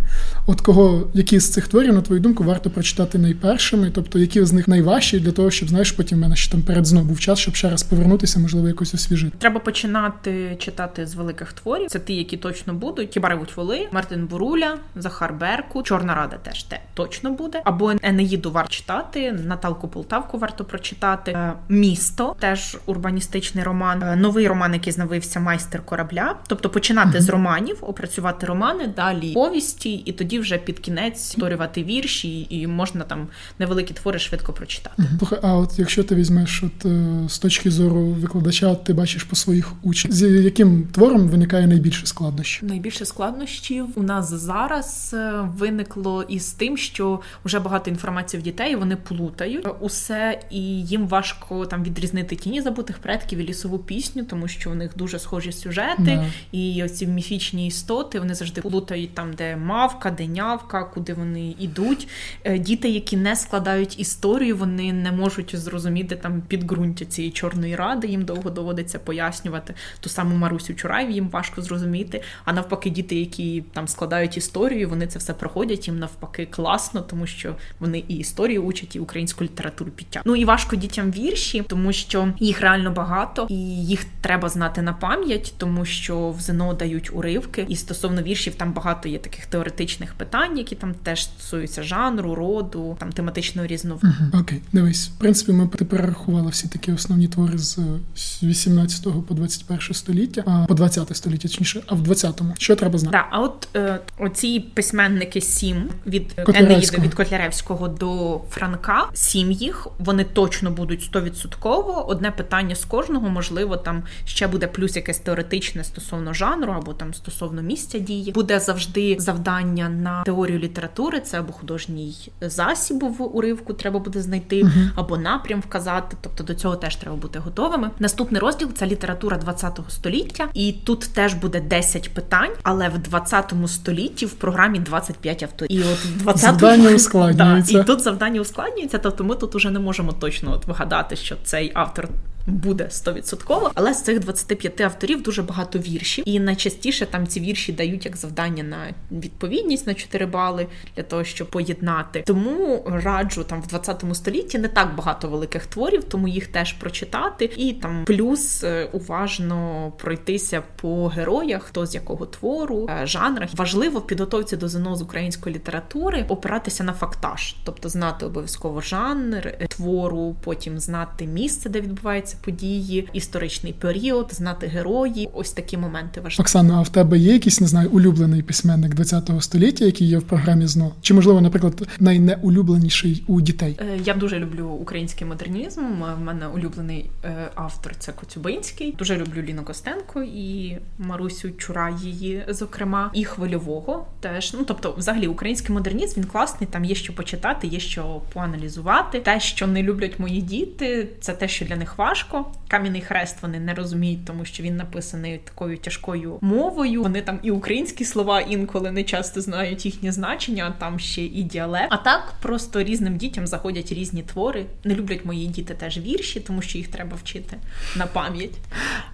От 0.47 0.61
кого 0.61 1.07
які 1.13 1.39
з 1.39 1.49
цих 1.49 1.67
творів, 1.67 1.93
на 1.93 2.01
твою 2.01 2.21
думку, 2.21 2.43
варто 2.43 2.69
прочитати 2.69 3.17
найпершими, 3.17 3.91
тобто 3.95 4.19
які 4.19 4.45
з 4.45 4.53
них 4.53 4.67
найважчі 4.67 5.19
для 5.19 5.31
того, 5.31 5.51
щоб 5.51 5.69
знаєш, 5.69 5.91
потім 5.91 6.17
в 6.17 6.21
мене 6.21 6.35
ще 6.35 6.51
там 6.51 6.61
перед 6.61 6.85
знову 6.85 7.07
був 7.07 7.19
час, 7.19 7.39
щоб 7.39 7.55
ще 7.55 7.69
раз 7.69 7.76
повернутися, 7.83 8.39
можливо, 8.39 8.67
якось 8.67 8.93
освіжити. 8.93 9.37
Треба 9.37 9.59
починати 9.59 10.55
читати 10.59 11.05
з 11.05 11.15
великих 11.15 11.53
творів. 11.53 11.89
Це 11.89 11.99
ті, 11.99 12.15
які 12.15 12.37
точно 12.37 12.73
будуть. 12.73 13.13
Хіба 13.13 13.29
ревуть 13.29 13.57
воли, 13.57 13.87
Мартин 13.91 14.25
Буруля, 14.27 14.77
Захар 14.95 15.33
Берку, 15.33 15.83
Чорна 15.83 16.15
Рада 16.15 16.37
теж 16.37 16.63
те 16.63 16.79
точно 16.93 17.31
буде. 17.31 17.61
Або 17.65 17.93
Енеїду 18.01 18.51
варто 18.51 18.71
читати, 18.71 19.31
Наталку 19.31 19.87
Полтавку 19.87 20.37
варто 20.37 20.65
прочитати. 20.65 21.37
Місто 21.69 22.35
теж 22.39 22.77
урбаністичний 22.85 23.63
роман. 23.63 24.21
Новий 24.21 24.47
роман, 24.47 24.73
який 24.73 24.93
знавився 24.93 25.39
майстер 25.39 25.85
корабля. 25.85 26.35
Тобто 26.47 26.69
починати 26.69 27.17
mm-hmm. 27.17 27.21
з 27.21 27.29
романів, 27.29 27.77
опрацювати 27.81 28.45
романи, 28.45 28.87
далі 28.87 29.33
повісті, 29.33 29.93
і 29.93 30.11
тоді 30.11 30.39
вже 30.39 30.57
під 30.57 30.79
кінець 30.79 31.23
створювати 31.23 31.83
вірші, 31.83 32.47
і 32.49 32.67
можна 32.67 33.03
там 33.03 33.27
невеликі 33.59 33.93
твори 33.93 34.19
швидко 34.19 34.53
прочитати. 34.53 35.03
Mm-hmm. 35.03 35.39
А 35.41 35.53
от 35.53 35.79
якщо 35.79 36.03
ти 36.03 36.15
візьмеш 36.15 36.63
от 36.63 36.91
з 37.31 37.39
точки 37.39 37.66
точки 37.67 37.83
зору 37.83 38.05
викладача 38.05 38.75
ти 38.75 38.93
бачиш 38.93 39.23
по 39.23 39.35
своїх 39.35 39.73
учнях? 39.83 40.13
З 40.13 40.43
яким 40.43 40.87
твором 40.91 41.27
виникає 41.27 41.67
найбільше 41.67 42.05
складнощів? 42.05 42.69
Найбільше 42.69 43.05
складнощів 43.05 43.85
у 43.95 44.03
нас 44.03 44.33
зараз 44.33 45.11
е, 45.13 45.49
виникло 45.57 46.23
із 46.23 46.51
тим, 46.51 46.77
що 46.77 47.19
вже 47.45 47.59
багато 47.59 47.89
інформації 47.89 48.41
в 48.41 48.43
дітей 48.43 48.75
вони 48.75 48.95
плутають 48.95 49.67
усе, 49.79 50.39
і 50.51 50.61
їм 50.85 51.07
важко 51.07 51.65
там 51.65 51.83
відрізнити 51.83 52.35
тіні 52.35 52.61
забутих 52.61 52.97
предків 52.97 53.39
і 53.39 53.43
лісову 53.43 53.77
пісню, 53.77 54.23
тому 54.23 54.47
що 54.47 54.71
у 54.71 54.75
них 54.75 54.91
дуже 54.95 55.19
схожі 55.19 55.51
сюжети, 55.51 56.01
yeah. 56.01 56.25
і 56.51 56.83
оці 56.83 57.07
міфічні 57.07 57.67
істоти 57.67 58.19
вони 58.19 58.35
завжди 58.35 58.61
плутають 58.61 59.13
там, 59.13 59.33
де 59.33 59.55
мавка, 59.55 60.11
де 60.11 60.27
нявка, 60.27 60.83
куди 60.83 61.13
вони 61.13 61.55
йдуть. 61.59 62.07
Е, 62.43 62.59
діти, 62.59 62.89
які 62.89 63.17
не 63.17 63.35
складають 63.35 63.99
історію, 63.99 64.57
вони 64.57 64.93
не 64.93 65.11
можуть 65.11 65.55
зрозуміти 65.55 66.15
там 66.15 66.41
підґрунтя 66.47 67.05
цієї 67.05 67.31
чорної 67.31 67.56
ради. 67.65 68.07
Їм 68.07 68.25
довго 68.25 68.49
доводиться 68.49 68.99
пояснювати 68.99 69.73
ту 69.99 70.09
саму 70.09 70.35
Марусю 70.35 70.73
Чураєв, 70.73 71.11
їм 71.11 71.29
важко 71.29 71.61
зрозуміти. 71.61 72.21
А 72.45 72.53
навпаки, 72.53 72.89
діти, 72.89 73.15
які 73.15 73.63
там 73.73 73.87
складають 73.87 74.37
історію, 74.37 74.89
вони 74.89 75.07
це 75.07 75.19
все 75.19 75.33
проходять. 75.33 75.87
Їм 75.87 75.99
навпаки 75.99 76.45
класно, 76.45 77.01
тому 77.01 77.27
що 77.27 77.55
вони 77.79 78.03
і 78.07 78.15
історію 78.15 78.63
учать, 78.63 78.95
і 78.95 78.99
українську 78.99 79.43
літературу 79.43 79.91
підтягнуть. 79.91 80.27
Ну 80.27 80.35
і 80.35 80.45
важко 80.45 80.75
дітям 80.75 81.11
вірші, 81.11 81.63
тому 81.67 81.93
що 81.93 82.33
їх 82.39 82.61
реально 82.61 82.91
багато, 82.91 83.47
і 83.49 83.55
їх 83.85 84.05
треба 84.21 84.49
знати 84.49 84.81
на 84.81 84.93
пам'ять, 84.93 85.53
тому 85.57 85.85
що 85.85 86.29
в 86.29 86.41
ЗНО 86.41 86.73
дають 86.73 87.13
уривки. 87.13 87.65
І 87.69 87.75
стосовно 87.75 88.21
віршів 88.21 88.55
там 88.55 88.73
багато 88.73 89.09
є 89.09 89.19
таких 89.19 89.45
теоретичних 89.45 90.13
питань, 90.13 90.57
які 90.57 90.75
там 90.75 90.93
теж 90.93 91.23
стосуються 91.23 91.83
жанру, 91.83 92.35
роду, 92.35 92.97
там 92.99 93.11
тематичного 93.11 93.67
різновиду. 93.67 94.07
Угу. 94.07 94.41
Окей, 94.41 94.61
дивись, 94.73 95.09
в 95.09 95.19
принципі, 95.19 95.51
ми 95.51 95.67
тепер 95.67 96.05
рахували 96.05 96.49
всі 96.51 96.67
такі 96.67 96.91
основні 96.91 97.27
твори 97.27 97.46
з 97.57 98.43
18 98.43 99.25
по 99.27 99.33
21 99.33 99.93
століття, 99.93 100.43
а 100.45 100.65
по 100.67 100.73
20 100.73 101.17
століття, 101.17 101.47
точніше, 101.47 101.81
а 101.87 101.95
в 101.95 102.01
20-му. 102.01 102.53
що 102.57 102.75
треба 102.75 102.97
знати? 102.99 103.17
Так, 103.17 103.27
а 103.31 103.39
от 103.39 103.67
е, 103.75 103.99
оці 104.19 104.59
письменники 104.59 105.41
сім 105.41 105.89
від 106.05 106.35
Енеїда, 106.47 106.97
від 106.97 107.13
Котляревського 107.13 107.87
до 107.87 108.41
Франка, 108.49 109.09
сім 109.13 109.51
їх 109.51 109.87
вони 109.99 110.23
точно 110.23 110.71
будуть 110.71 111.03
стовідсотково. 111.03 112.07
Одне 112.07 112.31
питання 112.31 112.75
з 112.75 112.85
кожного, 112.85 113.29
можливо, 113.29 113.77
там 113.77 114.03
ще 114.25 114.47
буде 114.47 114.67
плюс 114.67 114.95
якесь 114.95 115.19
теоретичне 115.19 115.83
стосовно 115.83 116.33
жанру 116.33 116.73
або 116.73 116.93
там 116.93 117.13
стосовно 117.13 117.61
місця 117.61 117.99
дії. 117.99 118.31
Буде 118.31 118.59
завжди 118.59 119.15
завдання 119.19 119.89
на 119.89 120.23
теорію 120.23 120.59
літератури, 120.59 121.19
це 121.19 121.39
або 121.39 121.53
художній 121.53 122.15
засіб 122.41 123.03
в 123.03 123.37
уривку 123.37 123.73
треба 123.73 123.99
буде 123.99 124.21
знайти, 124.21 124.63
uh-huh. 124.63 124.89
або 124.95 125.17
напрям 125.17 125.59
вказати. 125.59 126.17
Тобто 126.21 126.43
до 126.43 126.53
цього 126.53 126.75
теж 126.75 126.95
треба 126.95 127.15
бути 127.15 127.36
готовими. 127.39 127.89
Наступний 127.99 128.41
розділ 128.41 128.69
це 128.73 128.85
література 128.85 129.37
20 129.37 129.79
століття, 129.89 130.47
і 130.53 130.71
тут 130.71 130.99
теж 131.13 131.33
буде 131.33 131.61
10 131.61 132.13
питань, 132.13 132.51
але 132.63 132.89
в 132.89 132.97
20 132.97 133.53
столітті 133.67 134.25
в 134.25 134.33
програмі 134.33 134.79
25 134.79 135.43
авторів. 135.43 135.71
І 135.71 135.83
от 135.83 135.99
в 135.99 136.17
20 136.17 136.41
завдання 136.41 136.89
ускладнюється. 136.95 137.73
Да, 137.73 137.79
і 137.79 137.83
тут 137.83 138.01
завдання 138.01 138.41
ускладнюється. 138.41 138.97
Тобто 138.97 139.23
ми 139.23 139.35
тут 139.35 139.55
уже 139.55 139.71
не 139.71 139.79
можемо 139.79 140.11
точно 140.11 140.51
от 140.53 140.65
вигадати, 140.65 141.15
що 141.15 141.35
цей 141.43 141.71
автор 141.75 142.09
буде 142.47 142.83
100%. 142.83 143.71
Але 143.73 143.93
з 143.93 144.03
цих 144.03 144.19
25 144.19 144.81
авторів 144.81 145.21
дуже 145.21 145.43
багато 145.43 145.79
віршів, 145.79 146.23
і 146.27 146.39
найчастіше 146.39 147.05
там 147.05 147.27
ці 147.27 147.39
вірші 147.39 147.73
дають 147.73 148.05
як 148.05 148.17
завдання 148.17 148.63
на 148.63 148.93
відповідність 149.11 149.87
на 149.87 149.93
4 149.93 150.25
бали 150.25 150.67
для 150.95 151.03
того, 151.03 151.23
щоб 151.23 151.49
поєднати. 151.49 152.23
Тому 152.25 152.83
раджу 152.87 153.45
там 153.47 153.61
в 153.61 153.67
20 153.67 154.03
столітті 154.13 154.57
не 154.57 154.67
так 154.67 154.95
багато 154.95 155.27
великих 155.27 155.65
творів, 155.65 156.03
тому 156.03 156.27
їх 156.27 156.47
теж 156.47 156.73
прочитати. 156.73 157.51
І 157.57 157.73
там 157.73 158.05
плюс 158.05 158.63
е, 158.63 158.89
уважно 158.91 159.91
пройтися 159.97 160.63
по 160.75 161.07
героях, 161.07 161.63
хто 161.63 161.85
з 161.85 161.95
якого 161.95 162.25
твору, 162.25 162.87
е, 162.89 163.07
жанрах. 163.07 163.49
Важливо 163.53 163.99
в 163.99 164.07
підготовці 164.07 164.57
до 164.57 164.67
ЗНО 164.67 164.95
з 164.95 165.01
української 165.01 165.55
літератури 165.55 166.25
опиратися 166.29 166.83
на 166.83 166.93
фактаж, 166.93 167.55
тобто 167.63 167.89
знати 167.89 168.25
обов'язково 168.25 168.81
жанр 168.81 169.47
е, 169.47 169.67
твору, 169.67 170.35
потім 170.43 170.79
знати 170.79 171.27
місце, 171.27 171.69
де 171.69 171.81
відбувається 171.81 172.36
події, 172.37 173.09
історичний 173.13 173.73
період, 173.73 174.29
знати 174.31 174.67
герої. 174.67 175.29
Ось 175.33 175.51
такі 175.51 175.77
моменти 175.77 176.21
важливі. 176.21 176.43
Оксана, 176.43 176.77
а 176.77 176.81
в 176.81 176.89
тебе 176.89 177.17
є 177.17 177.33
якийсь 177.33 177.61
не 177.61 177.67
знаю 177.67 177.89
улюблений 177.89 178.41
письменник 178.41 178.95
ХХ 178.99 179.43
століття, 179.43 179.85
який 179.85 180.07
є 180.07 180.17
в 180.17 180.23
програмі 180.23 180.67
ЗНО? 180.67 180.91
Чи 181.01 181.13
можливо, 181.13 181.41
наприклад, 181.41 181.87
найнеулюбленіший 181.99 183.23
у 183.27 183.41
дітей? 183.41 183.79
Е, 183.79 183.99
я 184.05 184.13
дуже 184.13 184.39
люблю 184.39 184.67
український 184.67 185.27
модернізм. 185.27 185.81
У 186.19 186.23
мене 186.23 186.47
улюблений 186.47 187.09
е, 187.23 187.51
автор 187.55 187.95
це 187.99 188.11
Коцюбинський. 188.11 188.95
Дуже 188.97 189.17
люблю 189.17 189.41
Ліну 189.41 189.63
Костенко 189.63 190.23
і 190.23 190.77
Марусю 190.97 191.51
Чура 191.51 191.97
її, 192.01 192.43
зокрема, 192.47 193.11
і 193.13 193.25
хвильового 193.25 194.05
теж. 194.19 194.53
Ну 194.53 194.63
тобто, 194.67 194.95
взагалі, 194.97 195.27
український 195.27 195.75
модернізм 195.75 196.21
він 196.21 196.27
класний. 196.27 196.69
Там 196.71 196.85
є 196.85 196.95
що 196.95 197.13
почитати, 197.15 197.67
є 197.67 197.79
що 197.79 198.21
поаналізувати. 198.33 199.19
Те, 199.19 199.39
що 199.39 199.67
не 199.67 199.83
люблять 199.83 200.19
мої 200.19 200.41
діти, 200.41 201.09
це 201.19 201.33
те, 201.33 201.47
що 201.47 201.65
для 201.65 201.75
них 201.75 201.97
важко 201.97 202.26
важко. 202.33 202.51
Кам'яний 202.67 203.01
хрест 203.01 203.37
вони 203.41 203.59
не 203.59 203.73
розуміють, 203.73 204.25
тому 204.25 204.45
що 204.45 204.63
він 204.63 204.77
написаний 204.77 205.37
такою 205.37 205.77
тяжкою 205.77 206.37
мовою. 206.41 207.03
Вони 207.03 207.21
там 207.21 207.39
і 207.43 207.51
українські 207.51 208.05
слова 208.05 208.41
інколи 208.41 208.91
не 208.91 209.03
часто 209.03 209.41
знають 209.41 209.85
їхнє 209.85 210.11
значення, 210.11 210.73
а 210.77 210.79
там 210.79 210.99
ще 210.99 211.21
і 211.21 211.43
діалект. 211.43 211.87
А 211.89 211.97
так 211.97 212.33
просто 212.41 212.83
різним 212.83 213.17
дітям 213.17 213.47
заходять 213.47 213.91
різні 213.91 214.21
твори. 214.21 214.65
Не 214.83 214.95
люблять 214.95 215.25
мої 215.25 215.47
діти 215.47 215.73
теж 215.73 215.97
вірші, 215.97 216.39
тому 216.39 216.61
що 216.61 216.77
їх 216.77 216.87
треба 216.87 217.17
вчити 217.23 217.57
на 217.95 218.05
пам'ять. 218.05 218.55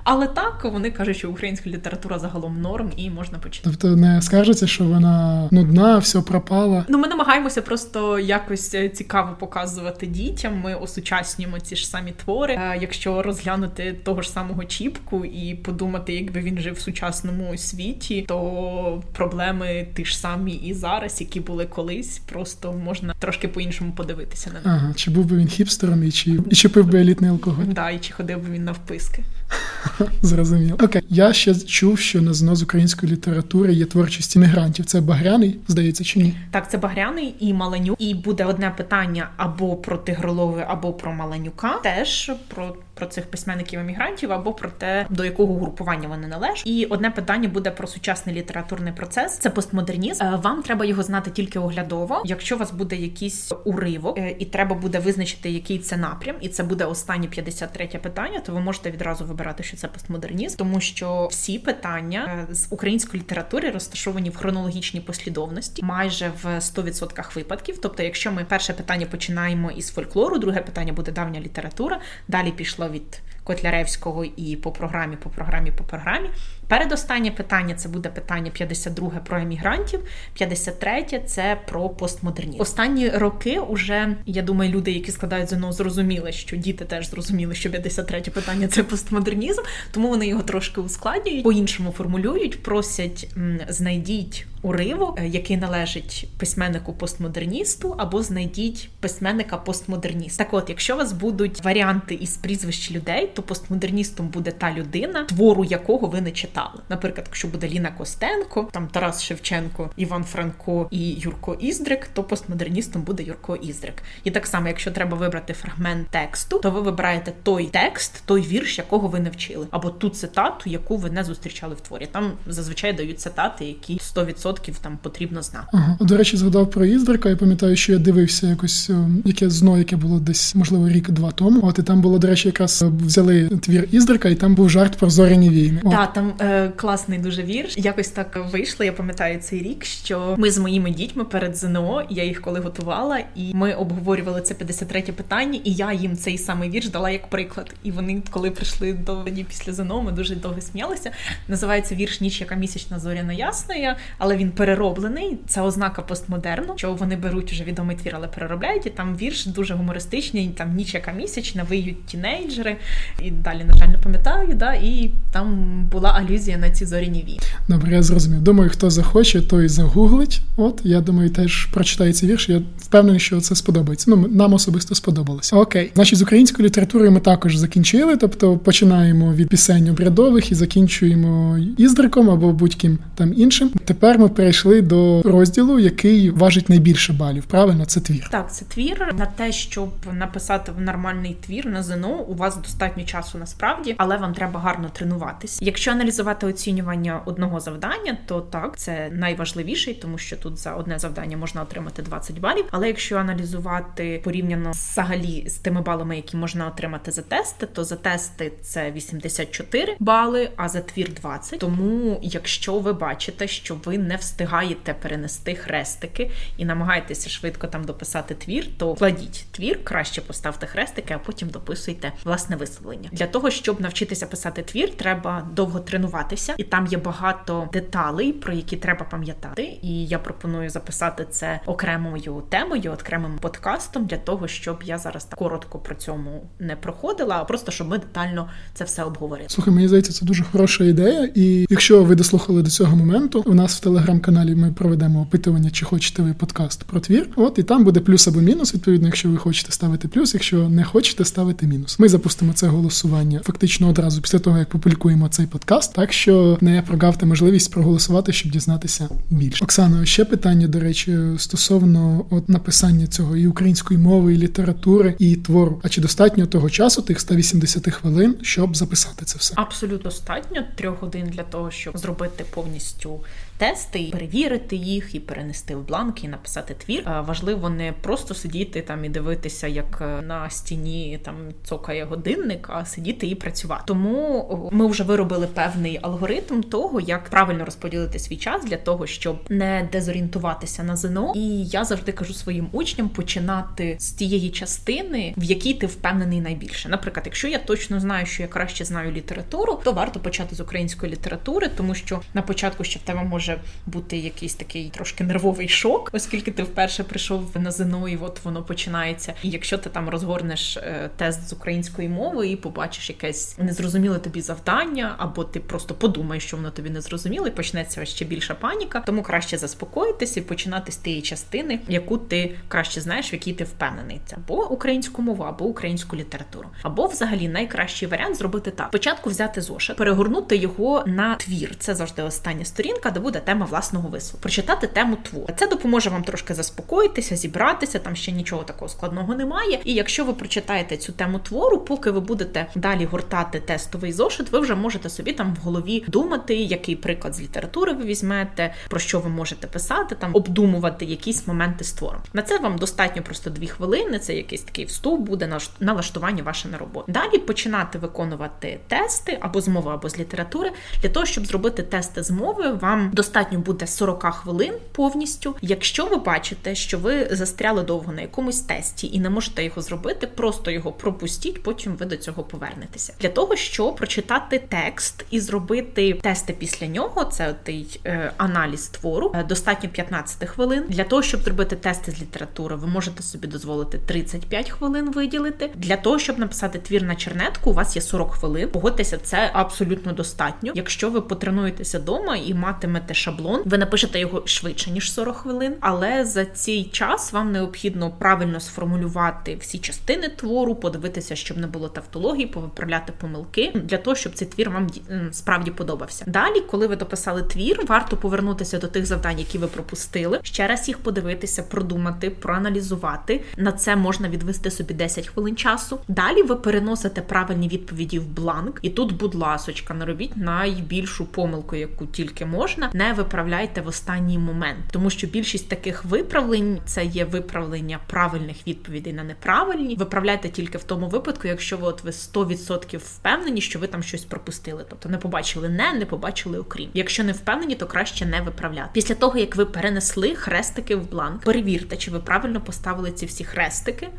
Але 0.04 0.28
так 0.28 0.64
вони 0.64 0.92
кажуть, 0.92 1.18
що 1.18 1.30
українська 1.30 1.70
література 1.70 2.20
загалом 2.20 2.62
норм 2.62 2.92
і 2.98 3.10
можна 3.10 3.40
почитати. 3.40 3.78
Тобто 3.82 3.96
не 3.96 4.22
скажеться, 4.22 4.68
що 4.68 4.84
вона 4.84 5.48
нудна, 5.52 5.98
все 5.98 6.22
пропала. 6.22 6.86
Ну 6.88 6.98
ми 6.98 7.08
намагаємося 7.08 7.62
просто 7.62 8.20
якось 8.20 8.74
е, 8.74 8.90
цікаво 8.90 9.36
показувати 9.40 10.08
дітям. 10.08 10.62
Ми 10.62 10.76
осучаснюємо 10.76 11.60
ці 11.60 11.76
ж 11.76 11.88
самі 11.88 12.12
твори. 12.12 12.60
Якщо 12.94 13.22
розглянути 13.22 13.96
того 14.04 14.22
ж 14.22 14.30
самого 14.30 14.66
Чіпку 14.66 15.26
і 15.26 15.56
подумати, 15.56 16.14
якби 16.14 16.42
він 16.42 16.60
жив 16.60 16.74
в 16.74 16.80
сучасному 16.80 17.58
світі, 17.58 18.26
то 18.28 19.04
проблеми 19.14 19.88
ті 19.96 20.06
ж 20.06 20.18
самі 20.18 20.52
і 20.52 20.74
зараз, 20.74 21.22
які 21.22 21.40
були 21.40 21.66
колись, 21.66 22.20
просто 22.20 22.74
можна 22.74 23.14
трошки 23.20 23.48
по-іншому 23.48 23.92
подивитися 23.92 24.50
на 24.50 24.54
них. 24.54 24.64
Ага, 24.66 24.94
чи 24.96 25.12
був 25.12 25.26
би 25.26 25.38
він 25.38 25.48
хіпстером 25.48 26.04
і 26.04 26.12
чи 26.12 26.40
і 26.50 26.56
чи 26.56 26.70
пив 26.70 26.88
би 26.88 27.02
елітний 27.02 27.30
алкоголь? 27.30 27.66
Да, 27.68 27.90
і 27.90 28.00
чи 28.00 28.14
ходив 28.14 28.44
би 28.44 28.50
він 28.50 28.64
навписки. 28.64 29.24
Зрозуміло. 30.22 30.78
Окей, 30.82 31.02
я 31.10 31.34
ще 31.34 31.56
чув, 31.56 32.00
що 32.00 32.22
на 32.22 32.34
ЗНО 32.34 32.56
з 32.56 32.64
української 32.64 33.12
літератури 33.12 33.74
є 33.74 33.86
творчість 33.86 34.36
іммігрантів. 34.36 34.86
Це 34.86 35.02
Багряний, 35.02 35.60
здається, 35.68 36.04
чи 36.04 36.20
ні? 36.20 36.36
Так, 36.52 36.72
це 36.72 36.78
Багряний 36.78 37.36
і 37.40 37.54
Маланюк. 37.54 37.96
І 38.00 38.14
буде 38.14 38.46
одне 38.46 38.74
питання 38.78 39.30
або 39.38 39.76
про 39.76 39.98
Тигролови, 39.98 40.66
або 40.68 40.94
про 40.94 41.14
Маланюка. 41.14 41.80
Теж 41.84 42.32
про 42.48 42.76
про 42.94 43.06
цих 43.06 43.26
письменників-емігрантів, 43.26 44.32
або 44.32 44.54
про 44.54 44.70
те, 44.70 45.06
до 45.10 45.26
якого 45.26 45.60
групування 45.60 46.08
вони 46.08 46.28
належать. 46.28 46.64
І 46.66 46.86
одне 46.86 47.12
питання 47.12 47.48
буде 47.48 47.72
про 47.72 47.88
сучасний 47.88 48.36
літературний 48.36 48.94
процес. 48.94 49.38
Це 49.38 49.50
постмодернізм. 49.50 50.24
Е, 50.24 50.40
вам 50.44 50.64
треба 50.64 50.86
його 50.86 51.04
знати 51.04 51.32
тільки 51.32 51.60
оглядово. 51.60 52.22
Якщо 52.26 52.56
у 52.56 52.60
вас 52.60 52.72
буде 52.72 52.96
якийсь 52.96 53.52
уривок, 53.66 54.18
е, 54.18 54.36
і 54.40 54.46
треба 54.46 54.76
буде 54.76 55.00
визначити, 55.00 55.52
який 55.52 55.80
це 55.80 55.98
напрям, 55.98 56.36
і 56.42 56.50
це 56.50 56.64
буде 56.64 56.86
останнє 56.86 57.28
53 57.28 57.88
питання, 57.88 58.40
то 58.40 58.54
ви 58.54 58.60
можете 58.60 58.92
відразу 58.92 59.26
вибирати, 59.44 59.64
що 59.64 59.78
це 59.78 59.88
постмодернізм, 59.88 60.58
тому 60.58 60.82
що 60.82 61.28
всі 61.32 61.60
питання 61.60 62.48
е, 62.52 62.56
з 62.56 62.68
української 62.70 63.24
літератури 63.24 63.72
розташовані 63.72 64.30
в 64.30 64.36
хронологічній 64.36 65.02
послідовності, 65.02 65.84
майже 65.84 66.32
в 66.44 66.46
100% 66.46 67.36
випадків. 67.36 67.80
Тобто, 67.82 68.04
якщо 68.04 68.32
ми 68.32 68.46
перше 68.46 68.74
питання 68.74 69.06
починаємо 69.06 69.72
із 69.72 69.92
фольклору, 69.92 70.38
друге 70.38 70.62
питання 70.62 70.94
буде 70.94 71.12
давня 71.12 71.40
література, 71.40 72.00
далі 72.28 72.52
пішло 72.52 72.90
від 72.90 73.22
Котляревського 73.44 74.26
і 74.26 74.56
по 74.56 74.72
програмі, 74.72 75.16
по 75.16 75.30
програмі, 75.30 75.72
по 75.72 75.84
програмі. 75.84 76.30
Передостаннє 76.68 77.32
питання 77.32 77.76
це 77.76 77.90
буде 77.90 78.10
питання 78.10 78.52
52 78.52 79.10
про 79.10 79.38
емігрантів, 79.38 80.00
53 80.34 81.22
це 81.26 81.60
про 81.68 81.90
постмодернізм. 81.90 82.62
Останні 82.62 83.10
роки 83.10 83.62
вже 83.70 84.16
я 84.26 84.42
думаю, 84.42 84.72
люди, 84.72 84.92
які 84.92 85.12
складають 85.12 85.50
ЗНО, 85.50 85.72
зрозуміли, 85.72 86.32
що 86.32 86.56
діти 86.56 86.86
теж 86.86 87.10
зрозуміли, 87.10 87.56
що 87.56 87.72
53 87.72 88.22
питання 88.22 88.68
це 88.68 88.84
постмодернізм, 88.84 89.62
тому 89.92 90.10
вони 90.10 90.28
його 90.28 90.44
трошки 90.44 90.82
ускладнюють, 90.82 91.44
по-іншому 91.44 91.92
формулюють, 91.92 92.64
просять 92.64 93.28
знайдіть 93.70 94.46
уривок, 94.64 95.20
е, 95.20 95.28
який 95.28 95.58
належить 95.58 96.28
письменнику 96.38 96.94
постмодерністу, 96.94 97.96
або 97.98 98.24
знайдіть 98.24 98.90
письменника 99.00 99.58
постмодерніста. 99.58 100.44
Так, 100.44 100.54
от, 100.54 100.70
якщо 100.70 100.96
у 100.96 100.98
вас 100.98 101.14
будуть 101.14 101.64
варіанти 101.64 102.16
із 102.16 102.38
прізвищ 102.38 102.92
людей, 102.92 103.30
то 103.34 103.42
постмодерністом 103.42 104.28
буде 104.28 104.52
та 104.52 104.72
людина, 104.72 105.24
твору 105.24 105.64
якого 105.64 106.08
ви 106.08 106.22
не 106.22 106.32
читали. 106.32 106.82
Наприклад, 106.90 107.26
якщо 107.28 107.48
буде 107.48 107.68
Ліна 107.68 107.92
Костенко, 107.92 108.70
там 108.72 108.88
Тарас 108.88 109.24
Шевченко, 109.24 109.90
Іван 109.98 110.24
Франко 110.24 110.88
і 110.92 111.10
Юрко 111.10 111.54
Іздрик, 111.54 112.08
то 112.14 112.24
постмодерністом 112.24 113.02
буде 113.02 113.24
Юрко 113.24 113.56
Іздрик. 113.56 114.04
І 114.24 114.32
так 114.32 114.48
само, 114.48 114.68
якщо 114.68 114.92
треба 114.92 115.18
вибрати 115.18 115.54
фрагмент 115.54 116.08
тексту, 116.08 116.60
то 116.60 116.72
ви 116.72 116.82
вибираєте 116.82 117.34
той 117.44 117.66
текст, 117.66 118.24
той 118.26 118.42
вірш, 118.42 118.78
якого 118.78 119.08
ви 119.08 119.20
не 119.20 119.30
вчили, 119.30 119.68
або 119.72 119.90
ту 119.90 120.10
цитату, 120.10 120.70
яку 120.70 120.98
ви 120.98 121.10
не 121.10 121.24
зустрічали 121.24 121.76
в 121.76 121.82
творі. 121.82 122.08
Там 122.12 122.32
зазвичай 122.48 122.94
дають 122.94 123.20
цитати, 123.20 123.66
які 123.66 123.98
100% 123.98 124.53
там 124.60 124.98
потрібно 125.02 125.42
знати. 125.42 125.68
Ага. 125.74 125.98
До 126.00 126.18
речі, 126.18 126.38
згадав 126.38 126.70
про 126.70 126.86
Іздрика. 126.86 127.30
Я 127.30 127.36
пам'ятаю, 127.36 127.76
що 127.76 127.92
я 127.92 127.98
дивився 127.98 128.48
якось 128.48 128.90
ем, 128.90 129.22
яке 129.26 129.50
зно, 129.50 129.78
яке 129.78 129.96
було 129.96 130.20
десь 130.20 130.56
можливо 130.56 130.90
рік-два 130.90 131.32
тому. 131.32 131.60
От 131.64 131.80
і 131.80 131.84
там 131.84 132.02
було, 132.02 132.20
до 132.20 132.28
речі, 132.28 132.48
якраз 132.48 132.82
е, 132.82 132.92
взяли 133.06 133.50
твір 133.50 133.88
Іздрика, 133.92 134.30
і 134.30 134.36
там 134.36 134.56
був 134.56 134.70
жарт 134.70 134.98
про 134.98 135.10
зоряні 135.10 135.50
війни. 135.50 135.82
Так, 135.92 136.14
там 136.14 136.34
е, 136.42 136.72
класний 136.76 137.20
дуже 137.20 137.44
вірш. 137.44 137.78
Якось 137.78 138.10
так 138.10 138.50
вийшло. 138.52 138.86
Я 138.86 138.94
пам'ятаю 138.94 139.40
цей 139.40 139.60
рік, 139.60 139.86
що 139.86 140.36
ми 140.38 140.52
з 140.52 140.58
моїми 140.58 140.92
дітьми 140.92 141.24
перед 141.24 141.58
ЗНО, 141.58 142.04
я 142.10 142.24
їх 142.24 142.42
коли 142.42 142.60
готувала, 142.60 143.20
і 143.36 143.54
ми 143.54 143.74
обговорювали 143.74 144.42
це 144.42 144.54
53-те 144.54 145.12
питання, 145.12 145.60
і 145.64 145.74
я 145.74 145.94
їм 145.94 146.18
цей 146.18 146.38
самий 146.38 146.70
вірш 146.70 146.88
дала 146.88 147.10
як 147.10 147.30
приклад. 147.30 147.74
І 147.84 147.92
вони, 147.92 148.22
коли 148.30 148.52
прийшли 148.52 148.94
до 148.94 149.16
мені 149.16 149.44
після 149.44 149.74
ЗНО, 149.74 150.02
ми 150.02 150.12
дуже 150.12 150.36
довго 150.36 150.62
сміялися. 150.62 151.12
Називається 151.48 151.96
вірш 151.96 152.22
Ніч, 152.22 152.42
яка 152.42 152.56
місячна 152.56 153.00
зоряна 153.00 153.34
ясна, 153.34 153.98
але 154.18 154.38
він 154.38 154.43
перероблений. 154.52 155.38
Це 155.48 155.62
ознака 155.62 156.02
постмодерну, 156.02 156.74
що 156.76 156.94
вони 156.94 157.16
беруть 157.16 157.52
уже 157.52 157.64
відомий 157.64 157.96
твір, 157.96 158.14
але 158.16 158.28
переробляють. 158.28 158.86
І 158.86 158.90
там 158.90 159.18
вірш 159.18 159.46
дуже 159.46 159.74
гумористичний. 159.74 160.50
Там 160.58 160.76
ніч, 160.76 160.94
яка 160.94 161.12
місячна, 161.12 161.64
виють 161.70 162.06
тінейджери. 162.06 162.78
І 163.22 163.32
далі, 163.32 163.64
на 163.64 163.74
жаль, 163.74 163.88
не 163.88 163.98
пам'ятаю. 163.98 164.54
Да, 164.54 164.74
І 164.74 165.12
там 165.32 165.64
була 165.92 166.10
алюзія 166.10 166.58
на 166.58 166.70
ці 166.70 166.86
зоряні 166.86 167.20
війни. 167.28 167.40
Добре, 167.68 167.92
я 167.92 168.04
зрозумів. 168.04 168.42
Думаю, 168.42 168.70
хто 168.70 168.90
захоче, 168.90 169.42
той 169.42 169.68
загуглить. 169.68 170.42
От 170.58 170.82
я 170.84 171.02
думаю, 171.02 171.30
теж 171.30 171.66
прочитає 171.66 172.14
ці 172.14 172.28
вірші. 172.28 172.52
Я 172.52 172.62
впевнений, 172.78 173.20
що 173.20 173.42
це 173.42 173.56
сподобається. 173.56 174.12
Ну, 174.12 174.28
нам 174.28 174.54
особисто 174.54 174.96
сподобалося. 174.96 175.56
Окей, 175.56 175.92
значить, 175.96 176.20
з 176.20 176.22
українською 176.22 176.68
літературою 176.68 177.12
ми 177.12 177.20
також 177.20 177.56
закінчили. 177.56 178.18
Тобто 178.18 178.58
починаємо 178.58 179.34
від 179.34 179.50
пісень 179.50 179.90
обрядових 179.90 180.52
і 180.52 180.56
закінчуємо 180.56 181.58
іздриком 181.78 182.30
або 182.30 182.54
будь-ким 182.54 183.00
там 183.16 183.34
іншим. 183.38 183.72
Тепер 183.86 184.20
ми 184.20 184.30
перейшли 184.34 184.82
до 184.82 185.22
розділу, 185.22 185.80
який 185.80 186.30
важить 186.30 186.70
найбільше 186.70 187.14
балів. 187.14 187.46
Правильно, 187.46 187.86
це 187.86 188.00
твір. 188.00 188.28
Так, 188.32 188.54
це 188.54 188.66
твір 188.66 189.14
на 189.18 189.26
те, 189.26 189.52
щоб 189.52 189.90
написати 190.14 190.72
нормальний 190.78 191.38
твір 191.46 191.66
на 191.66 191.84
ЗНО, 191.84 192.18
у 192.18 192.34
вас 192.34 192.56
достатньо 192.56 193.04
часу 193.04 193.38
насправді, 193.38 193.96
але 193.98 194.18
вам 194.18 194.34
треба 194.34 194.60
гарно 194.60 194.90
тренуватись. 194.94 195.60
Якщо 195.62 195.92
аналізувати 195.92 196.46
оцінювання 196.46 197.22
одного 197.26 197.60
завдання, 197.60 198.18
то 198.26 198.42
так 198.42 198.78
це 198.78 199.10
найважливіший, 199.12 199.94
тому 199.94 200.18
що 200.18 200.38
тут 200.38 200.58
за 200.58 200.74
одне 200.74 201.00
завдання 201.00 201.38
можна 201.38 201.62
отримати 201.62 202.02
20 202.02 202.40
балів. 202.40 202.66
Але 202.72 202.88
якщо 202.88 203.18
аналізувати 203.18 204.22
порівняно 204.24 204.72
взагалі 204.72 205.50
з 205.50 205.54
тими 205.54 205.82
балами, 205.82 206.16
які 206.16 206.38
можна 206.38 206.68
отримати 206.68 207.12
за 207.12 207.22
тести, 207.22 207.66
то 207.66 207.84
за 207.84 207.96
тести 207.96 208.52
це 208.62 208.92
84 208.92 209.96
бали, 210.00 210.50
а 210.56 210.70
за 210.70 210.82
твір 210.82 211.14
20. 211.14 211.60
Тому, 211.60 212.20
якщо 212.22 212.80
ви 212.80 212.94
бачите, 212.94 213.48
що 213.48 213.76
ви 213.86 213.98
не 213.98 214.16
встигаєте 214.24 214.94
перенести 214.94 215.56
хрестики 215.56 216.32
і 216.58 216.66
намагаєтеся 216.66 217.30
швидко 217.30 217.68
там 217.68 217.84
дописати 217.84 218.36
твір, 218.36 218.68
то 218.78 218.96
кладіть 218.96 219.46
твір, 219.52 219.84
краще 219.84 220.22
поставте 220.22 220.68
хрестики, 220.68 221.14
а 221.14 221.18
потім 221.18 221.50
дописуйте 221.50 222.12
власне 222.24 222.56
висловлення. 222.56 223.10
Для 223.12 223.28
того 223.28 223.50
щоб 223.50 223.82
навчитися 223.82 224.28
писати 224.28 224.62
твір, 224.62 224.90
треба 224.96 225.48
довго 225.54 225.80
тренуватися, 225.80 226.54
і 226.58 226.64
там 226.64 226.88
є 226.88 226.98
багато 226.98 227.70
деталей, 227.74 228.34
про 228.34 228.54
які 228.54 228.78
треба 228.78 229.06
пам'ятати. 229.06 229.80
І 229.82 230.06
я 230.06 230.20
пропоную 230.20 230.70
записати 230.70 231.28
це 231.30 231.60
окремою 231.66 232.44
темою, 232.50 232.92
окремим 232.92 233.38
подкастом 233.38 234.06
для 234.06 234.18
того, 234.18 234.48
щоб 234.48 234.84
я 234.86 234.98
зараз 234.98 235.26
так 235.26 235.40
коротко 235.40 235.80
про 235.80 235.96
цьому 235.96 236.50
не 236.60 236.76
проходила, 236.76 237.36
а 237.36 237.44
просто 237.44 237.72
щоб 237.72 237.88
ми 237.88 237.98
детально 237.98 238.50
це 238.74 238.84
все 238.84 239.04
обговорили. 239.04 239.50
Слухай, 239.50 239.74
мені 239.74 239.88
здається, 239.88 240.14
це 240.14 240.26
дуже 240.26 240.44
хороша 240.44 240.84
ідея. 240.84 241.30
І 241.36 241.66
якщо 241.70 242.04
ви 242.04 242.16
дослухали 242.16 242.62
до 242.62 242.70
цього 242.70 242.96
моменту, 242.96 243.44
у 243.46 243.54
нас 243.54 243.78
в 243.78 243.80
телеграм-каналі 244.04 244.56
ми 244.56 244.72
проведемо 244.72 245.22
опитування, 245.22 245.70
чи 245.70 245.86
хочете 245.86 246.22
ви 246.22 246.34
подкаст 246.34 246.84
про 246.84 247.00
твір. 247.00 247.30
От 247.36 247.60
і 247.60 247.64
там 247.64 247.84
буде 247.84 248.00
плюс 248.00 248.28
або 248.28 248.40
мінус. 248.40 248.74
Відповідно, 248.74 249.08
якщо 249.08 249.30
ви 249.30 249.38
хочете 249.38 249.72
ставити 249.72 250.08
плюс, 250.08 250.34
якщо 250.34 250.70
не 250.70 250.84
хочете 250.84 251.26
ставити 251.26 251.68
мінус. 251.68 252.00
Ми 252.00 252.10
запустимо 252.10 252.54
це 252.54 252.68
голосування 252.68 253.42
фактично 253.44 253.90
одразу 253.90 254.22
після 254.22 254.40
того, 254.40 254.58
як 254.58 254.70
публікуємо 254.70 255.30
цей 255.30 255.46
подкаст. 255.46 255.94
Так 255.94 256.14
що 256.14 256.58
не 256.62 256.82
прогавте 256.82 257.26
можливість 257.26 257.72
проголосувати, 257.72 258.34
щоб 258.34 258.52
дізнатися 258.52 259.10
більше. 259.30 259.66
Оксано, 259.66 260.06
ще 260.06 260.26
питання, 260.26 260.68
до 260.68 260.80
речі, 260.80 261.18
стосовно 261.38 262.26
от 262.30 262.50
написання 262.50 263.08
цього 263.08 263.38
і 263.38 263.48
української 263.48 264.00
мови, 264.00 264.34
і 264.34 264.38
літератури, 264.38 265.16
і 265.20 265.36
твору. 265.36 265.82
А 265.84 265.90
чи 265.90 266.02
достатньо 266.02 266.48
того 266.48 266.70
часу, 266.70 267.02
тих 267.02 267.20
180 267.20 267.94
хвилин, 267.94 268.36
щоб 268.42 268.76
записати 268.76 269.26
це 269.26 269.38
все? 269.38 269.54
Абсолютно 269.58 270.04
достатньо 270.04 270.64
трьох 270.76 271.02
годин 271.02 271.30
для 271.34 271.44
того, 271.44 271.72
щоб 271.72 271.98
зробити 271.98 272.46
повністю 272.54 273.20
тести, 273.58 274.10
перевірити 274.12 274.76
їх, 274.76 275.16
і 275.16 275.20
перенести 275.20 275.76
в 275.76 275.88
бланки, 275.88 276.26
і 276.26 276.30
написати 276.30 276.74
твір. 276.74 277.04
Важливо 277.28 277.70
не 277.70 277.94
просто 278.02 278.34
сидіти 278.34 278.82
там 278.82 279.06
і 279.06 279.10
дивитися, 279.10 279.68
як 279.68 280.00
е, 280.02 280.22
на 280.22 280.50
стіні 280.50 281.20
там 281.24 281.36
цокає 281.64 282.06
годинник, 282.06 282.70
а 282.70 282.86
сидіти 282.86 283.28
і 283.28 283.36
працювати. 283.36 283.84
Тому 283.86 284.70
ми 284.72 284.88
вже 284.88 285.04
виробили 285.04 285.48
певний 285.48 286.00
алгоритм 286.02 286.64
того, 286.64 287.00
як 287.00 287.24
правильно 287.24 287.66
розподілити 287.66 288.20
свій 288.20 288.38
час 288.38 288.66
для 288.66 288.78
того, 288.78 289.08
щоб 289.08 289.40
не 289.50 289.90
дезорієнтуватися 289.92 290.84
на 290.84 290.96
ЗНО. 290.96 291.34
І 291.36 291.66
я 291.66 291.86
завжди 291.86 292.12
кажу 292.12 292.34
своїм 292.34 292.70
учням 292.72 293.10
починати 293.10 293.96
з 294.00 294.12
тієї 294.12 294.50
частини, 294.50 295.34
в 295.38 295.44
якій 295.44 295.74
ти 295.74 295.86
впевнений 295.86 296.42
найбільше. 296.42 296.90
Наприклад, 296.90 297.26
якщо 297.26 297.48
я 297.48 297.60
точно 297.60 298.00
знаю, 298.00 298.26
що 298.26 298.44
я 298.44 298.48
краще 298.48 298.86
знаю 298.86 299.12
літературу, 299.12 299.80
то 299.84 299.92
варто 299.92 300.20
почати 300.20 300.56
з 300.56 300.60
української 300.60 301.12
літератури, 301.12 301.70
тому 301.78 301.96
що 301.96 302.22
на 302.34 302.42
початку 302.42 302.84
ще 302.84 303.00
в 303.00 303.02
тебе 303.02 303.24
може 303.24 303.43
може 303.44 303.60
бути 303.86 304.18
якийсь 304.18 304.56
такий 304.56 304.90
трошки 304.90 305.24
нервовий 305.24 305.70
шок, 305.70 306.10
оскільки 306.14 306.52
ти 306.52 306.64
вперше 306.64 307.04
прийшов 307.04 307.52
на 307.56 307.72
ЗНО, 307.72 308.10
і 308.10 308.18
от 308.18 308.46
воно 308.46 308.64
починається. 308.64 309.34
І 309.44 309.50
якщо 309.50 309.78
ти 309.78 309.90
там 309.90 310.10
розгорнеш 310.10 310.78
е, 310.78 311.10
тест 311.18 311.50
з 311.50 311.54
української 311.54 312.10
мови 312.10 312.48
і 312.48 312.56
побачиш 312.56 313.10
якесь 313.10 313.58
незрозуміле 313.58 314.20
тобі 314.20 314.42
завдання, 314.42 315.16
або 315.18 315.44
ти 315.44 315.60
просто 315.60 315.94
подумаєш, 315.94 316.44
що 316.46 316.58
воно 316.58 316.72
тобі 316.72 316.90
не 316.90 317.02
зрозуміло, 317.02 317.48
і 317.48 317.52
почнеться 317.52 318.06
ще 318.06 318.26
більша 318.26 318.54
паніка, 318.54 319.04
тому 319.06 319.24
краще 319.24 319.58
заспокоїтися 319.58 320.40
і 320.40 320.44
починати 320.44 320.92
з 320.92 320.98
тієї 320.98 321.22
частини, 321.22 321.80
яку 321.88 322.18
ти 322.18 322.56
краще 322.68 323.02
знаєш, 323.02 323.32
в 323.32 323.34
якій 323.34 323.54
ти 323.54 323.64
впевнений. 323.64 324.22
Це 324.26 324.36
або 324.36 324.70
українську 324.70 325.22
мову, 325.22 325.44
або 325.44 325.66
українську 325.66 326.16
літературу, 326.16 326.70
або 326.82 327.06
взагалі 327.06 327.48
найкращий 327.48 328.08
варіант 328.08 328.38
зробити 328.38 328.72
так: 328.72 328.88
спочатку 328.88 329.30
взяти 329.30 329.62
зошит, 329.62 329.96
перегорнути 329.98 330.58
його 330.58 331.04
на 331.08 331.36
твір. 331.36 331.76
Це 331.80 331.96
завжди 331.96 332.22
остання 332.24 332.66
сторінка, 332.66 333.12
де 333.12 333.20
буде 333.20 333.33
тема 333.40 333.66
власного 333.66 334.10
вислову. 334.10 334.42
Прочитати 334.42 334.88
тему 334.88 335.18
твору. 335.24 335.54
Це 335.58 335.68
допоможе 335.68 336.10
вам 336.10 336.24
трошки 336.24 336.54
заспокоїтися, 336.54 337.36
зібратися. 337.36 338.00
Там 338.00 338.16
ще 338.16 338.32
нічого 338.32 338.64
такого 338.64 338.90
складного 338.90 339.36
немає. 339.36 339.80
І 339.84 339.94
якщо 339.94 340.26
ви 340.26 340.34
прочитаєте 340.34 340.98
цю 340.98 341.12
тему 341.12 341.40
твору, 341.40 341.78
поки 341.78 342.12
ви 342.12 342.20
будете 342.20 342.68
далі 342.76 343.06
гортати 343.06 343.60
тестовий 343.60 344.14
зошит, 344.14 344.52
ви 344.52 344.60
вже 344.60 344.76
можете 344.76 345.10
собі 345.10 345.34
там 345.34 345.54
в 345.54 345.64
голові 345.64 346.04
думати, 346.08 346.56
який 346.56 346.96
приклад 346.96 347.36
з 347.36 347.42
літератури 347.42 347.94
ви 347.94 348.04
візьмете, 348.04 348.74
про 348.90 349.00
що 349.00 349.20
ви 349.20 349.30
можете 349.30 349.68
писати, 349.68 350.16
там 350.16 350.32
обдумувати 350.34 351.06
якісь 351.06 351.48
моменти 351.48 351.84
з 351.84 351.94
твором. 351.94 352.22
На 352.34 352.42
це 352.42 352.58
вам 352.58 352.78
достатньо 352.78 353.22
просто 353.22 353.50
дві 353.50 353.68
хвилини. 353.68 354.20
Це 354.20 354.34
якийсь 354.34 354.62
такий 354.62 354.86
вступ, 354.86 355.22
буде 355.22 355.60
налаштування 355.80 356.44
ваше 356.44 356.68
на 356.68 356.78
роботу. 356.78 357.12
Далі 357.12 357.38
починати 357.38 358.00
виконувати 358.00 358.80
тести 358.88 359.38
або 359.42 359.62
з 359.62 359.68
мови, 359.68 359.92
або 359.94 360.10
з 360.10 360.20
літератури 360.20 360.72
для 361.02 361.10
того, 361.10 361.26
щоб 361.26 361.46
зробити 361.46 361.84
тести 361.84 362.24
з 362.24 362.32
мови, 362.32 362.72
вам 362.72 363.10
достатньо 363.14 363.23
достатньо 363.24 363.60
буде 363.60 363.88
40 363.88 364.24
хвилин 364.24 364.74
повністю. 364.92 365.56
Якщо 365.62 366.06
ви 366.06 366.16
бачите, 366.16 366.76
що 366.76 367.00
ви 367.00 367.28
застряли 367.32 367.84
довго 367.84 368.14
на 368.14 368.22
якомусь 368.22 368.62
тесті 368.62 369.10
і 369.14 369.20
не 369.20 369.30
можете 369.30 369.64
його 369.64 369.82
зробити, 369.82 370.28
просто 370.28 370.72
його 370.72 370.92
пропустіть, 370.92 371.64
потім 371.64 371.96
ви 371.96 372.06
до 372.06 372.18
цього 372.18 372.44
повернетеся. 372.44 373.14
Для 373.20 373.30
того, 373.30 373.56
щоб 373.56 373.96
прочитати 373.96 374.64
текст 374.70 375.26
і 375.32 375.40
зробити 375.40 376.14
тести 376.14 376.54
після 376.54 376.88
нього, 376.88 377.26
це 377.26 377.56
той 377.64 378.00
е, 378.06 378.32
аналіз 378.38 378.88
твору, 378.88 379.32
е, 379.36 379.44
достатньо 379.44 379.90
15 379.90 380.50
хвилин. 380.50 380.86
Для 380.90 381.04
того, 381.04 381.22
щоб 381.22 381.42
зробити 381.42 381.76
тести 381.76 382.12
з 382.12 382.22
літератури, 382.22 382.76
ви 382.76 382.88
можете 382.88 383.24
собі 383.24 383.48
дозволити 383.48 383.98
35 383.98 384.70
хвилин 384.70 385.12
виділити. 385.12 385.70
Для 385.76 385.98
того, 385.98 386.20
щоб 386.20 386.40
написати 386.40 386.80
твір 386.80 387.04
на 387.04 387.16
чернетку, 387.16 387.70
у 387.70 387.74
вас 387.74 387.96
є 387.96 388.02
40 388.02 388.32
хвилин. 388.32 388.70
Погодьтеся, 388.70 389.18
це 389.18 389.50
абсолютно 389.54 390.14
достатньо. 390.14 390.72
Якщо 390.76 391.10
ви 391.10 391.22
потренуєтеся 391.22 392.00
вдома 392.00 392.36
і 392.36 392.54
матимете 392.54 393.13
шаблон. 393.14 393.62
Ви 393.66 393.78
напишете 393.78 394.20
його 394.20 394.42
швидше 394.46 394.92
ніж 394.92 395.14
40 395.14 395.36
хвилин, 395.36 395.76
але 395.80 396.26
за 396.26 396.46
цей 396.46 396.84
час 396.84 397.34
вам 397.34 397.52
необхідно 397.52 398.12
правильно 398.12 398.60
сформулювати 398.60 399.56
всі 399.56 399.78
частини 399.80 400.30
твору, 400.30 400.76
подивитися, 400.76 401.36
щоб 401.36 401.58
не 401.58 401.68
було 401.68 401.90
тавтології, 401.90 402.48
повиправляти 402.48 403.14
помилки 403.18 403.72
для 403.76 403.98
того, 403.98 404.16
щоб 404.16 404.34
цей 404.34 404.48
твір 404.48 404.70
вам 404.70 404.90
справді 405.32 405.72
подобався. 405.72 406.26
Далі, 406.28 406.62
коли 406.62 406.88
ви 406.88 406.96
дописали 406.96 407.44
твір, 407.44 407.86
варто 407.88 408.18
повернутися 408.18 408.78
до 408.78 408.88
тих 408.88 409.06
завдань, 409.06 409.40
які 409.40 409.58
ви 409.58 409.68
пропустили, 409.68 410.40
ще 410.44 410.68
раз 410.68 410.88
їх 410.88 410.98
подивитися, 410.98 411.64
продумати, 411.64 412.30
проаналізувати. 412.30 413.44
На 413.58 413.72
це 413.72 413.96
можна 413.96 414.30
відвести 414.30 414.72
собі 414.72 414.94
10 414.94 415.28
хвилин 415.28 415.56
часу. 415.56 416.00
Далі 416.08 416.44
ви 416.44 416.56
переносите 416.56 417.22
правильні 417.22 417.68
відповіді 417.68 418.20
в 418.20 418.28
бланк, 418.28 418.80
і 418.82 418.90
тут, 418.90 419.18
будь 419.18 419.36
ласочка, 419.36 419.94
не 419.94 420.06
робіть 420.06 420.38
найбільшу 420.38 421.26
помилку, 421.26 421.76
яку 421.76 422.06
тільки 422.06 422.46
можна. 422.46 422.90
Не 423.04 423.14
виправляйте 423.14 423.82
в 423.82 423.88
останній 423.88 424.38
момент, 424.38 424.80
тому 424.92 425.10
що 425.10 425.28
більшість 425.28 425.70
таких 425.70 426.06
виправлень 426.06 426.80
це 426.86 427.06
є 427.06 427.26
виправлення 427.26 428.00
правильних 428.08 428.68
відповідей 428.68 429.14
на 429.14 429.24
неправильні. 429.24 429.96
Виправляйте 429.96 430.50
тільки 430.50 430.78
в 430.78 430.84
тому 430.84 431.08
випадку, 431.08 431.48
якщо 431.48 431.78
ви 431.78 431.88
от 431.88 432.04
ви 432.04 432.12
100% 432.12 432.98
впевнені, 432.98 433.62
що 433.62 433.80
ви 433.80 433.88
там 433.88 434.04
щось 434.04 434.26
пропустили. 434.26 434.86
Тобто 434.90 435.10
не 435.10 435.18
побачили 435.18 435.70
не, 435.70 435.94
не 435.94 436.06
побачили 436.06 436.60
окрім. 436.60 436.90
Якщо 436.94 437.24
не 437.24 437.32
впевнені, 437.32 437.76
то 437.76 437.86
краще 437.86 438.26
не 438.26 438.42
виправляти. 438.42 438.90
Після 438.94 439.16
того 439.16 439.38
як 439.38 439.56
ви 439.56 439.66
перенесли 439.66 440.36
хрестики 440.36 440.96
в 440.96 441.10
бланк, 441.12 441.42
перевірте, 441.42 441.98
чи 441.98 442.12
ви 442.12 442.20
правильно 442.20 442.62
поставили 442.62 443.12
ці 443.12 443.26
всі 443.26 443.44
хрестики. 443.44 444.10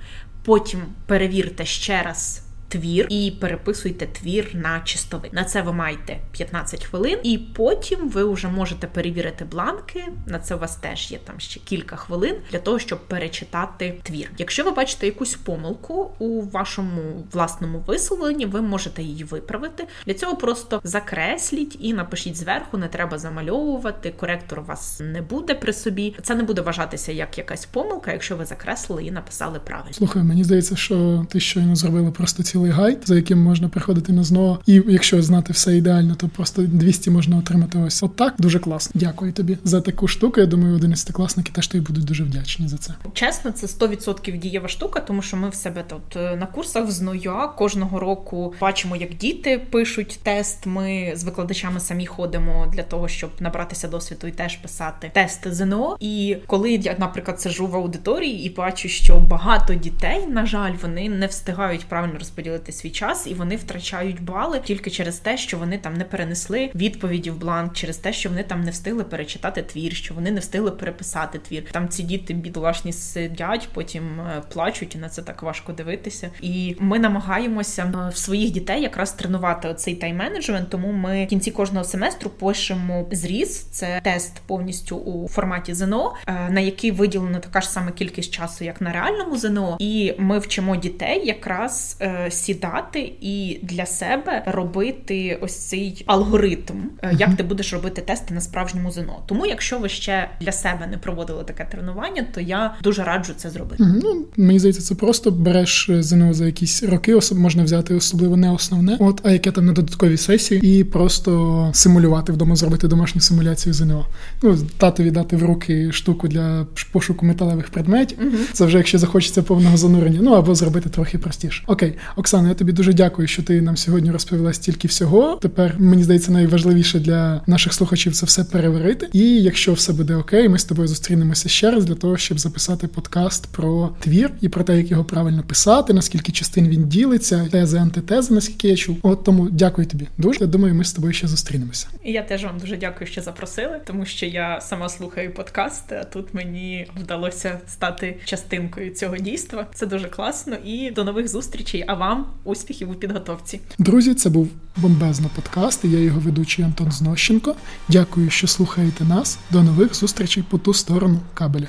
Потім 0.45 0.81
перевірте 1.07 1.65
ще 1.65 2.03
раз 2.03 2.43
твір 2.75 3.07
і 3.11 3.33
переписуйте 3.41 4.07
твір 4.07 4.51
на 4.55 4.81
чистовик. 4.81 5.33
На 5.33 5.45
це 5.45 5.63
ви 5.63 5.73
маєте 5.73 6.21
15 6.33 6.85
хвилин, 6.85 7.19
і 7.23 7.39
потім 7.39 8.09
ви 8.09 8.33
вже 8.33 8.49
можете 8.49 8.87
перевірити 8.87 9.45
бланки. 9.45 10.05
На 10.27 10.39
це 10.39 10.55
у 10.55 10.59
вас 10.59 10.77
теж 10.77 11.13
є 11.13 11.19
там 11.19 11.41
ще 11.41 11.61
кілька 11.61 11.97
хвилин 11.97 12.37
для 12.53 12.59
того, 12.59 12.79
щоб 12.79 13.09
перечитати 13.09 14.01
твір. 14.03 14.31
Якщо 14.39 14.65
ви 14.65 14.71
бачите 14.71 15.07
якусь 15.07 15.35
помилку 15.35 16.11
у 16.19 16.41
вашому 16.41 17.25
власному 17.33 17.85
висловленні, 17.87 18.47
ви 18.47 18.61
можете 18.61 19.03
її 19.03 19.25
виправити. 19.25 19.87
Для 20.07 20.15
цього 20.15 20.37
просто 20.37 20.81
закресліть 20.85 21.77
і 21.81 21.93
напишіть 21.93 22.37
зверху, 22.37 22.79
не 22.79 22.89
треба 22.89 23.19
замальовувати. 23.19 24.15
Коректор 24.21 24.61
у 24.61 24.63
вас 24.65 25.01
не 25.01 25.23
буде 25.23 25.55
при 25.55 25.73
собі. 25.73 26.17
Це 26.23 26.35
не 26.35 26.43
буде 26.43 26.63
вважатися 26.63 27.13
як 27.13 27.39
якась 27.39 27.67
помилка, 27.67 28.13
якщо 28.13 28.37
ви 28.37 28.45
закреслили 28.45 29.05
і 29.05 29.11
написали 29.11 29.61
правильно. 29.65 29.93
Слухай, 29.93 30.23
мені 30.23 30.45
здається, 30.45 30.77
що 30.77 31.27
ти 31.31 31.41
щойно 31.41 31.77
зробила 31.77 32.11
просто 32.11 32.43
цілий 32.43 32.64
цілий 32.65 32.77
гайд, 32.77 32.99
за 33.05 33.17
яким 33.17 33.39
можна 33.39 33.69
приходити 33.69 34.13
на 34.13 34.25
ЗНО. 34.25 34.59
І 34.67 34.83
якщо 34.89 35.23
знати 35.23 35.53
все 35.53 35.77
ідеально, 35.77 36.15
то 36.15 36.29
просто 36.29 36.63
200 36.63 37.11
можна 37.11 37.39
отримати 37.39 37.79
ось 37.79 38.03
отак. 38.03 38.35
Дуже 38.39 38.59
класно. 38.59 39.01
Дякую 39.01 39.33
тобі 39.33 39.59
за 39.65 39.81
таку 39.81 40.09
штуку. 40.09 40.41
Я 40.41 40.47
думаю, 40.47 40.77
одинадцятикласники 40.77 41.53
теж 41.53 41.67
тобі 41.67 41.85
будуть 41.85 42.05
дуже 42.05 42.25
вдячні 42.25 42.69
за 42.69 42.77
це. 42.77 42.95
Чесно, 43.13 43.51
це 43.51 43.67
100% 43.67 44.39
дієва 44.39 44.69
штука, 44.69 45.01
тому 45.01 45.23
що 45.23 45.37
ми 45.37 45.49
в 45.49 45.55
себе 45.55 45.85
тут 45.89 46.17
е, 46.17 46.37
на 46.37 46.47
курсах 46.47 46.89
в 46.89 46.91
ЗНОЯ 46.91 47.47
кожного 47.47 48.01
року 48.01 48.55
бачимо, 48.61 48.97
як 48.97 49.17
діти 49.17 49.61
пишуть 49.71 50.21
тест. 50.23 50.67
Ми 50.67 51.13
з 51.17 51.25
викладачами 51.25 51.81
самі 51.81 52.07
ходимо 52.07 52.67
для 52.73 52.83
того, 52.83 53.09
щоб 53.09 53.31
набратися 53.41 53.89
досвіду 53.89 54.27
і 54.27 54.31
теж 54.31 54.57
писати 54.57 55.11
тести 55.15 55.55
ЗНО. 55.55 55.97
І 56.01 56.37
коли 56.47 56.73
я, 56.73 56.97
наприклад, 56.99 57.41
сижу 57.41 57.67
в 57.67 57.77
аудиторії 57.77 58.47
і 58.47 58.51
бачу, 58.51 58.89
що 58.89 59.17
багато 59.17 59.75
дітей, 59.75 60.27
на 60.27 60.47
жаль, 60.47 60.73
вони 60.83 61.09
не 61.09 61.27
встигають 61.27 61.85
правильно 61.85 62.15
розподілити 62.19 62.44
виділити 62.45 62.73
свій 62.73 62.91
час, 62.91 63.27
і 63.27 63.35
вони 63.35 63.57
втрачають 63.57 64.23
бали 64.23 64.61
тільки 64.65 64.91
через 64.91 65.17
те, 65.17 65.37
що 65.37 65.59
вони 65.59 65.79
там 65.79 65.95
не 65.95 66.05
перенесли 66.05 66.71
відповіді 66.75 67.31
в 67.31 67.39
бланк, 67.39 67.73
через 67.73 67.97
те, 67.97 68.13
що 68.13 68.29
вони 68.29 68.43
там 68.43 68.61
не 68.61 68.71
встигли 68.71 69.05
перечитати 69.05 69.63
твір, 69.63 69.95
що 69.95 70.15
вони 70.15 70.31
не 70.31 70.41
встигли 70.41 70.71
переписати 70.71 71.39
твір. 71.39 71.65
Там 71.73 71.89
ці 71.89 72.03
діти 72.03 72.35
бідолашні 72.35 72.93
сидять, 72.93 73.69
потім 73.73 74.21
е, 74.21 74.43
плачуть, 74.53 74.95
і 74.95 74.99
на 74.99 75.09
це 75.09 75.23
так 75.23 75.43
важко 75.43 75.73
дивитися. 75.73 76.31
І 76.41 76.77
ми 76.79 76.99
намагаємося 76.99 77.83
е, 77.83 78.11
в 78.11 78.17
своїх 78.17 78.51
дітей 78.51 78.83
якраз 78.83 79.13
тренувати 79.13 79.69
оцей 79.69 80.01
тайм-менеджмент, 80.01 80.69
тому 80.69 80.93
ми 80.93 81.25
в 81.25 81.29
кінці 81.29 81.51
кожного 81.51 81.85
семестру 81.85 82.31
пишемо 82.31 83.07
зріз. 83.13 83.63
Це 83.63 84.01
тест 84.05 84.43
повністю 84.47 84.97
у 84.97 85.29
форматі 85.29 85.75
ЗНО, 85.75 86.15
е, 86.27 86.49
на 86.51 86.61
який 86.61 86.91
виділена 86.91 87.39
така 87.39 87.61
ж 87.61 87.71
сама 87.71 87.91
кількість 87.91 88.35
часу, 88.35 88.65
як 88.65 88.81
на 88.81 88.93
реальному 88.93 89.37
ЗНО, 89.37 89.77
і 89.81 90.15
ми 90.19 90.39
вчимо 90.39 90.77
дітей 90.77 91.27
якраз 91.27 91.97
сідати 92.35 93.13
і 93.21 93.59
для 93.63 93.87
себе 93.87 94.43
робити 94.47 95.39
ось 95.43 95.57
цей 95.57 96.05
алгоритм, 96.07 96.75
uh-huh. 97.03 97.21
як 97.21 97.37
ти 97.37 97.43
будеш 97.43 97.73
робити 97.73 98.03
тести 98.03 98.35
на 98.35 98.41
справжньому 98.41 98.91
ЗНО. 98.91 99.23
Тому, 99.27 99.47
якщо 99.47 99.79
ви 99.79 99.89
ще 99.89 100.31
для 100.41 100.53
себе 100.53 100.87
не 100.87 100.99
проводили 100.99 101.45
таке 101.45 101.65
тренування, 101.71 102.27
то 102.35 102.41
я 102.41 102.75
дуже 102.83 103.05
раджу 103.05 103.33
це 103.37 103.51
зробити. 103.51 103.85
Ну 104.03 104.27
мені 104.37 104.59
здається, 104.59 104.83
це 104.83 104.95
просто 104.95 105.31
береш 105.31 105.89
е, 105.89 106.03
ЗНО 106.03 106.35
за 106.35 106.47
якісь 106.47 106.83
роки, 106.83 107.15
особ 107.15 107.39
можна 107.39 107.65
взяти 107.65 107.95
особливо 107.95 108.37
не 108.37 108.51
основне, 108.51 108.97
от 109.01 109.21
а 109.25 109.31
яке 109.31 109.51
там 109.51 109.67
на 109.67 109.73
додатковій 109.73 110.17
сесії, 110.17 110.79
і 110.79 110.85
просто 110.85 111.71
симулювати 111.75 112.33
вдома, 112.33 112.57
зробити 112.57 112.89
домашню 112.89 113.21
симуляцію 113.21 113.73
ЗНО. 113.73 114.07
Ну 114.43 114.59
татові 114.79 115.11
дати 115.11 115.37
в 115.37 115.45
руки 115.45 115.93
штуку 115.93 116.29
для 116.29 116.67
пошуку 116.93 117.27
металевих 117.27 117.71
предметів. 117.71 118.19
Uh-huh. 118.19 118.53
Це 118.53 118.67
вже 118.67 118.79
якщо 118.79 118.99
захочеться 118.99 119.43
повного 119.43 119.77
занурення. 119.77 120.19
Ну 120.23 120.33
або 120.33 120.55
зробити 120.55 120.89
трохи 120.89 121.19
простіше. 121.19 121.63
Окей, 121.67 121.95
Оксана. 122.25 122.49
Я 122.49 122.55
тобі 122.55 122.73
дуже 122.73 122.93
дякую, 122.93 123.29
що 123.29 123.43
ти 123.43 123.61
нам 123.61 123.77
сьогодні 123.77 124.11
розповіла 124.11 124.53
стільки 124.53 124.89
всього. 124.89 125.39
Тепер 125.43 125.75
мені 125.79 126.05
здається, 126.05 126.33
найважливіше 126.33 126.99
для 126.99 127.43
наших 127.47 127.73
слухачів 127.73 128.15
це 128.15 128.27
все 128.27 128.45
переварити. 128.45 129.09
І 129.13 129.43
якщо 129.43 129.73
все 129.73 129.93
буде 129.93 130.17
окей, 130.17 130.49
ми 130.49 130.59
з 130.59 130.65
тобою 130.65 130.89
зустрінемося 130.89 131.49
ще 131.49 131.71
раз 131.71 131.85
для 131.85 131.95
того, 131.95 132.17
щоб 132.17 132.39
записати 132.39 132.89
подкаст 132.89 133.47
про 133.47 133.91
твір 134.01 134.31
і 134.41 134.49
про 134.49 134.65
те, 134.65 134.77
як 134.77 134.91
його 134.91 135.05
правильно 135.05 135.43
писати, 135.43 135.93
наскільки 135.93 136.33
частин 136.33 136.69
він 136.69 136.89
ділиться, 136.89 137.49
тези, 137.53 137.79
антитези, 137.79 138.35
наскільки 138.35 138.69
я 138.69 138.77
чув. 138.77 138.97
От 139.03 139.25
тому 139.25 139.49
дякую 139.51 139.87
тобі 139.87 140.09
дуже. 140.19 140.41
Я 140.41 140.47
думаю, 140.47 140.75
ми 140.75 140.85
з 140.85 140.93
тобою 140.93 141.13
ще 141.13 141.29
зустрінемося. 141.29 141.89
І 142.05 142.13
я 142.13 142.23
теж 142.23 142.45
вам 142.45 142.59
дуже 142.59 142.77
дякую, 142.77 143.11
що 143.11 143.23
запросили, 143.23 143.81
тому 143.87 144.07
що 144.07 144.27
я 144.27 144.61
сама 144.61 144.89
слухаю 144.89 145.35
подкаст. 145.35 145.93
А 145.93 146.05
тут 146.05 146.35
мені 146.35 146.87
вдалося 147.03 147.59
стати 147.69 148.17
частинкою 148.25 148.91
цього 148.91 149.17
дійства. 149.17 149.67
Це 149.75 149.87
дуже 149.87 150.09
класно. 150.09 150.57
І 150.65 150.91
до 150.91 151.05
нових 151.05 151.29
зустрічей. 151.29 151.85
А 151.87 151.95
вам 152.15 152.27
успіхів 152.45 152.91
у 152.91 152.95
підготовці. 152.95 153.61
Друзі, 153.79 154.15
це 154.15 154.31
був 154.31 154.49
бомбезно 154.77 155.31
подкаст. 155.37 155.85
Я 155.85 155.99
його 155.99 156.21
ведучий 156.21 156.65
Антон 156.65 156.93
Знощенко. 156.93 157.55
Дякую, 157.89 158.31
що 158.31 158.47
слухаєте 158.47 159.05
нас. 159.05 159.39
До 159.51 159.63
нових 159.63 159.95
зустрічей 159.95 160.45
по 160.51 160.59
ту 160.59 160.75
сторону 160.75 161.21
кабеля. 161.35 161.63